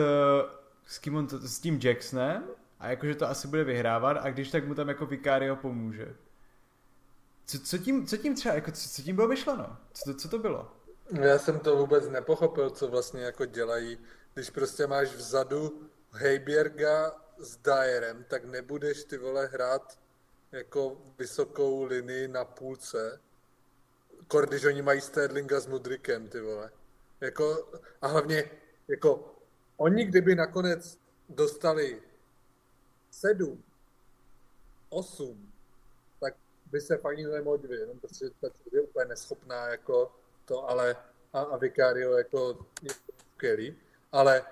[0.86, 2.44] s, kým on to, s tím Jacksonem
[2.78, 6.14] a jakože to asi bude vyhrávat a když tak mu tam jako Vicario pomůže.
[7.46, 9.76] Co, co, tím, co tím třeba, jako, co, co tím bylo myšleno?
[9.92, 10.72] Co to, co to bylo?
[11.20, 13.98] Já jsem to vůbec nepochopil, co vlastně jako dělají.
[14.34, 19.98] Když prostě máš vzadu Heiberga s Dyerem, tak nebudeš ty vole hrát
[20.52, 23.20] jako vysokou linii na půlce.
[24.30, 26.70] Kor, když oni mají Sterlinga s Mudrikem, ty vole.
[27.20, 27.68] Jako,
[28.02, 28.50] a hlavně,
[28.88, 29.34] jako,
[29.76, 30.98] oni kdyby nakonec
[31.28, 32.02] dostali
[33.10, 33.62] sedm,
[34.88, 35.52] osm,
[36.20, 36.34] tak
[36.70, 40.12] by se nemohl divit, jenom protože ta je úplně neschopná, jako
[40.44, 40.96] to, ale
[41.32, 42.90] a, a Vicario jako je
[43.34, 43.76] skvělý,
[44.12, 44.44] ale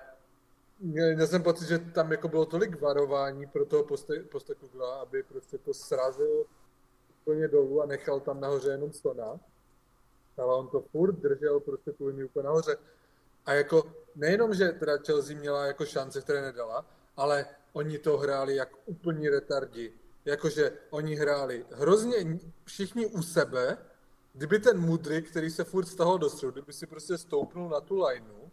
[0.79, 5.57] měl, jsem pocit, že tam jako bylo tolik varování pro toho poste, postekugla, aby prostě
[5.57, 6.45] to srazil
[7.21, 9.39] úplně dolů a nechal tam nahoře jenom stona.
[10.39, 12.77] Ale on to furt držel prostě tu linii úplně nahoře.
[13.45, 13.83] A jako
[14.15, 16.85] nejenom, že teda Chelsea měla jako šance, které nedala,
[17.17, 19.93] ale oni to hráli jak úplní retardi.
[20.25, 23.77] Jakože oni hráli hrozně všichni u sebe,
[24.33, 28.03] kdyby ten Mudrik, který se furt stahal do středu, kdyby si prostě stoupnul na tu
[28.03, 28.51] lineu,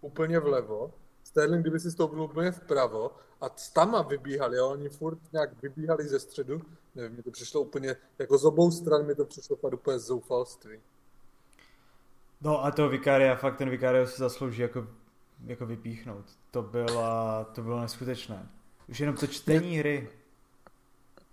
[0.00, 0.94] úplně vlevo,
[1.24, 3.10] Sterling, kdyby si stoupnul úplně vpravo
[3.40, 6.62] a tam vybíhali, a oni furt nějak vybíhali ze středu,
[6.94, 10.80] nevím, mi to přišlo úplně, jako z obou stran mi to přišlo fakt úplně zoufalství.
[12.44, 14.86] No a to Vicaria, fakt ten Vicario si zaslouží jako,
[15.44, 16.24] jako vypíchnout.
[16.50, 18.48] To, byla, to bylo neskutečné.
[18.88, 20.10] Už jenom to čtení hry.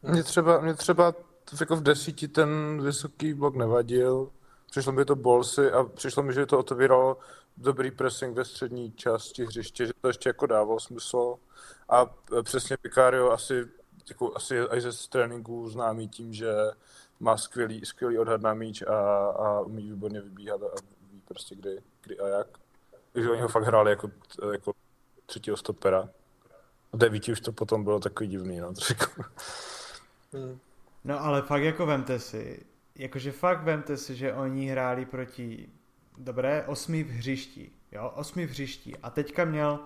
[0.03, 1.14] Mě třeba, mě třeba
[1.60, 4.30] jako v desíti ten vysoký blok nevadil,
[4.69, 7.18] přišlo mi to bolsy a přišlo mi, že to otevíralo
[7.57, 11.36] dobrý pressing ve střední části hřiště, že to ještě jako dávalo smysl.
[11.90, 12.06] A
[12.44, 13.65] přesně Vicario asi,
[14.10, 16.52] jako, asi až ze tréninku známý tím, že
[17.19, 20.98] má skvělý, skvělý odhad na míč a, a umí výborně vybíhat a
[21.30, 22.47] prostě kdy, kdy a jak.
[23.14, 24.11] Takže oni ho fakt hráli jako,
[24.51, 24.73] jako
[25.26, 26.10] třetího stopera.
[26.93, 29.23] V devíti už to potom bylo takový divný, no, trošku.
[30.34, 30.60] Hmm.
[31.03, 32.65] No ale fakt jako vemte si,
[32.95, 35.69] jakože fakt vemte si, že oni hráli proti,
[36.18, 39.80] dobré, osmi v hřišti, jo, osmi v hřišti a teďka měl,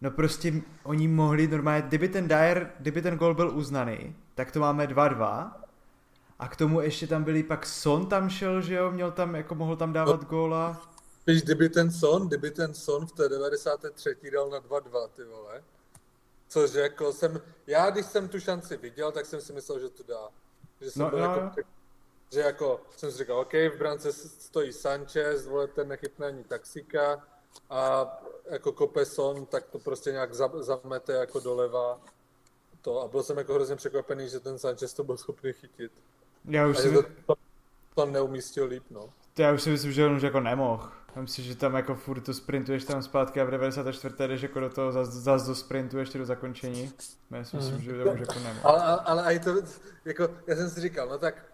[0.00, 0.52] no prostě
[0.82, 5.63] oni mohli normálně, kdyby ten Dyer, kdyby ten gol byl uznaný, tak to máme 2-2
[6.38, 9.54] a k tomu ještě tam byli, pak Son tam šel, že jo, měl tam, jako
[9.54, 10.90] mohl tam dávat góla.
[11.26, 14.16] Víš, kdyby ten Son, kdyby ten Son v té 93.
[14.32, 15.64] dal na 2-2, ty vole.
[16.48, 20.02] Což jako jsem, já když jsem tu šanci viděl, tak jsem si myslel, že to
[20.02, 20.28] dá.
[20.80, 21.64] Že jsem No, byl jo, jako, jo.
[22.32, 27.24] že jako jsem si říkal, OK, v brance stojí Sanchez, vole, ten nechytne ani taxika
[27.70, 28.06] a
[28.50, 32.00] jako kope Son, tak to prostě nějak za- zamete jako doleva.
[32.82, 35.92] To, a byl jsem jako hrozně překvapený, že ten Sanchez to byl schopný chytit.
[36.48, 37.34] Já už si, to, to,
[37.94, 39.10] to neumístil líp, no.
[39.38, 40.90] já už si myslím, že on už jako nemohl.
[41.16, 44.14] Já myslím, že tam jako furt to sprintuješ tam zpátky a v 94.
[44.26, 46.92] jdeš jako do toho zas, zas do sprintu ještě do zakončení.
[47.30, 48.60] Já si myslím, že to už jako nemohl.
[48.68, 49.54] Ale, ale, ale aj to,
[50.04, 51.46] jako, já jsem si říkal, no tak,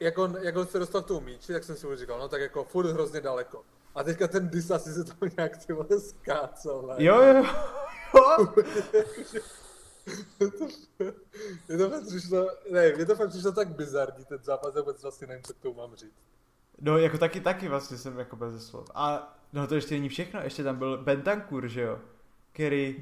[0.00, 2.28] jak on, jak on se dostal k tomu míči, tak jsem si už říkal, no
[2.28, 3.62] tak jako furt hrozně daleko.
[3.94, 6.82] A teďka ten dis asi se tam nějak ty vole skácal.
[6.82, 7.04] ne?
[7.04, 7.44] Jo, jo,
[8.14, 8.46] jo.
[11.68, 15.26] Je to fakt přišlo, ne, mě to fakt přišlo tak bizarní ten zápas, vůbec vlastně
[15.26, 16.22] nevím, co k tomu mám říct.
[16.80, 18.90] No, jako taky, taky vlastně jsem jako bez slov.
[18.94, 22.00] A no to ještě není všechno, ještě tam byl Bentancur, že jo?
[22.52, 23.00] Který,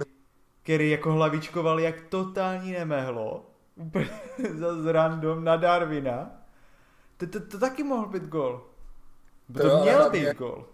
[0.63, 3.51] který jako hlavičkoval jak totální nemehlo.
[4.59, 6.31] Zas random na Darwina.
[7.17, 8.67] To, to, to taky mohl být gol.
[9.53, 10.67] To, To měl být gol.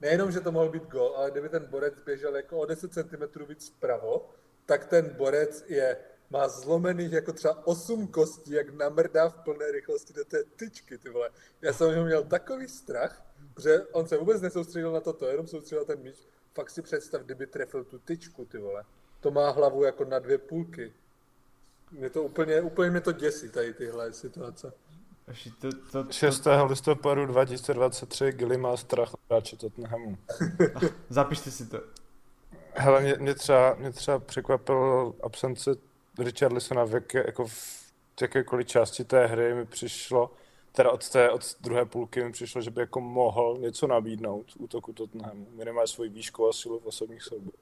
[0.00, 3.44] Nejenom, že to mohl být gol, ale kdyby ten borec běžel jako o 10 cm
[3.48, 4.30] víc vpravo,
[4.66, 5.96] tak ten borec je,
[6.30, 11.10] má zlomených jako třeba 8 kostí, jak namrdá v plné rychlosti do té tyčky, ty
[11.10, 11.30] vole.
[11.62, 13.22] Já jsem o něm měl takový strach,
[13.62, 16.16] že on se vůbec nesoustředil na toto, jenom soustředil na ten míč.
[16.54, 18.84] Fakt si představ, kdyby trefil tu tyčku, ty vole.
[19.20, 20.92] To má hlavu jako na dvě půlky.
[21.92, 24.72] Mě to úplně, úplně mě to děsí, tady tyhle situace.
[25.28, 26.46] Až to, to, to, 6.
[26.68, 30.18] listopadu 2023 Gilly má strach od hráče Tottenhamu.
[31.08, 31.80] zapište si to.
[32.76, 35.70] Hele, mě, mě, třeba, mě třeba překvapil absence
[36.18, 37.86] Richarlisona v jaké, jako v
[38.20, 40.30] jakékoliv části té hry mi přišlo,
[40.72, 44.92] teda od té od druhé půlky mi přišlo, že by jako mohl něco nabídnout útoku
[44.92, 45.46] Tottenhamu.
[45.50, 47.60] Minimálně svoji výšku a silu v osobních souborech.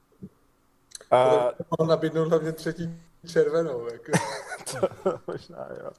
[1.11, 3.01] A Mohl nabídnout hlavně třetí
[3.33, 4.13] červenou, jako.
[5.27, 5.91] možná jo.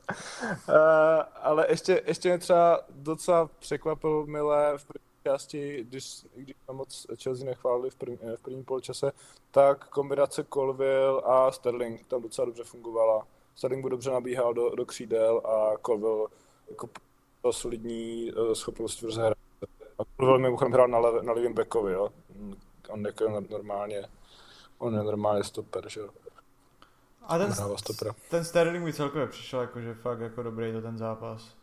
[0.70, 0.76] Uh,
[1.36, 7.08] ale ještě, ještě mě třeba docela překvapil Mile v první části, když, když jsme moc
[7.24, 9.12] Chelsea nechválili v, první, v prvním poločase,
[9.52, 13.28] tak kombinace Colville a Sterling tam docela dobře fungovala.
[13.56, 16.28] Sterling mu dobře nabíhal do, do křídel a Colville
[16.70, 16.90] jako
[17.52, 19.38] solidní uh, schopnost v rozehrát.
[20.00, 22.10] A Colville mimochodem hrál na, lev, na levém backovi, jo.
[22.90, 24.04] On jako normálně,
[24.78, 26.10] on je normálně stoper, že jo.
[27.22, 27.54] A ten,
[28.30, 31.56] ten Sterling mi celkově přišel jakože fakt jako dobrý to ten zápas.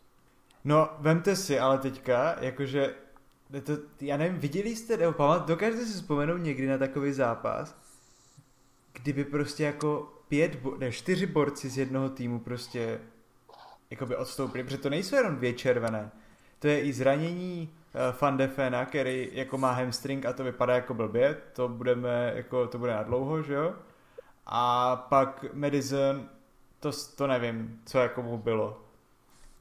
[0.63, 2.95] No, vemte si, ale teďka, jakože,
[3.61, 7.75] to, já nevím, viděli jste, nebo pamat, dokážete si vzpomenout někdy na takový zápas,
[8.93, 12.99] kdyby prostě jako pět, ne, čtyři borci z jednoho týmu prostě
[13.89, 16.11] jakoby odstoupili, protože to nejsou jenom dvě červené.
[16.59, 20.75] To je i zranění uh, Van de Fena, který jako má hamstring a to vypadá
[20.75, 23.73] jako blbě, to budeme, jako, to bude na dlouho, že jo?
[24.45, 26.29] A pak Madison,
[26.79, 28.81] to, to nevím, co jako mu bylo.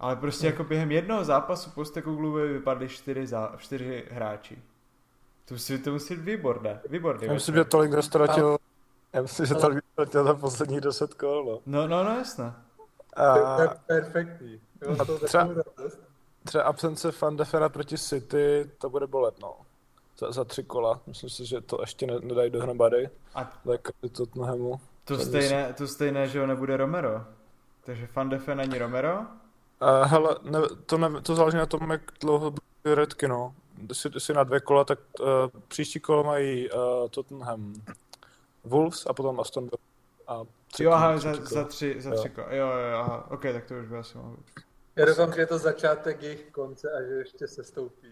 [0.03, 4.59] Ale prostě jako během jednoho zápasu Postecogluovi vypadly čtyři, zá, čtyři hráči.
[5.45, 7.27] To musí, to musí být výborné, výborný.
[7.27, 8.59] Já myslím, že tolik ztratil,
[9.13, 11.59] já myslím, že tolik ztratil za posledních 10 kol, no.
[11.67, 12.55] No, no, no, jasné.
[13.17, 14.61] A To je perfektní.
[14.83, 15.49] Jo, A to třeba-
[16.45, 19.55] třeba absence Van de Fera proti City, to bude bolet, no.
[20.19, 21.01] Za, za tři kola.
[21.07, 23.09] Myslím si, že to ještě ne, nedají dohromady.
[23.35, 23.81] A Tak
[24.13, 24.81] Tottenhamu.
[25.05, 27.25] to To stejné, to stejné, že ho nebude Romero.
[27.85, 29.19] Takže Van de Ven není Romero.
[29.83, 33.55] A hele, ne, to, ne, to záleží na tom, jak dlouho budou redky, no.
[33.75, 35.27] Když si, si na dvě kola, tak uh,
[35.69, 36.81] příští kolo mají uh,
[37.11, 37.75] Tottenham
[38.65, 39.79] Wolves a potom Aston Villa.
[40.27, 42.17] A třetí, Jo, aha, za, třetí za tři, za Jo.
[42.19, 44.65] tři ko- Jo, jo, aha, ok, tak to už by asi mohlo být.
[44.97, 48.09] Já doufám, že je to začátek jejich konce a že ještě se stoupí.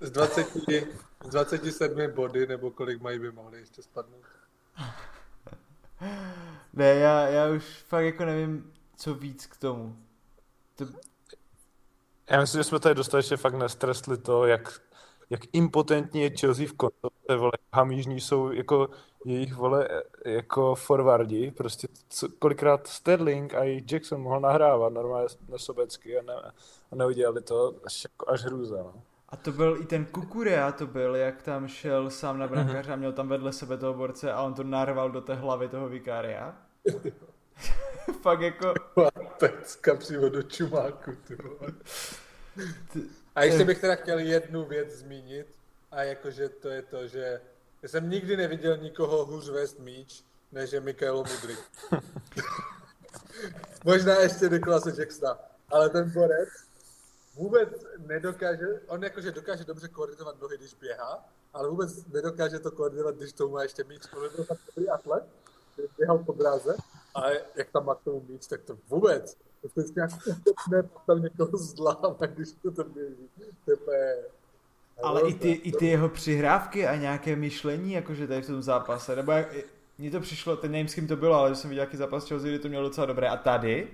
[0.00, 0.46] Z 20,
[1.24, 4.24] z 27 body, nebo kolik mají by mohli ještě spadnout.
[6.76, 9.96] Ne, já, já už fakt jako nevím, co víc k tomu.
[10.76, 10.84] To,
[12.30, 14.80] Já myslím, že jsme tady dostatečně fakt nestresli to, jak,
[15.30, 18.88] jak impotentní je Chelsea v kontrole, vole, hamížní jsou jako
[19.24, 19.88] jejich vole,
[20.24, 26.34] jako forwardi, prostě co, kolikrát Sterling a i Jackson mohl nahrávat normálně nesobecky a, ne,
[26.92, 29.02] a neudělali to až, jako, až hrůza, no.
[29.28, 32.96] a to byl i ten Kukurea, to byl, jak tam šel sám na brankáře a
[32.96, 36.65] měl tam vedle sebe toho borce a on to narval do té hlavy toho vikária.
[38.22, 38.74] fakt jako,
[39.38, 41.38] Pecka přímo do čumáku, ty.
[43.34, 45.46] A ještě bych teda chtěl jednu věc zmínit,
[45.90, 47.40] a jakože to je to, že
[47.82, 51.58] já jsem nikdy neviděl nikoho hůř vést míč, než je Mikaelo Mudrik.
[53.84, 55.38] Možná ještě Nikolase Jacksona,
[55.68, 56.48] ale ten borec
[57.34, 57.68] vůbec
[57.98, 63.32] nedokáže, on jakože dokáže dobře koordinovat nohy, když běhá, ale vůbec nedokáže to koordinovat, když
[63.32, 64.02] to má ještě míč.
[64.12, 65.24] On byl tak dobrý atlet,
[65.98, 66.76] běhal po dráze,
[67.14, 69.36] a jak tam má k tomu míč, tak to vůbec.
[69.62, 70.10] To vždycky nějak
[70.70, 73.28] ne, tam někoho zláme, když to tam běží.
[73.64, 74.24] To je
[75.02, 79.16] Ale i ty, i ty jeho přihrávky a nějaké myšlení, jakože tady v tom zápase,
[79.16, 79.54] nebo jak,
[79.98, 82.28] mně to přišlo, ten nevím s kým to bylo, ale že jsem viděl nějaký zápas
[82.28, 83.28] Chelsea, kdy to mělo docela dobré.
[83.28, 83.88] A tady,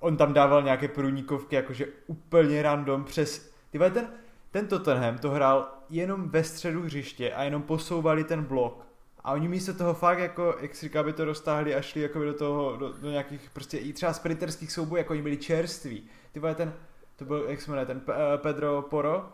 [0.00, 4.08] on tam dával nějaké průnikovky, jakože úplně random přes, ty ten,
[4.50, 8.86] ten Tottenham to hrál jenom ve středu hřiště a jenom posouvali ten blok.
[9.24, 12.24] A oni místo toho fakt jako, jak si říká, by to roztáhli a šli jako
[12.24, 16.08] do toho, do, do nějakých prostě i třeba sprinterských soubojů, jako oni byli čerství.
[16.32, 16.74] Ty vole, ten,
[17.16, 19.32] to byl, jak se jmenuje, ten eh, Pedro Poro,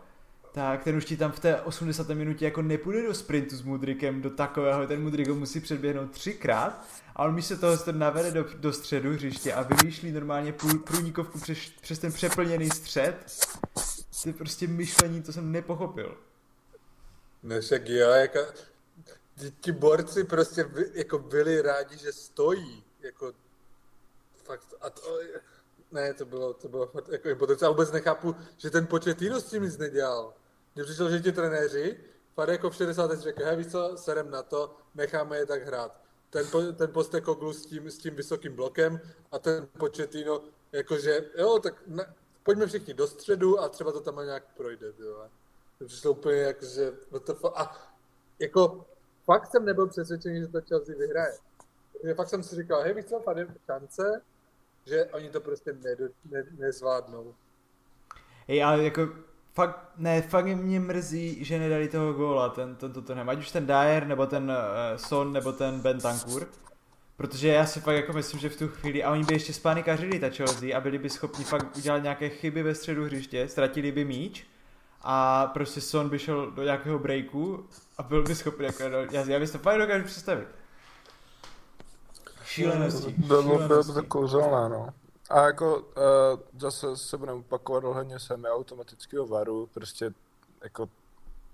[0.52, 2.08] tak ten už ti tam v té 80.
[2.08, 6.86] minutě jako nepůjde do sprintu s Mudrikem do takového, ten Mudrik ho musí předběhnout třikrát
[7.16, 10.78] a on místo toho se to navede do, do středu hřiště a vymýšlí normálně půl,
[10.78, 13.16] průnikovku přes, přes ten přeplněný střed.
[14.24, 16.16] To prostě myšlení, to jsem nepochopil.
[17.42, 18.38] No však jo, jako,
[19.60, 23.32] ti, borci prostě by, jako byli rádi, že stojí, jako
[24.44, 25.18] fakt, a to,
[25.92, 27.66] ne, to bylo, to bylo fakt jako impotence.
[27.66, 30.34] A vůbec nechápu, že ten Pochettino s tím nic nedělal.
[30.74, 32.00] Mně přišlo, že ti trenéři,
[32.34, 33.20] fakt jako v 60.
[33.20, 36.00] řekl, hej, víš co, serem na to, necháme je tak hrát.
[36.30, 39.00] Ten, po- ten Postekoglu s tím, s tím vysokým blokem
[39.32, 40.42] a ten Pochettino,
[40.72, 45.30] jakože, jo, tak ne, pojďme všichni do středu a třeba to tam nějak projde, vole.
[45.78, 46.92] To přišlo úplně jako, že,
[47.26, 47.52] the fuck.
[47.56, 47.92] a
[48.38, 48.86] jako,
[49.24, 51.32] fakt jsem nebyl přesvědčený, že to Chelsea vyhraje.
[51.92, 54.22] Protože fakt jsem si říkal, hej, víš co, tady šance,
[54.86, 57.34] že oni to prostě nedo, ne, nezvládnou.
[58.48, 59.08] Hej, ale jako
[59.54, 63.50] fakt, ne, fakt mě mrzí, že nedali toho góla, ten, ten, ten, ten ať už
[63.50, 66.48] ten Dyer, nebo ten uh, Son, nebo ten Bentancur.
[67.16, 70.18] Protože já si fakt jako myslím, že v tu chvíli, a oni by ještě spánikařili
[70.18, 74.04] ta Chelsea a byli by schopni fakt udělat nějaké chyby ve středu hřiště, ztratili by
[74.04, 74.46] míč
[75.02, 77.66] a prostě Son by šel do nějakého breaku
[77.98, 80.48] a byl by schopný jako, no, já, já bych to fakt dokážu představit.
[82.44, 83.14] Šílenosti.
[83.18, 84.88] Bylo, bylo, bylo to kouzelné, no.
[85.30, 85.82] A jako uh,
[86.58, 90.12] zase se budeme opakovat ohledně semiautomatického varu, prostě
[90.62, 90.88] jako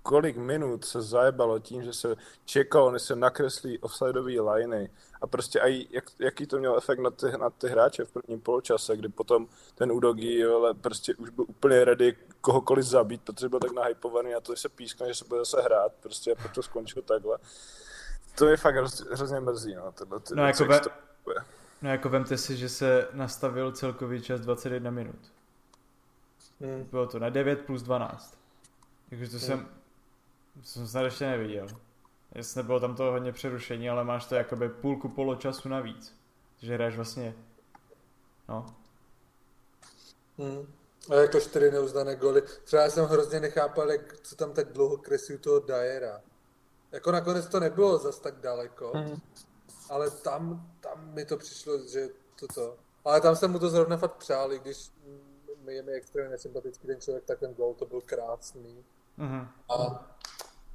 [0.07, 2.15] kolik minut se zajebalo tím, že se
[2.45, 4.89] čekalo, než se nakreslí offsideové liney
[5.21, 8.41] a prostě aj, jak, jaký to měl efekt na ty, na ty hráče v prvním
[8.41, 13.59] poločase, kdy potom ten Udogi ale prostě už byl úplně ready kohokoliv zabít, protože byl
[13.59, 16.63] tak nahypovaný na to, že se pískne, že se bude zase hrát, prostě a proto
[16.63, 17.37] skončil takhle.
[18.37, 20.89] To je fakt hrozně, hrozně mrzí, no, tyhle ty No, jako jak ve- se to.
[21.81, 25.19] No jako vemte si, že se nastavil celkový čas 21 minut.
[26.61, 26.87] Hmm.
[26.91, 28.37] Bylo to na 9 plus 12.
[29.11, 29.76] Jakože to jsem, to
[30.63, 31.67] jsem snad ještě neviděl.
[32.35, 36.15] Jestli nebylo tam to hodně přerušení, ale máš to jakoby půlku poločasu navíc.
[36.59, 37.35] Takže hraješ vlastně,
[38.49, 38.65] no.
[40.37, 40.73] Hmm.
[41.11, 42.41] A jako čtyři neuzdané goly.
[42.63, 46.21] Třeba já jsem hrozně nechápal, jak, co tam tak dlouho kreslí u toho Dyera.
[46.91, 49.21] Jako nakonec to nebylo zas tak daleko, Mhm.
[49.89, 52.07] ale tam, tam mi to přišlo, že
[52.39, 52.75] toto.
[53.05, 54.91] Ale tam jsem mu to zrovna fakt přál, i když
[55.67, 58.83] je mi extrémně nesympatický ten člověk, tak ten gol to byl krásný.
[59.17, 59.47] Mhm.
[59.69, 60.07] A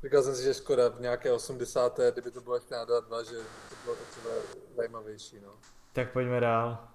[0.02, 2.00] říkal jsem si, že škoda v nějaké 80.
[2.12, 3.36] kdyby to bylo ještě na 2 že
[3.68, 4.34] to bylo takové
[4.76, 5.52] zajímavější, no.
[5.92, 6.88] Tak pojďme dál.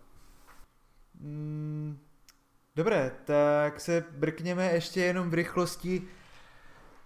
[1.20, 2.00] Mm,
[2.76, 6.08] dobré, tak se brkněme ještě jenom v rychlosti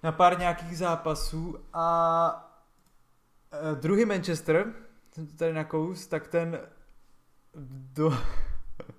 [0.04, 2.58] na pár nějakých zápasů a
[3.52, 4.74] eh, druhý Manchester,
[5.12, 6.60] jsem to tady nakous, tak ten
[7.94, 8.18] do...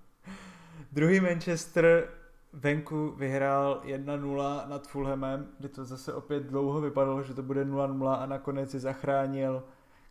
[0.93, 2.09] druhý Manchester
[2.53, 8.09] venku vyhrál 1-0 nad Fulhamem, kdy to zase opět dlouho vypadalo, že to bude 0-0
[8.20, 9.62] a nakonec je zachránil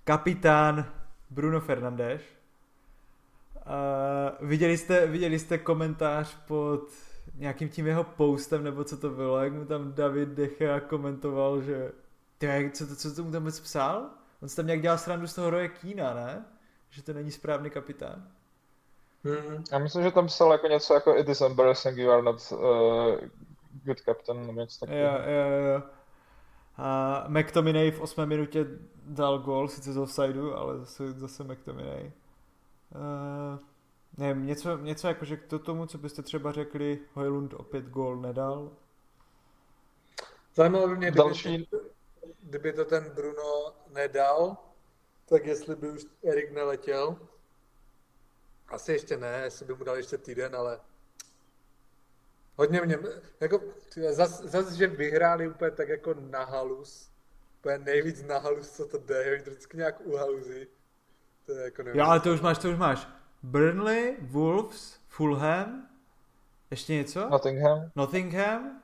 [0.03, 0.85] kapitán
[1.29, 2.21] Bruno Fernandes.
[3.55, 6.89] Uh, viděli, jste, viděli jste komentář pod
[7.35, 11.91] nějakým tím jeho postem, nebo co to bylo, jak mu tam David Decha komentoval, že
[12.37, 14.09] ty, co, to, co to mu tam vůbec psal?
[14.41, 16.45] On si tam nějak dělal srandu z toho Roje Kína, ne?
[16.89, 18.27] Že to není správný kapitán.
[19.23, 19.63] Hmm.
[19.71, 22.59] Já myslím, že tam psal jako něco jako It is embarrassing you are not uh,
[23.85, 25.31] good captain, nebo něco Jo, takového.
[25.31, 25.81] jo, jo.
[26.77, 28.65] A McTominay v 8 minutě
[29.05, 32.11] dal gol, sice z offsideu, ale zase, zase McTominay.
[32.95, 33.59] Uh,
[34.17, 38.69] nevím, něco, něco jako, že k tomu, co byste třeba řekli, Hojlund opět gol nedal.
[40.55, 41.67] Zajímalo by mě, kdyby, Další-
[42.43, 44.57] kdyby to ten Bruno nedal,
[45.29, 47.17] tak jestli by už Erik neletěl.
[48.71, 50.79] Asi ještě ne, jestli by mu dal ještě týden, ale
[52.55, 52.99] hodně mě,
[53.39, 53.61] jako
[54.09, 57.11] zas, zas, že vyhráli úplně tak jako na halus,
[57.59, 60.67] úplně nejvíc na halus, co to jde, vždycky nějak uhaluzí.
[61.45, 61.99] To je jako nevím.
[61.99, 63.07] Jo, ale to už máš, to už máš.
[63.43, 65.91] Burnley, Wolves, Fulham,
[66.71, 67.29] Ještě něco?
[67.29, 67.91] Nottingham?
[67.95, 68.81] Nottingham?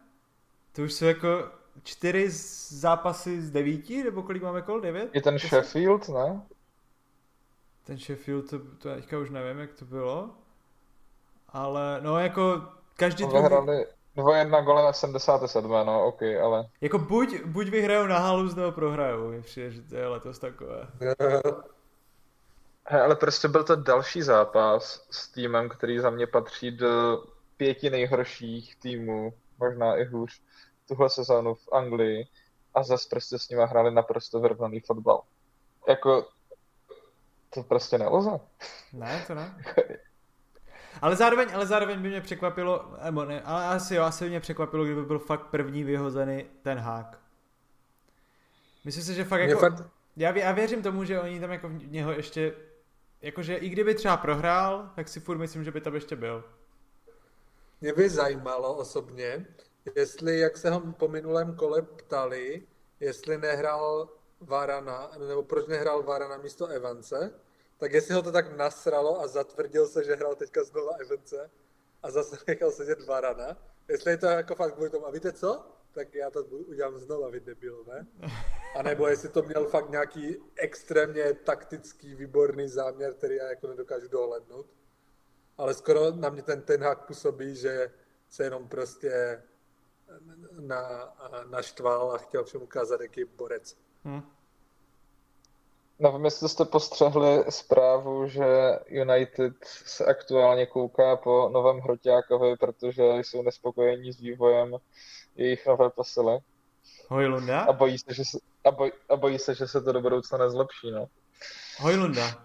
[0.72, 1.52] To už jsou jako
[1.84, 2.30] čtyři
[2.70, 4.82] zápasy z devíti, nebo kolik máme kol?
[4.82, 5.10] Devět?
[5.14, 6.42] I ten Sheffield, ne?
[7.88, 10.30] Ten Sheffield, to, to teďka už nevím, jak to bylo.
[11.50, 12.62] Ale no jako
[12.98, 13.44] každý No, druhý...
[13.44, 13.86] Vyhrali
[14.18, 19.28] 2-1 golem na 77, no ok, ale Jako buď, buď vyhrajou na halus, nebo prohrajou.
[19.28, 20.88] Mně přijde, že to je letos takové.
[22.86, 27.24] He, ale prostě byl to další zápas s týmem, který za mě patří do
[27.58, 30.42] pěti nejhorších týmů, možná i hůř,
[30.88, 32.28] tuhle sezónu v Anglii
[32.74, 35.22] a zase prostě s nimi hráli naprosto vyrovnaný fotbal.
[35.88, 36.26] Jako,
[37.49, 38.30] to prostě nelze.
[38.94, 39.64] Ne, to ne.
[41.02, 44.40] Ale zároveň, ale zároveň by mě překvapilo, nebo ne, ale asi jo, asi by mě
[44.40, 47.19] překvapilo, kdyby byl fakt první vyhozený ten hák.
[48.86, 49.84] Myslím si, že fakt Mě jako, fakt,
[50.15, 52.53] já, vě, já věřím tomu, že oni tam jako v něho ještě,
[53.22, 56.44] jakože i kdyby třeba prohrál, tak si furt myslím, že by tam ještě byl.
[57.82, 59.45] mě by zajímalo osobně,
[59.95, 62.68] jestli, jak se ho po minulém kole ptali,
[62.99, 64.10] jestli nehrál
[64.42, 67.40] Varana, nebo proč nehrál Varana místo Evance,
[67.78, 71.52] tak jestli ho to tak nasralo a zatvrdil se, že hrál teďka znova Evance
[72.04, 73.58] a zase nechal sedět Varana,
[73.88, 75.66] jestli je to jako fakt kvůli tomu, a víte co?
[75.92, 78.08] Tak já to udělám znova, vy debil, ne?
[78.76, 84.08] A nebo jestli to měl fakt nějaký extrémně taktický, výborný záměr, který já jako nedokážu
[84.08, 84.66] dohlednout.
[85.58, 87.92] Ale skoro na mě ten ten hák působí, že
[88.30, 89.44] se jenom prostě
[90.60, 91.14] na,
[91.50, 93.78] naštval a chtěl všem ukázat, jaký borec.
[94.08, 94.22] Hm.
[96.00, 98.46] Nevím, jestli jste postřehli zprávu, že
[98.88, 104.76] United se aktuálně kouká po novém Hroťákovi, protože jsou nespokojení s vývojem
[105.36, 106.40] jejich nové posily
[107.08, 107.62] Hojlunda?
[107.62, 110.38] a bojí se, že se, a boj, a bojí se, že se to do budoucna
[110.38, 111.08] nezlepší, no.
[111.80, 112.44] Hojlunda.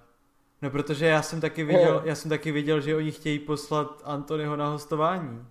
[0.63, 4.57] No protože já jsem taky viděl, já jsem taky viděl, že oni chtějí poslat Antonyho
[4.57, 5.47] na hostování.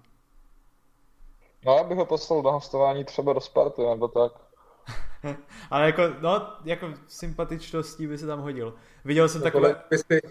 [1.66, 4.51] No, já bych ho poslal na hostování třeba do Sparty, nebo tak.
[5.72, 8.76] Ale jako, no, jako sympatičností by se tam hodil.
[9.06, 10.22] Viděl jsem Podle, takové, by si,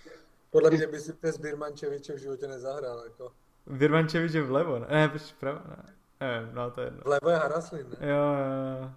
[0.51, 3.05] podle mě by si přes Birmančeviče v životě nezahrál.
[3.05, 3.33] Jako.
[3.67, 5.95] Virmančevič je vlevo, ne, ne, vpravo, ne.
[6.21, 7.01] Nevím, no to je jedno.
[7.05, 8.09] Vlevo je Haraslin, ne?
[8.09, 8.91] Jo, jo, jo.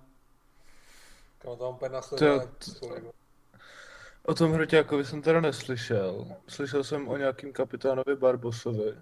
[1.40, 2.40] Kam to úplně nasledoval.
[2.80, 3.14] To-
[4.26, 6.26] O tom Hroťákovi jsem teda neslyšel.
[6.48, 8.96] Slyšel jsem o nějakým kapitánovi Barbosovi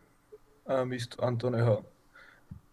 [0.67, 1.85] a místo Antonyho.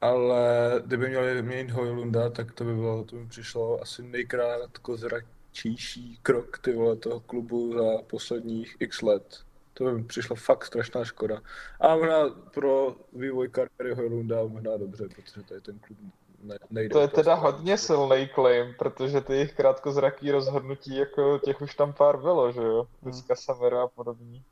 [0.01, 6.59] Ale kdyby měli měnit Hojlunda, tak to by bylo, to mi přišlo asi nejkrátkozračnější krok
[6.59, 9.41] ty vole toho klubu za posledních x let.
[9.75, 11.41] To by mi přišlo fakt strašná škoda.
[11.81, 15.99] A možná pro vývoj kariéry Hojlunda možná dobře, protože tady ten klub
[16.43, 16.93] ne, nejde.
[16.93, 21.75] To je úplně teda hodně silný claim, protože ty jejich krátkozraký rozhodnutí, jako těch už
[21.75, 22.87] tam pár bylo, že jo?
[23.03, 23.13] Hmm.
[23.13, 24.43] Dneska Samera a podobně.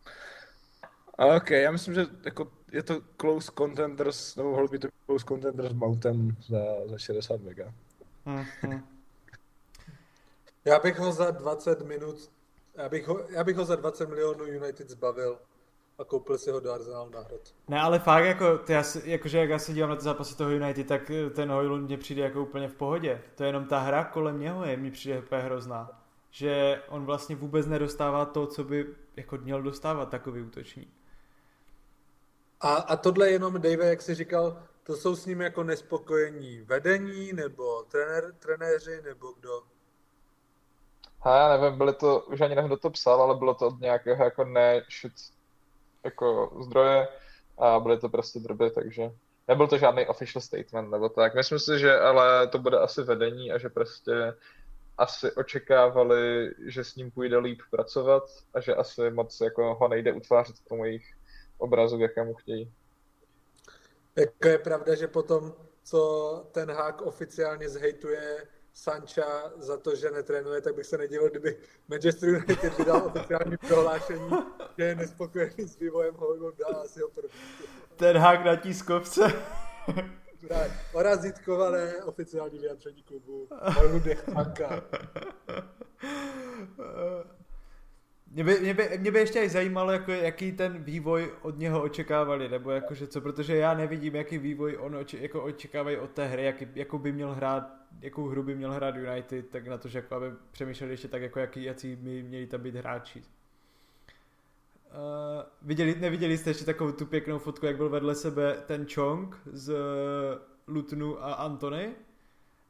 [1.19, 5.25] A ok, já myslím, že jako je to close contenders, nebo mohlo by to close
[5.25, 7.73] contenders Mountem za, za 60 mega.
[8.27, 8.81] Hm, hm.
[10.65, 12.31] Já bych ho za 20 minut,
[12.75, 15.39] já bych ho, já bych ho za 20 milionů United zbavil
[15.99, 17.41] a koupil si ho do Arsenalu na hrad.
[17.69, 20.37] Ne, ale fakt jako, to já si, jakože jak já se dívám na ty zápasy
[20.37, 23.23] toho United, tak eh, ten Hojlund mě přijde jako úplně v pohodě.
[23.35, 26.03] To je jenom ta hra kolem něho je, mi přijde úplně hrozná.
[26.31, 28.87] Že on vlastně vůbec nedostává to, co by
[29.17, 30.89] jako měl dostávat takový útočník.
[32.67, 37.33] A, a tohle jenom, Dave, jak jsi říkal, to jsou s ním jako nespokojení vedení,
[37.33, 39.63] nebo trenér, trenéři, nebo kdo?
[41.23, 43.81] A já nevím, byly to, už ani nevím, kdo to psal, ale bylo to od
[43.81, 45.13] nějakého jako ne shit,
[46.05, 47.09] jako zdroje
[47.59, 49.11] a byly to prostě drby, takže
[49.49, 51.35] nebyl to žádný official statement nebo tak.
[51.35, 54.35] Myslím si, že ale to bude asi vedení a že prostě
[54.99, 58.23] asi očekávali, že s ním půjde líp pracovat
[58.55, 61.15] a že asi moc jako ho nejde utvářet tomu jejich
[61.59, 62.73] obrazu, k jakému chtějí.
[64.17, 70.61] Jako je pravda, že potom, co ten hák oficiálně zhejtuje Sancha za to, že netrénuje,
[70.61, 71.59] tak bych se nedivil, kdyby
[71.89, 74.31] Manchester United vydal oficiální prohlášení,
[74.79, 77.65] že je nespokojený s vývojem Hollywooda a asi ho propustí.
[77.97, 79.33] Ten hák na tiskovce.
[80.93, 83.49] Orazitkované oficiální vyjádření klubu.
[83.51, 84.83] Hollywood je chmanka.
[88.31, 91.83] Mě by, mě, by, mě by ještě i zajímalo, jako, jaký ten vývoj od něho
[91.83, 96.27] očekávali, nebo jakože co, protože já nevidím, jaký vývoj on oče, jako očekávají od té
[96.27, 97.71] hry, jaký, jakou by měl hrát,
[98.01, 101.23] jakou hru by měl hrát United, tak na to, že jako aby přemýšleli ještě tak,
[101.23, 103.23] jako jaký, jaký by měli tam být hráči.
[104.87, 109.37] Uh, viděli, neviděli jste ještě takovou tu pěknou fotku, jak byl vedle sebe ten Chong
[109.53, 109.77] z uh,
[110.67, 111.95] Lutnu a Antony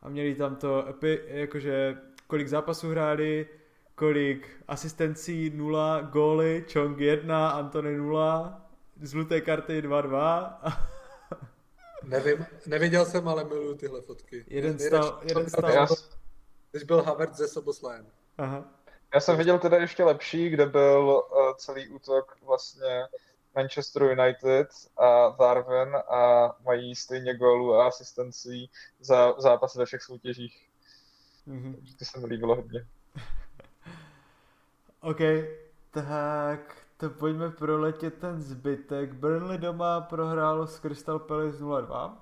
[0.03, 0.95] a měli tam to,
[1.27, 3.47] jakože kolik zápasů hráli,
[3.97, 8.63] kolik asistencí 0, góly, Chong 1, Antony 0,
[9.03, 10.59] žluté karty 2-2.
[12.03, 14.45] Nevím, neviděl jsem, ale miluju tyhle fotky.
[14.49, 15.71] Jeden stal, jeden stal.
[15.71, 15.87] Já,
[16.71, 18.07] Když byl Havertz ze Soboslajem.
[18.39, 18.65] Aha.
[19.15, 23.05] já jsem viděl teda ještě lepší, kde byl uh, celý útok vlastně
[23.55, 28.71] Manchester United a Darwin a mají stejně gólů a asistencí
[29.01, 30.69] za zápasy ve všech soutěžích.
[31.47, 31.85] Mhm.
[31.99, 32.87] Ty se mi líbilo hodně.
[35.07, 35.21] OK,
[35.91, 39.13] tak to pojďme proletět ten zbytek.
[39.13, 42.17] Burnley doma prohrál s Crystal Palace 0-2.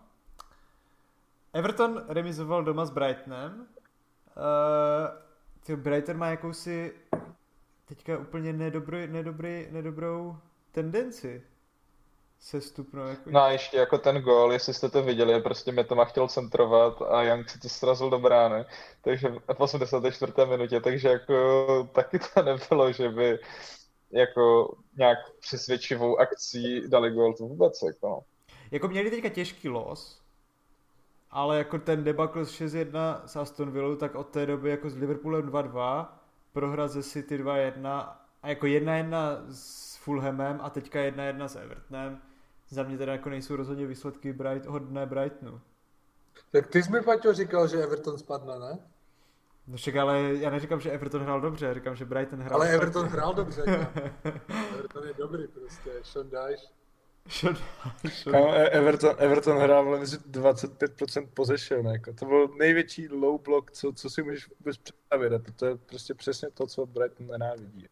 [1.53, 3.67] Everton remizoval doma s Brightonem.
[5.69, 6.95] Uh, Brighton má jakousi
[7.85, 10.39] teďka úplně nedobrý, nedobrý, nedobrou
[10.73, 11.43] tendenci
[12.45, 13.07] sestupnou.
[13.07, 13.31] Jako...
[13.31, 17.23] No a ještě jako ten gól, jestli jste to viděli, prostě Metoma chtěl centrovat a
[17.23, 18.65] Young si to srazil do brány,
[19.01, 20.33] takže v 84.
[20.49, 23.39] minutě, takže jako taky to nebylo, že by
[24.11, 28.21] jako nějak přesvědčivou akcí dali gól, to vůbec jako no.
[28.71, 30.23] Jako měli teďka těžký los,
[31.31, 34.97] ale jako ten debakl z 6-1 s Aston Villou, tak od té doby jako s
[34.97, 36.07] Liverpoolem 2-2,
[36.53, 38.09] prohra ze City 2-1
[38.43, 39.15] a jako 1-1
[39.51, 42.23] s Fulhamem a teďka 1-1 s Evertonem.
[42.71, 45.61] Za mě teda jako nejsou rozhodně výsledky Bright, hodné Brightonu.
[46.53, 48.79] Tak ty jsi mi, Paťo, říkal, že Everton spadne, ne?
[49.67, 52.77] No však ale já neříkám, že Everton hrál dobře, říkám, že Brighton hrál Ale špatně.
[52.83, 53.63] Everton hrál dobře.
[54.79, 55.91] Everton je dobrý prostě.
[56.03, 56.67] Sean Dyche.
[57.29, 57.57] Šel-
[58.31, 62.13] Kámo, E- Everton, Everton hrál vole mezi 25% possession, jako.
[62.13, 65.77] to byl největší low block, co, co si můžeš vůbec představit a to, to je
[65.77, 67.87] prostě přesně to, co Brighton nenávidí.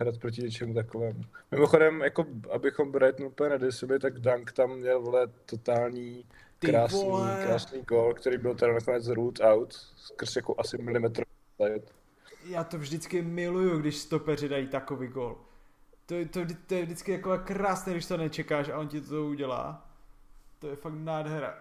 [0.00, 1.20] Hrát proti něčemu takovému.
[1.50, 6.24] Mimochodem, jako, abychom Brighton úplně nedisili, tak Dunk tam měl vole totální
[6.58, 7.42] Ty krásný, vole.
[7.46, 11.22] krásný gol, který byl teda nakonec root out, skrz jako asi milimetr.
[12.44, 15.36] Já to vždycky miluju, když stopeři dají takový gol.
[16.06, 19.90] To, to, to je vždycky jako krásné, když to nečekáš a on ti to udělá.
[20.58, 21.58] To je fakt nádhera.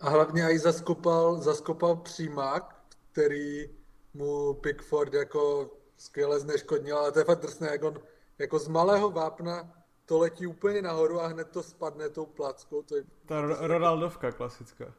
[0.00, 2.76] A hlavně i zaskopal, zaskopal přímák,
[3.12, 3.68] který
[4.14, 5.70] mu Pickford jako
[6.00, 8.00] skvěle zneškodnil, ale to je fakt drsné, jak on
[8.38, 9.74] jako z malého vápna
[10.06, 12.82] to letí úplně nahoru a hned to spadne tou plackou.
[12.82, 14.94] To je, Ta Ro- Ronaldovka klasická.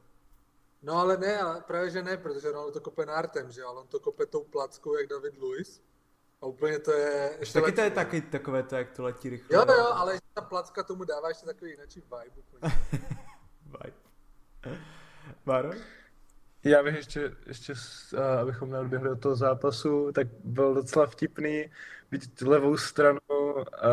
[0.81, 3.87] no ale ne, ale právě že ne, protože Ronaldo to kope nártem, že ale on
[3.87, 5.81] to kope tou plackou, jak David Luiz.
[6.41, 7.35] A úplně to je...
[7.39, 9.57] ještě Taky to je taky takové to, jak to letí rychle.
[9.57, 12.73] Jo, jo, ale ta placka tomu dává ještě takový jiný vibe úplně.
[15.45, 15.91] Bye.
[16.63, 17.73] Já bych ještě, ještě
[18.17, 21.65] a abychom neodběhli od toho zápasu, tak byl docela vtipný
[22.11, 23.89] vidět levou stranu a,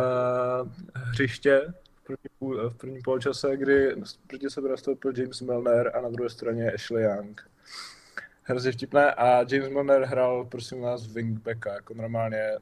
[0.95, 3.97] hřiště v první, půl, v prvním poločase, kdy
[4.27, 7.51] proti sebe nastoupil James Milner a na druhé straně Ashley Young.
[8.43, 12.53] Hrozně vtipné a James Milner hrál prosím nás wingbacka, jako normálně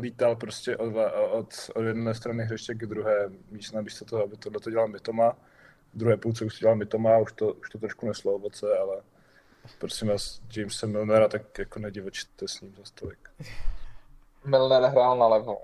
[0.00, 0.94] lítal prostě od,
[1.30, 5.36] od, od jedné strany hřiště k druhé, místo místo toho, aby tohle to dělal Mitoma.
[5.94, 9.02] V druhé půlce už to dělal Mitoma, už to, už to trošku neslo ovoce, ale
[9.78, 13.30] prosím vás, Jamesa Milnera, tak jako nedivočte s ním za stolik.
[14.44, 15.58] Milner hrál na levo.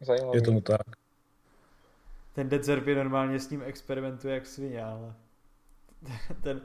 [0.00, 0.38] Zajímavý.
[0.38, 0.80] Je tomu tak.
[2.32, 5.14] Ten Dead Zerby normálně s ním experimentuje jak svině, ale
[6.42, 6.60] ten,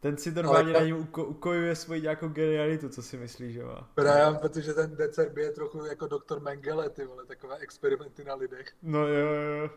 [0.00, 3.64] ten si normálně Ale- na něm uko, ukojuje svoji nějakou genialitu, co si myslí, že
[3.64, 3.90] má.
[3.94, 8.66] Právě, protože ten Decerby je trochu jako doktor Mengele, ty vole, takové experimenty na lidech.
[8.82, 9.70] No jo, jo.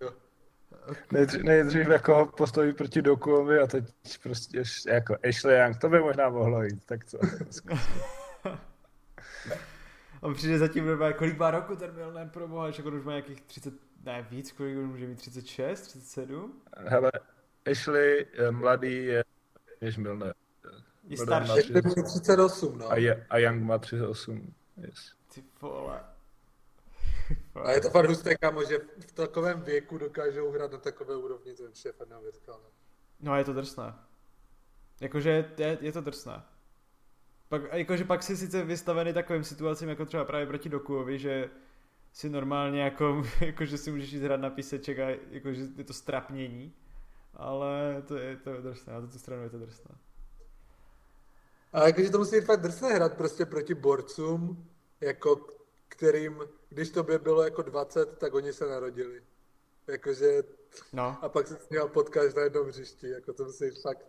[0.00, 0.12] Jo.
[1.12, 3.84] Nejdřív, nejdřív jako ho postaví proti Dokuovi a teď
[4.22, 7.18] prostě jako Ashley Young, to by možná mohlo jít, tak co.
[10.20, 13.40] On přijde zatím normálně, kolik má roku ten Milner pro boha, on už má nějakých
[13.40, 13.74] 30,
[14.04, 16.62] ne víc, kolik on může mít, 36, 37?
[16.76, 17.12] Hele,
[17.70, 19.24] Ashley je mladý je
[19.80, 20.34] než Milner.
[21.04, 21.48] Je starší.
[21.48, 22.90] má Ještě 30 bude 38, no.
[22.90, 24.54] A, je, a Young má 38.
[24.76, 25.12] Yes.
[25.34, 26.00] Ty vole.
[27.54, 31.54] A je to fakt husté, kámo, že v takovém věku dokážou hrát na takové úrovni,
[31.54, 32.64] to je fakt neuvěřitelné.
[33.20, 33.94] No je to drsné.
[35.00, 36.42] Jakože je, je to drsné.
[37.48, 41.50] Pak, a jakože pak si sice vystavený takovým situacím, jako třeba právě proti Dokuovi, že
[42.12, 46.74] si normálně jako, jakože si můžeš jít hrát na píseček a jakože je to strapnění,
[47.34, 49.94] ale to je, to je drsné, na tu stranu je to drsné.
[51.72, 54.68] A jakože to musí být fakt drsné hrát prostě proti borcům,
[55.00, 55.46] jako
[55.92, 59.22] kterým, když tobě bylo jako 20, tak oni se narodili.
[59.86, 60.42] Jakože,
[60.92, 64.06] No, a pak se s nimi potkáš na jednom hřišti, jako to být fakt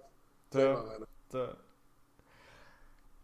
[0.49, 0.95] to zajímavé.
[0.99, 1.05] no.
[1.27, 1.55] to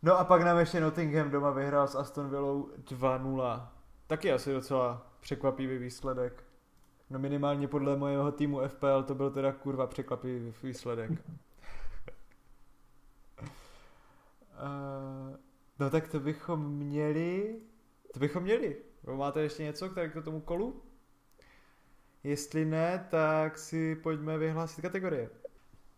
[0.03, 3.68] No a pak nám ještě Nottingham doma vyhrál s Aston Villou 2-0.
[4.07, 6.44] Taky asi docela překvapivý výsledek.
[7.10, 11.11] No minimálně podle mojeho týmu FPL to byl teda kurva překvapivý výsledek.
[11.11, 11.18] Uh,
[15.80, 17.61] no tak to bychom měli...
[18.14, 18.77] To bychom měli.
[19.15, 20.84] Máte ještě něco k tomu kolu?
[22.23, 25.30] Jestli ne, tak si pojďme vyhlásit kategorie.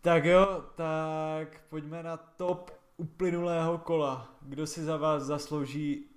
[0.00, 4.36] Tak jo, tak pojďme na top uplynulého kola.
[4.42, 6.10] Kdo si za vás zaslouží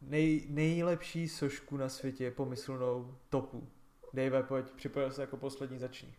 [0.00, 3.68] nej, nejlepší sošku na světě pomyslnou topu?
[4.12, 6.14] Dave, pojď, připojil se jako poslední, začni.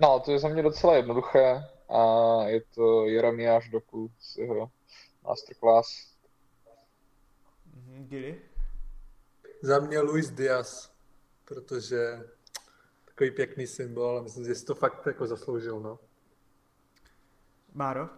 [0.00, 2.02] No, to je za mě docela jednoduché a
[2.42, 4.70] je to Jeremiáš Doku z jeho
[5.24, 6.15] masterclass.
[8.04, 8.42] Giri?
[9.62, 10.92] Za mě Luis Diaz,
[11.44, 12.20] protože
[13.04, 15.98] takový pěkný symbol a myslím, že si to fakt jako zasloužil, no.
[17.74, 18.08] Máro?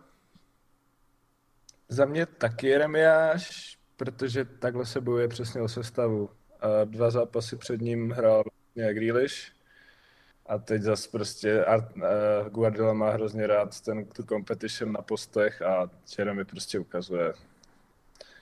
[1.88, 6.30] Za mě taky Jeremiáš, protože takhle se bojuje přesně o sestavu.
[6.60, 8.44] A dva zápasy před ním hrál
[8.76, 9.52] nějak Grealish
[10.46, 12.02] a teď zas prostě Art, uh,
[12.48, 17.32] Guardiola má hrozně rád ten, tu competition na postech a Jeremy prostě ukazuje,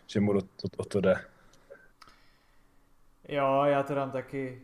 [0.06, 1.24] že mu o to, o to jde.
[3.28, 4.62] Jo, já to dám taky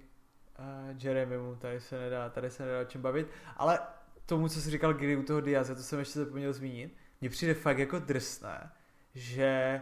[0.59, 3.79] uh, Jeremymu, tady se nedá, tady se nedá o čem bavit, ale
[4.27, 7.55] tomu, co jsi říkal Giri u toho Diaze, to jsem ještě zapomněl zmínit, mně přijde
[7.55, 8.71] fakt jako drsné,
[9.15, 9.81] že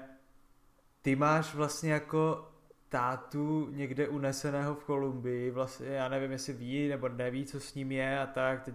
[1.02, 2.48] ty máš vlastně jako
[2.88, 7.92] tátu někde uneseného v Kolumbii, vlastně já nevím, jestli ví nebo neví, co s ním
[7.92, 8.74] je a tak, teď,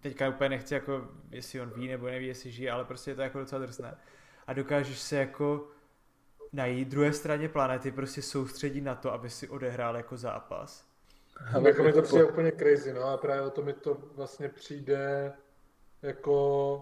[0.00, 3.22] teďka úplně nechci jako, jestli on ví nebo neví, jestli žije, ale prostě je to
[3.22, 3.96] jako docela drsné.
[4.46, 5.68] A dokážeš se jako
[6.52, 10.84] na její druhé straně planety prostě soustředit na to, aby si odehrál jako zápas.
[11.54, 14.48] Ale jako mi to přijde úplně crazy, no a právě o to mi to vlastně
[14.48, 15.32] přijde
[16.02, 16.76] jako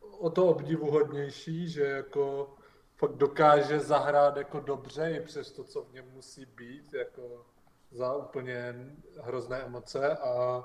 [0.00, 2.54] o to obdivuhodnější, že jako
[2.96, 7.46] fakt dokáže zahrát jako dobře i přes to, co v něm musí být, jako
[7.90, 8.74] za úplně
[9.20, 10.64] hrozné emoce a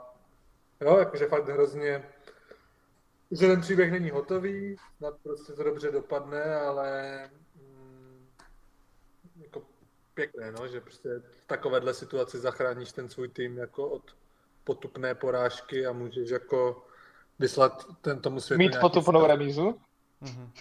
[0.81, 2.09] jo, jakože fakt hrozně,
[3.31, 7.44] že ten příběh není hotový, snad prostě to dobře dopadne, ale jako
[10.15, 14.15] pěkné, no, že prostě v takovéhle situaci zachráníš ten svůj tým jako od
[14.63, 16.85] potupné porážky a můžeš jako
[17.39, 19.79] vyslat ten tomu světu Mít potupnou remízu?
[20.23, 20.49] Mm-hmm.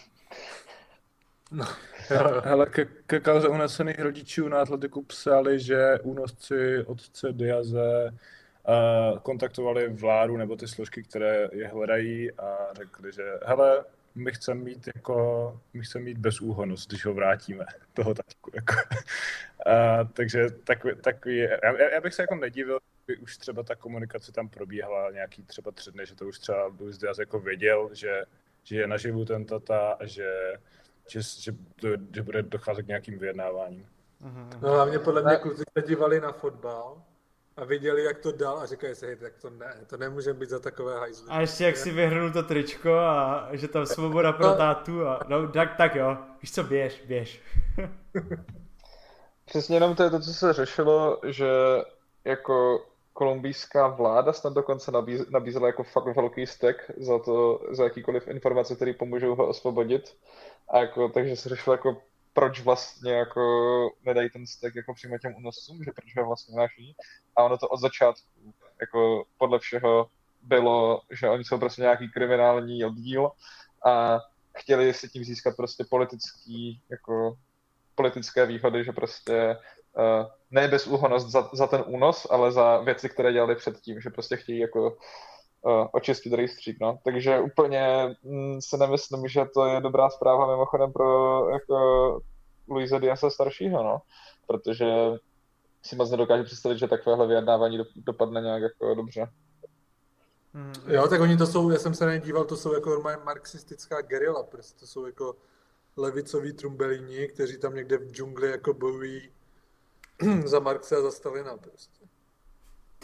[1.50, 1.64] No.
[2.44, 9.88] Hele, ke, ke kauze unesených rodičů na Atletiku psali, že únosci otce Diaze uh, kontaktovali
[9.88, 13.84] vládu nebo ty složky, které je hledají a řekli, že hele,
[14.14, 18.50] my chceme mít jako, my chceme mít bezúhonost, když ho vrátíme, toho taťku.
[18.54, 18.74] Jako.
[19.66, 24.32] Uh, takže takový, takový já, já, bych se jako nedivil, by už třeba ta komunikace
[24.32, 28.22] tam probíhala nějaký třeba tři dny, že to už třeba Luis Diaz jako věděl, že,
[28.62, 30.58] že je naživu ten tata a že
[31.08, 31.52] že, že,
[32.14, 33.86] že bude docházet k nějakým vyjednáváním.
[34.62, 37.02] No hlavně podle mě kluci se dívali na fotbal
[37.56, 40.58] a viděli, jak to dal a říkají si, tak to ne, to nemůže být za
[40.58, 41.28] takové hajzly.
[41.30, 44.56] A ještě jak si vyhrnul to tričko a že tam svoboda pro no.
[44.56, 47.42] tátu a no tak, tak jo, víš co, běž, běž.
[49.44, 51.48] Přesně jenom to je to, co se řešilo, že
[52.24, 58.28] jako kolumbijská vláda snad dokonce nabíz, nabízela jako fakt velký stek za to, za jakýkoliv
[58.28, 60.16] informace, které pomůžou ho osvobodit.
[60.68, 61.96] A jako, takže se řešilo jako
[62.34, 63.42] proč vlastně jako
[64.04, 66.96] nedají ten stek jako přímo těm unoscům, že proč ho vlastně náší.
[67.36, 70.10] A ono to od začátku, jako podle všeho
[70.42, 73.30] bylo, že oni jsou prostě nějaký kriminální oddíl
[73.86, 74.18] a
[74.58, 77.36] chtěli si tím získat prostě politický, jako
[77.94, 79.56] politické výhody, že prostě
[79.96, 84.36] uh, ne bezúhonost za, za ten únos, ale za věci, které dělali předtím, že prostě
[84.36, 84.96] chtějí jako
[85.92, 86.98] očistit rejstřík, no.
[87.04, 92.20] Takže úplně mm, si nemyslím, že to je dobrá zpráva mimochodem pro jako
[92.68, 93.98] Luisa Diasa staršího, no.
[94.46, 94.86] Protože
[95.82, 99.28] si moc nedokážu představit, že takovéhle vyjednávání dopadne nějak jako dobře.
[100.54, 100.72] Hmm.
[100.86, 104.42] Jo, tak oni to jsou, já jsem se nedíval, to jsou jako normálně marxistická gerila,
[104.42, 105.36] prostě to jsou jako
[105.96, 109.30] levicoví trumbelíni, kteří tam někde v džungli jako bojují
[110.44, 112.03] za Marxe a za Stalina prostě.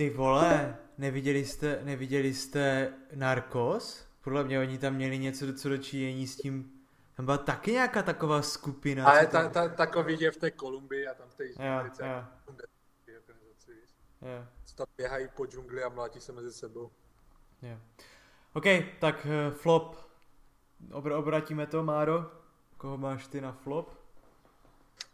[0.00, 4.06] Ty vole, neviděli jste, neviděli jste Narcos?
[4.24, 6.72] Podle mě oni tam měli něco co dočinění s tím,
[7.16, 9.06] tam byla taky nějaká taková skupina.
[9.06, 12.04] Ale ta, ta, takový je v té Kolumbii a tam v té Americe.
[12.04, 12.28] Yeah,
[14.22, 14.48] yeah.
[14.64, 16.90] Co tam běhají po džungli a mlátí se mezi sebou.
[17.62, 17.80] Yeah.
[18.52, 18.64] OK,
[19.00, 19.96] tak uh, flop.
[20.90, 22.30] Obr- obratíme to, Máro.
[22.76, 24.00] Koho máš ty na flop?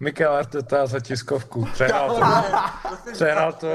[0.01, 1.65] Mikel Arteta za tiskovku.
[1.73, 3.13] Přehrál to.
[3.13, 3.69] Přehrál to.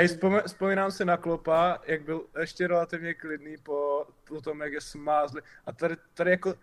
[0.00, 0.08] Hej,
[0.46, 5.42] vzpomínám si na Klopa, jak byl ještě relativně klidný po, po tom, jak je smázli.
[5.66, 6.54] A tady, tady jako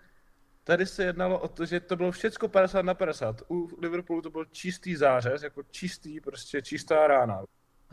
[0.63, 3.41] tady se jednalo o to, že to bylo všechno 50 na 50.
[3.49, 7.43] U Liverpoolu to byl čistý zářez, jako čistý, prostě čistá rána.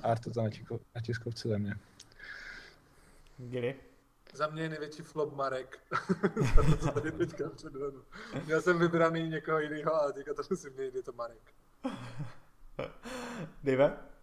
[0.02, 0.48] Arteta na,
[0.94, 1.74] na tiskovce za mě.
[3.38, 3.74] Gili?
[4.32, 5.78] Za mě je největší flop Marek.
[6.56, 8.04] to, co tady teďka předvedu.
[8.44, 11.54] Měl jsem vybraný někoho jiného, ale teďka to musím měnit, je to Marek.
[13.62, 14.13] Dive?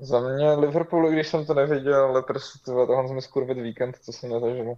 [0.00, 4.12] Za mě Liverpool, když jsem to neviděl, ale prostě to, tohle jsme skurvit víkend, co
[4.12, 4.74] jsem nezažil.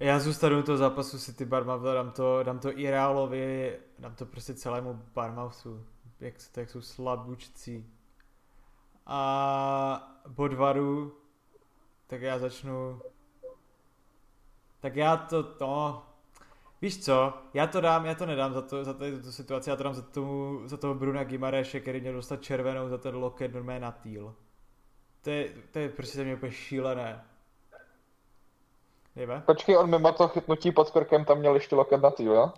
[0.00, 4.54] Já zůstanu toho zápasu City Barmouth, dám to, dám to i Realovi, dám to prostě
[4.54, 5.84] celému Barmouthu,
[6.20, 7.90] jak, jak jsou slabůčcí.
[9.06, 11.12] A Bodvaru,
[12.06, 13.00] tak já začnu,
[14.80, 16.06] tak já to, no,
[16.82, 19.76] víš co, já to dám, já to nedám za, to, za tady tuto situaci, já
[19.76, 23.54] to dám za, tomu, za toho Bruna Gimareše, který měl dostat červenou za ten loket
[23.54, 24.34] normálně na týl.
[25.22, 27.24] To je, to je prostě mě úplně šílené.
[29.16, 29.42] Jebe?
[29.46, 32.52] Počkej, on mimo to chytnutí pod krkem tam měl ještě loket na týl, jo?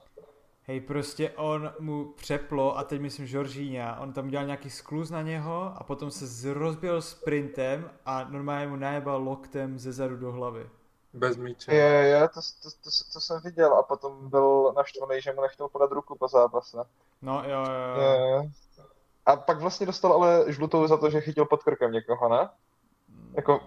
[0.63, 5.23] Hej, prostě on mu přeplo a teď myslím Žoržíňa, on tam dělal nějaký skluz na
[5.23, 10.71] něho a potom se rozbil sprintem a normálně mu najebal loktem ze zadu do hlavy.
[11.13, 11.75] Bez míče.
[11.75, 15.69] Je, je, to, to, to, to, jsem viděl a potom byl naštvaný, že mu nechtěl
[15.69, 16.77] podat ruku po zápase.
[17.23, 18.03] No jo, jo, jo.
[18.03, 18.51] Je.
[19.27, 22.49] A pak vlastně dostal ale žlutou za to, že chytil pod krkem někoho, ne?
[23.37, 23.61] Jako,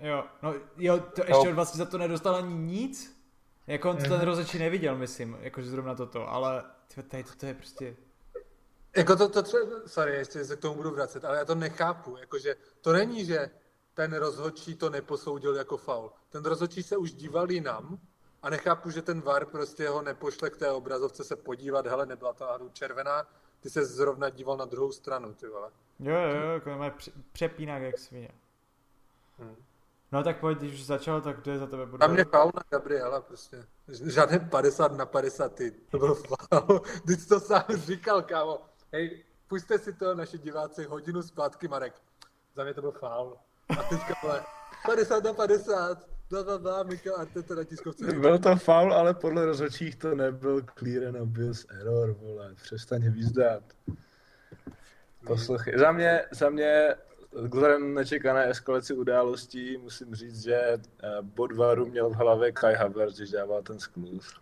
[0.00, 3.16] Jo, no jo, to ještě on vlastně za to nedostal ani nic.
[3.66, 6.64] Jako on to ten rozhodčí neviděl, myslím, jakože zrovna toto, ale
[6.94, 7.96] tyjo, tady toto je prostě...
[8.96, 12.16] Jako to, to třeba, sorry, ještě se k tomu budu vracet, ale já to nechápu,
[12.16, 13.50] jakože to není, že
[13.96, 16.12] ten rozhodčí to neposoudil jako faul.
[16.28, 17.98] Ten rozhodčí se už díval jinam
[18.42, 22.32] a nechápu, že ten VAR prostě ho nepošle k té obrazovce se podívat, hele, nebyla
[22.32, 23.26] to náhodou červená,
[23.60, 25.70] ty se zrovna díval na druhou stranu, ty vole.
[26.00, 28.30] Jo, jo, jo, jako má pře- přepínak jak svině.
[29.38, 29.56] Hmm.
[30.12, 31.98] No tak pojď, když už začal, tak kdo je za tebe bude?
[31.98, 33.66] Tam mě faul na Gabriela prostě.
[33.88, 35.70] Žádné 50 na 50, ty.
[35.70, 36.80] To byl faul.
[37.06, 38.60] Ty jsi to sám říkal, kámo.
[38.92, 42.02] Hej, puste si to, naši diváci, hodinu zpátky, Marek.
[42.54, 43.36] Za mě to byl faul.
[43.68, 44.42] A teďka vole,
[44.86, 45.98] 50 na 50.
[46.30, 48.12] Bla, bla, bla, Mikel Arteta na tiskovce.
[48.12, 52.54] Byl to foul, ale podle rozhodčích to nebyl clear and obvious error, vole.
[52.54, 53.62] Přestaň výzdat.
[55.26, 56.94] Poslouchej, za mě, za mě
[57.32, 60.78] vzhledem nečekané eskalaci událostí musím říct, že eh,
[61.22, 64.40] Bodvaru měl v hlavě Kai Havertz, když dával ten skluz.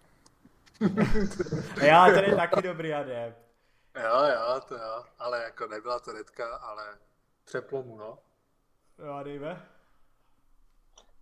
[1.82, 3.38] Já, ten je taky dobrý adept.
[4.02, 5.04] Jo, jo, to jo.
[5.18, 6.84] Ale jako nebyla to redka, ale
[7.44, 8.18] přeplo mu, no.
[8.98, 9.62] Jo, dejme.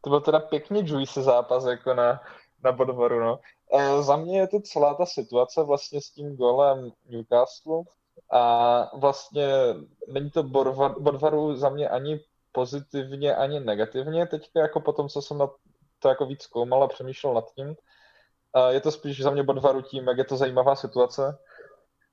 [0.01, 2.20] to byl teda pěkně juicy zápas jako na,
[2.65, 3.39] na Bodvaru, no.
[3.73, 7.82] E, za mě je to celá ta situace vlastně s tím golem Newcastle
[8.32, 9.49] a vlastně
[10.09, 12.20] není to Borva- Bodvaru za mě ani
[12.53, 15.49] pozitivně, ani negativně teďka, jako po tom, co jsem na
[15.99, 17.77] to jako víc zkoumal a přemýšlel nad tím.
[18.55, 21.39] A je to spíš za mě Bodvaru tím, jak je to zajímavá situace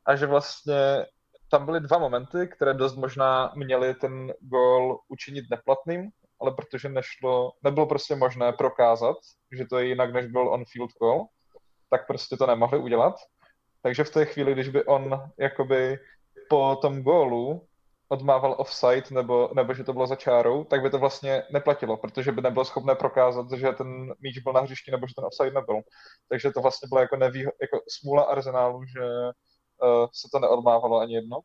[0.05, 1.05] a že vlastně
[1.51, 6.09] tam byly dva momenty, které dost možná měly ten gol učinit neplatným,
[6.41, 9.17] ale protože nešlo, nebylo prostě možné prokázat,
[9.57, 11.25] že to je jinak, než byl on-field goal,
[11.89, 13.15] tak prostě to nemohli udělat.
[13.81, 15.97] Takže v té chvíli, když by on jakoby
[16.49, 17.65] po tom gólu
[18.09, 22.31] odmával offside nebo, nebo že to bylo za čárou, tak by to vlastně neplatilo, protože
[22.31, 25.81] by nebylo schopné prokázat, že ten míč byl na hřišti nebo že ten offside nebyl.
[26.29, 29.03] Takže to vlastně bylo jako, nevýho- jako smůla Arsenálu, že
[30.13, 31.39] se to neodmávalo ani jedno.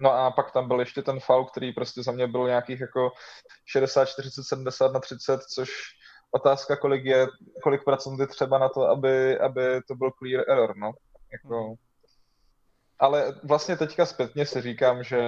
[0.00, 3.10] No a pak tam byl ještě ten foul, který prostě za mě byl nějakých jako
[3.66, 5.70] 60, 40, 70 na 30, což
[6.30, 7.26] otázka, kolik je,
[7.62, 10.92] kolik procent je třeba na to, aby, aby to byl clear error, no.
[11.32, 11.74] Jako,
[12.98, 15.20] ale vlastně teďka zpětně si říkám, že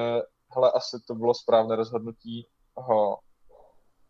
[0.55, 3.19] hele, asi to bylo správné rozhodnutí ho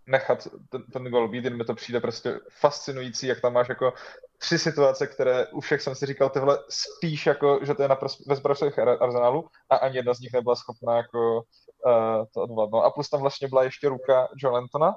[0.06, 3.92] nechat ten, ten gol být, jen mi to přijde prostě fascinující, jak tam máš jako
[4.38, 8.24] tři situace, které u všech jsem si říkal, tyhle spíš jako, že to je naprosto
[8.26, 11.42] ve prospěch Arsenalu a ani jedna z nich nebyla schopná jako
[11.86, 12.70] uh, to odvolat.
[12.72, 14.94] No a plus tam vlastně byla ještě ruka John Lantona,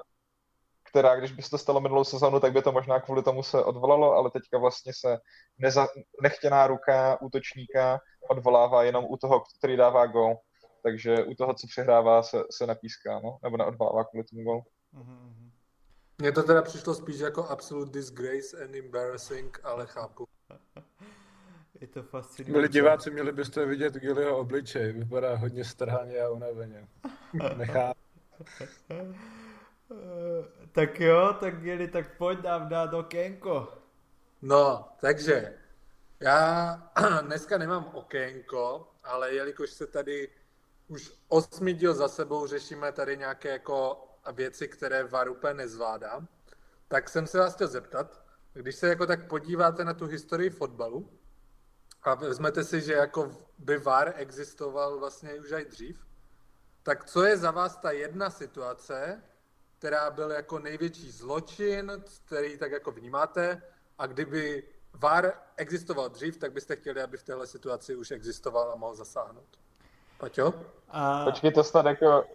[0.96, 3.64] která, když by se to stalo minulou sezonu, tak by to možná kvůli tomu se
[3.64, 5.18] odvolalo, ale teďka vlastně se
[5.58, 5.88] neza,
[6.22, 8.00] nechtěná ruka útočníka
[8.30, 10.36] odvolává jenom u toho, který dává gol.
[10.84, 13.38] Takže u toho, co přehrává, se, se napíská, no?
[13.44, 14.62] nebo neodvolává kvůli tomu gol.
[14.96, 15.52] Mhm,
[16.18, 20.28] Mně to teda přišlo spíš jako absolute disgrace and embarrassing, ale chápu.
[21.82, 22.52] Je to fascinující.
[22.52, 26.88] Byli diváci, měli byste vidět Gillyho obličej, vypadá hodně strhaně a unaveně.
[27.58, 27.94] Nechá.
[28.90, 29.06] Eh,
[30.72, 33.74] Tak jo, tak Gili, tak pojď nám dát okénko.
[34.42, 35.58] No, takže
[36.20, 36.76] já
[37.22, 40.30] dneska nemám okénko, ale jelikož se tady
[40.88, 46.28] už osmý díl za sebou řešíme tady nějaké jako věci, které VAR úplně nezvládá,
[46.88, 48.22] tak jsem se vás chtěl zeptat,
[48.54, 51.10] když se jako tak podíváte na tu historii fotbalu
[52.04, 56.06] a vezmete si, že jako by VAR existoval vlastně už i dřív,
[56.84, 59.24] tak co je za vás ta jedna situace,
[59.78, 61.92] která byl jako největší zločin,
[62.26, 63.62] který tak jako vnímáte
[63.98, 68.76] a kdyby VAR existoval dřív, tak byste chtěli, aby v téhle situaci už existoval a
[68.76, 69.60] mohl zasáhnout.
[70.18, 70.54] Paťo?
[70.90, 72.26] A Počkej, to snad jako...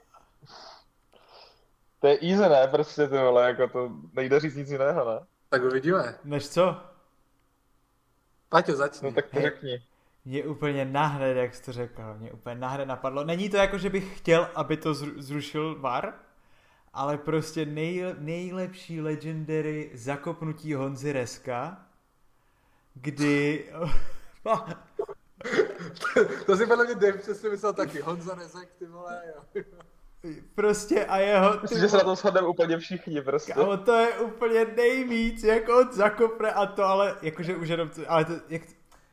[2.00, 2.68] To je easy, ne?
[2.70, 5.26] Prostě ty vole, jako to nejde říct nic jiného, ne?
[5.48, 6.18] Tak uvidíme.
[6.24, 6.76] než co?
[8.48, 9.08] Paťo, začni.
[9.08, 9.82] No tak to řekni.
[10.24, 13.24] Mě úplně nahned, jak jsi to řekl, mě úplně nahned napadlo.
[13.24, 16.14] Není to jako, že bych chtěl, aby to zru- zrušil VAR,
[16.92, 21.86] ale prostě nej, nejlepší legendary zakopnutí Honzy Reska,
[22.94, 23.66] kdy...
[26.46, 28.00] to si podle mě Dave přesně myslel taky.
[28.00, 29.62] Honza Rezek, ty vole, jo.
[30.54, 31.52] Prostě a jeho...
[31.52, 33.52] ty Myslím, že se na vole- to shodneme úplně všichni, prostě.
[33.52, 38.10] Kámo, to je úplně nejvíc, jak on zakopne a to, ale jakože už jenom, to-
[38.10, 38.62] ale to, jak,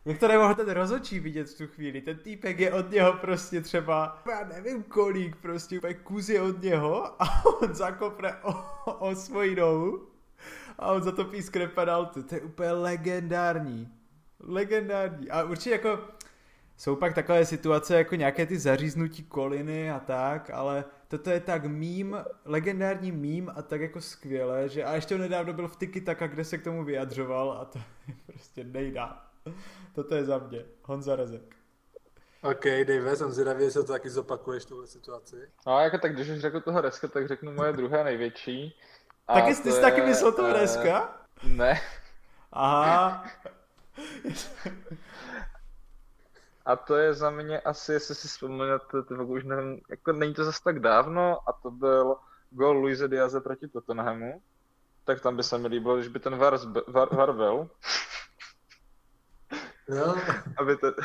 [0.06, 3.62] jak to nemohl ten rozočí vidět v tu chvíli, ten týpek je od něho prostě
[3.62, 8.54] třeba, já nevím kolik, prostě úplně kus je od něho a on zakopne o,
[9.00, 10.08] o svoji nohu
[10.80, 13.92] a on za to pískne penaltu, to je úplně legendární,
[14.40, 15.30] legendární.
[15.30, 16.00] A určitě jako,
[16.78, 21.66] jsou pak takové situace jako nějaké ty zaříznutí koliny a tak, ale toto je tak
[21.66, 26.02] mím, legendární mím a tak jako skvělé, že a ještě on nedávno byl v Tiki
[26.02, 29.24] Taka, kde se k tomu vyjadřoval a to je prostě nejdá.
[29.96, 30.66] Toto je za mě.
[30.84, 31.56] Honza Rezek.
[32.42, 35.36] OK, Dave, jsem zvědavý, jestli to taky zopakuješ, tuhle situaci.
[35.68, 38.80] No jako tak, když už řekl toho Reska, tak řeknu moje druhé největší.
[39.28, 41.22] A Taky ty to jsi taky myslel toho eh, Reska?
[41.44, 41.82] Ne.
[42.52, 43.26] Aha.
[46.68, 50.44] A to je za mě asi, jestli si vzpomenete, ty už nevím, jako není to
[50.44, 52.16] zase tak dávno, a to byl
[52.52, 54.42] gol Luise Diaze proti Tottenhamu.
[55.04, 57.70] Tak tam by se mi líbilo, když by ten VAR, zbe- VAR, VAR byl,
[59.90, 60.16] Jo,
[60.58, 60.88] aby to...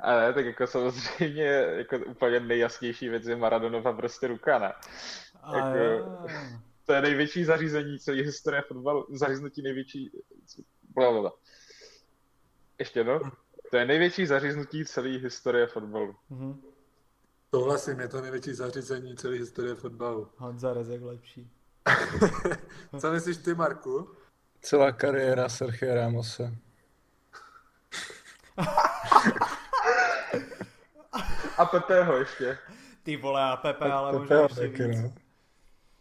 [0.00, 4.72] A ne, tak jako samozřejmě jako úplně nejjasnější věc je Maradonova prostě ruka, ne?
[5.42, 6.26] A Jako-.
[6.86, 10.10] To je největší zařízení celé historie fotbalu, zaříznutí největší...
[10.94, 11.32] Blablabla.
[12.80, 13.20] Ještě jednou.
[13.70, 16.16] To je největší zaříznutí celé historie fotbalu.
[16.30, 16.60] Mhm.
[17.54, 20.28] souhlasím, je to největší zařízení celé historie fotbalu.
[20.36, 21.50] Honza Rezek lepší.
[23.00, 24.10] Co myslíš ty, Marku?
[24.62, 26.54] Celá kariéra Sergio Ramose.
[31.56, 32.58] A Pepeho ještě.
[33.02, 35.00] Ty vole a Pepe, ale možná je ještě taky, víc.
[35.00, 35.12] no.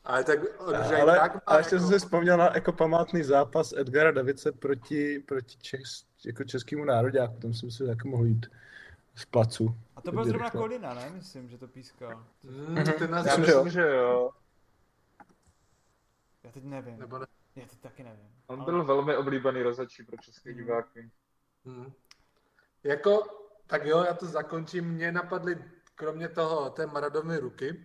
[0.10, 0.40] Ale tak
[0.90, 4.12] že Ale tak má a ještě jako- jsem si vzpomněl na jako památný zápas Edgara
[4.12, 7.40] Davice proti, proti Čes, jako českému nároďáku.
[7.40, 8.46] Tam jsem si taky mohl jít
[9.16, 9.76] z placu.
[9.96, 10.62] A to byl zrovna Rychle.
[10.62, 11.10] Kolina, ne?
[11.16, 12.26] Myslím, že to pískal.
[12.44, 13.64] Hmm, ten nás Já Myslím, že jo.
[13.64, 14.32] myslím, že jo.
[16.44, 17.00] Já teď nevím.
[17.00, 17.26] Nebo ne.
[17.56, 18.28] Já teď taky nevím.
[18.48, 20.58] On Ale- byl velmi oblíbený rozhodčí pro české Mhm.
[20.60, 21.10] diváky.
[21.66, 21.92] Hmm.
[22.84, 23.24] Jako,
[23.68, 24.86] tak jo, já to zakončím.
[24.86, 25.58] Mě napadly,
[25.96, 27.84] kromě toho, té Maradovny ruky,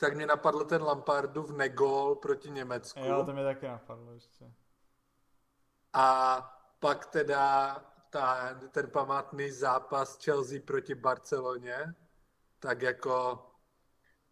[0.00, 3.00] tak mě napadl ten Lampardův negol proti Německu.
[3.00, 4.52] Jo, to mě taky napadlo ještě.
[5.92, 6.40] A
[6.78, 7.76] pak teda
[8.10, 11.94] ta, ten památný zápas Chelsea proti Barceloně,
[12.58, 13.46] tak jako,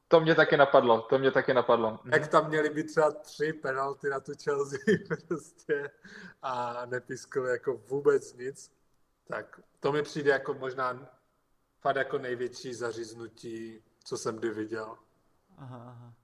[0.09, 1.99] To mě taky napadlo, to mě taky napadlo.
[2.13, 4.79] jak tam měly být třeba tři penalty na tu Chelsea
[5.29, 5.91] prostě
[6.43, 8.73] a nepískali jako vůbec nic,
[9.25, 11.11] tak to mi přijde jako možná
[11.81, 14.97] fakt jako největší zaříznutí, co jsem kdy viděl.
[15.59, 16.15] Aha, aha.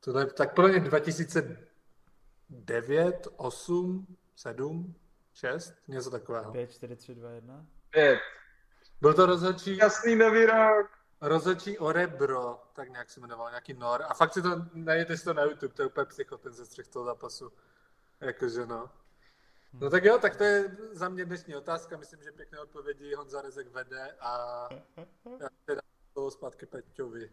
[0.00, 4.94] Tohle, tak pro ně 2009, 8, 7,
[5.32, 6.52] 6, něco takového.
[6.52, 7.66] 5, 4, 3, 2, 1.
[7.90, 8.18] Pět.
[9.00, 10.90] Byl to rozhodčí, Jasný nový rok.
[11.20, 14.02] rozhodčí Orebro, tak nějak se jmenoval, nějaký Nor.
[14.08, 16.88] A fakt si to, najděte si to na YouTube, to je úplně psycho, ten zestřih
[16.88, 17.52] toho zápasu.
[18.20, 18.90] Jakože no.
[19.72, 23.42] No tak jo, tak to je za mě dnešní otázka, myslím, že pěkné odpovědi Honza
[23.42, 24.68] Rezek vede a
[25.40, 25.80] já teda
[26.14, 27.30] to zpátky Peťovi.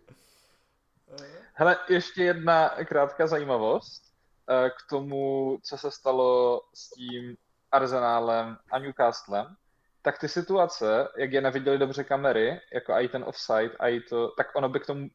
[1.53, 4.03] Hele, ještě jedna krátká zajímavost
[4.49, 7.35] eh, k tomu, co se stalo s tím
[7.71, 9.55] Arsenálem a Newcastlem.
[10.01, 14.27] Tak ty situace, jak je neviděli dobře kamery, jako i ten offside, a i to,
[14.37, 15.07] tak ono by k tomu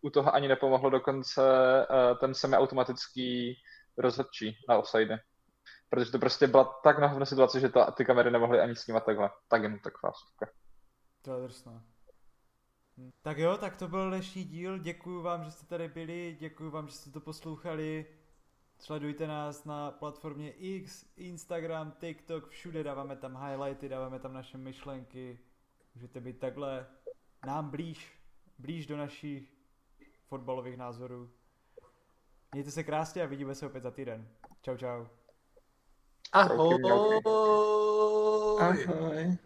[0.00, 1.42] u toho ani nepomohlo dokonce
[1.82, 3.56] eh, ten semiautomatický
[3.98, 5.18] rozhodčí na offside.
[5.90, 9.30] Protože to prostě byla tak nahovno situace, že ta, ty kamery nemohly ani snímat takhle.
[9.48, 10.46] Tak jen taková vsuvka.
[11.22, 11.95] To je drsné.
[12.98, 13.10] Hm.
[13.22, 14.78] Tak jo, tak to byl dnešní díl.
[14.78, 18.06] Děkuji vám, že jste tady byli, děkuji vám, že jste to poslouchali.
[18.78, 25.38] Sledujte nás na platformě X, Instagram, TikTok, všude dáváme tam highlighty, dáváme tam naše myšlenky.
[25.94, 26.86] Můžete být takhle
[27.46, 28.18] nám blíž,
[28.58, 29.52] blíž do našich
[30.28, 31.30] fotbalových názorů.
[32.52, 34.28] Mějte se krásně a vidíme se opět za týden.
[34.62, 35.06] Čau, čau.
[36.32, 36.82] Ahoj!
[38.60, 39.38] Ahoj.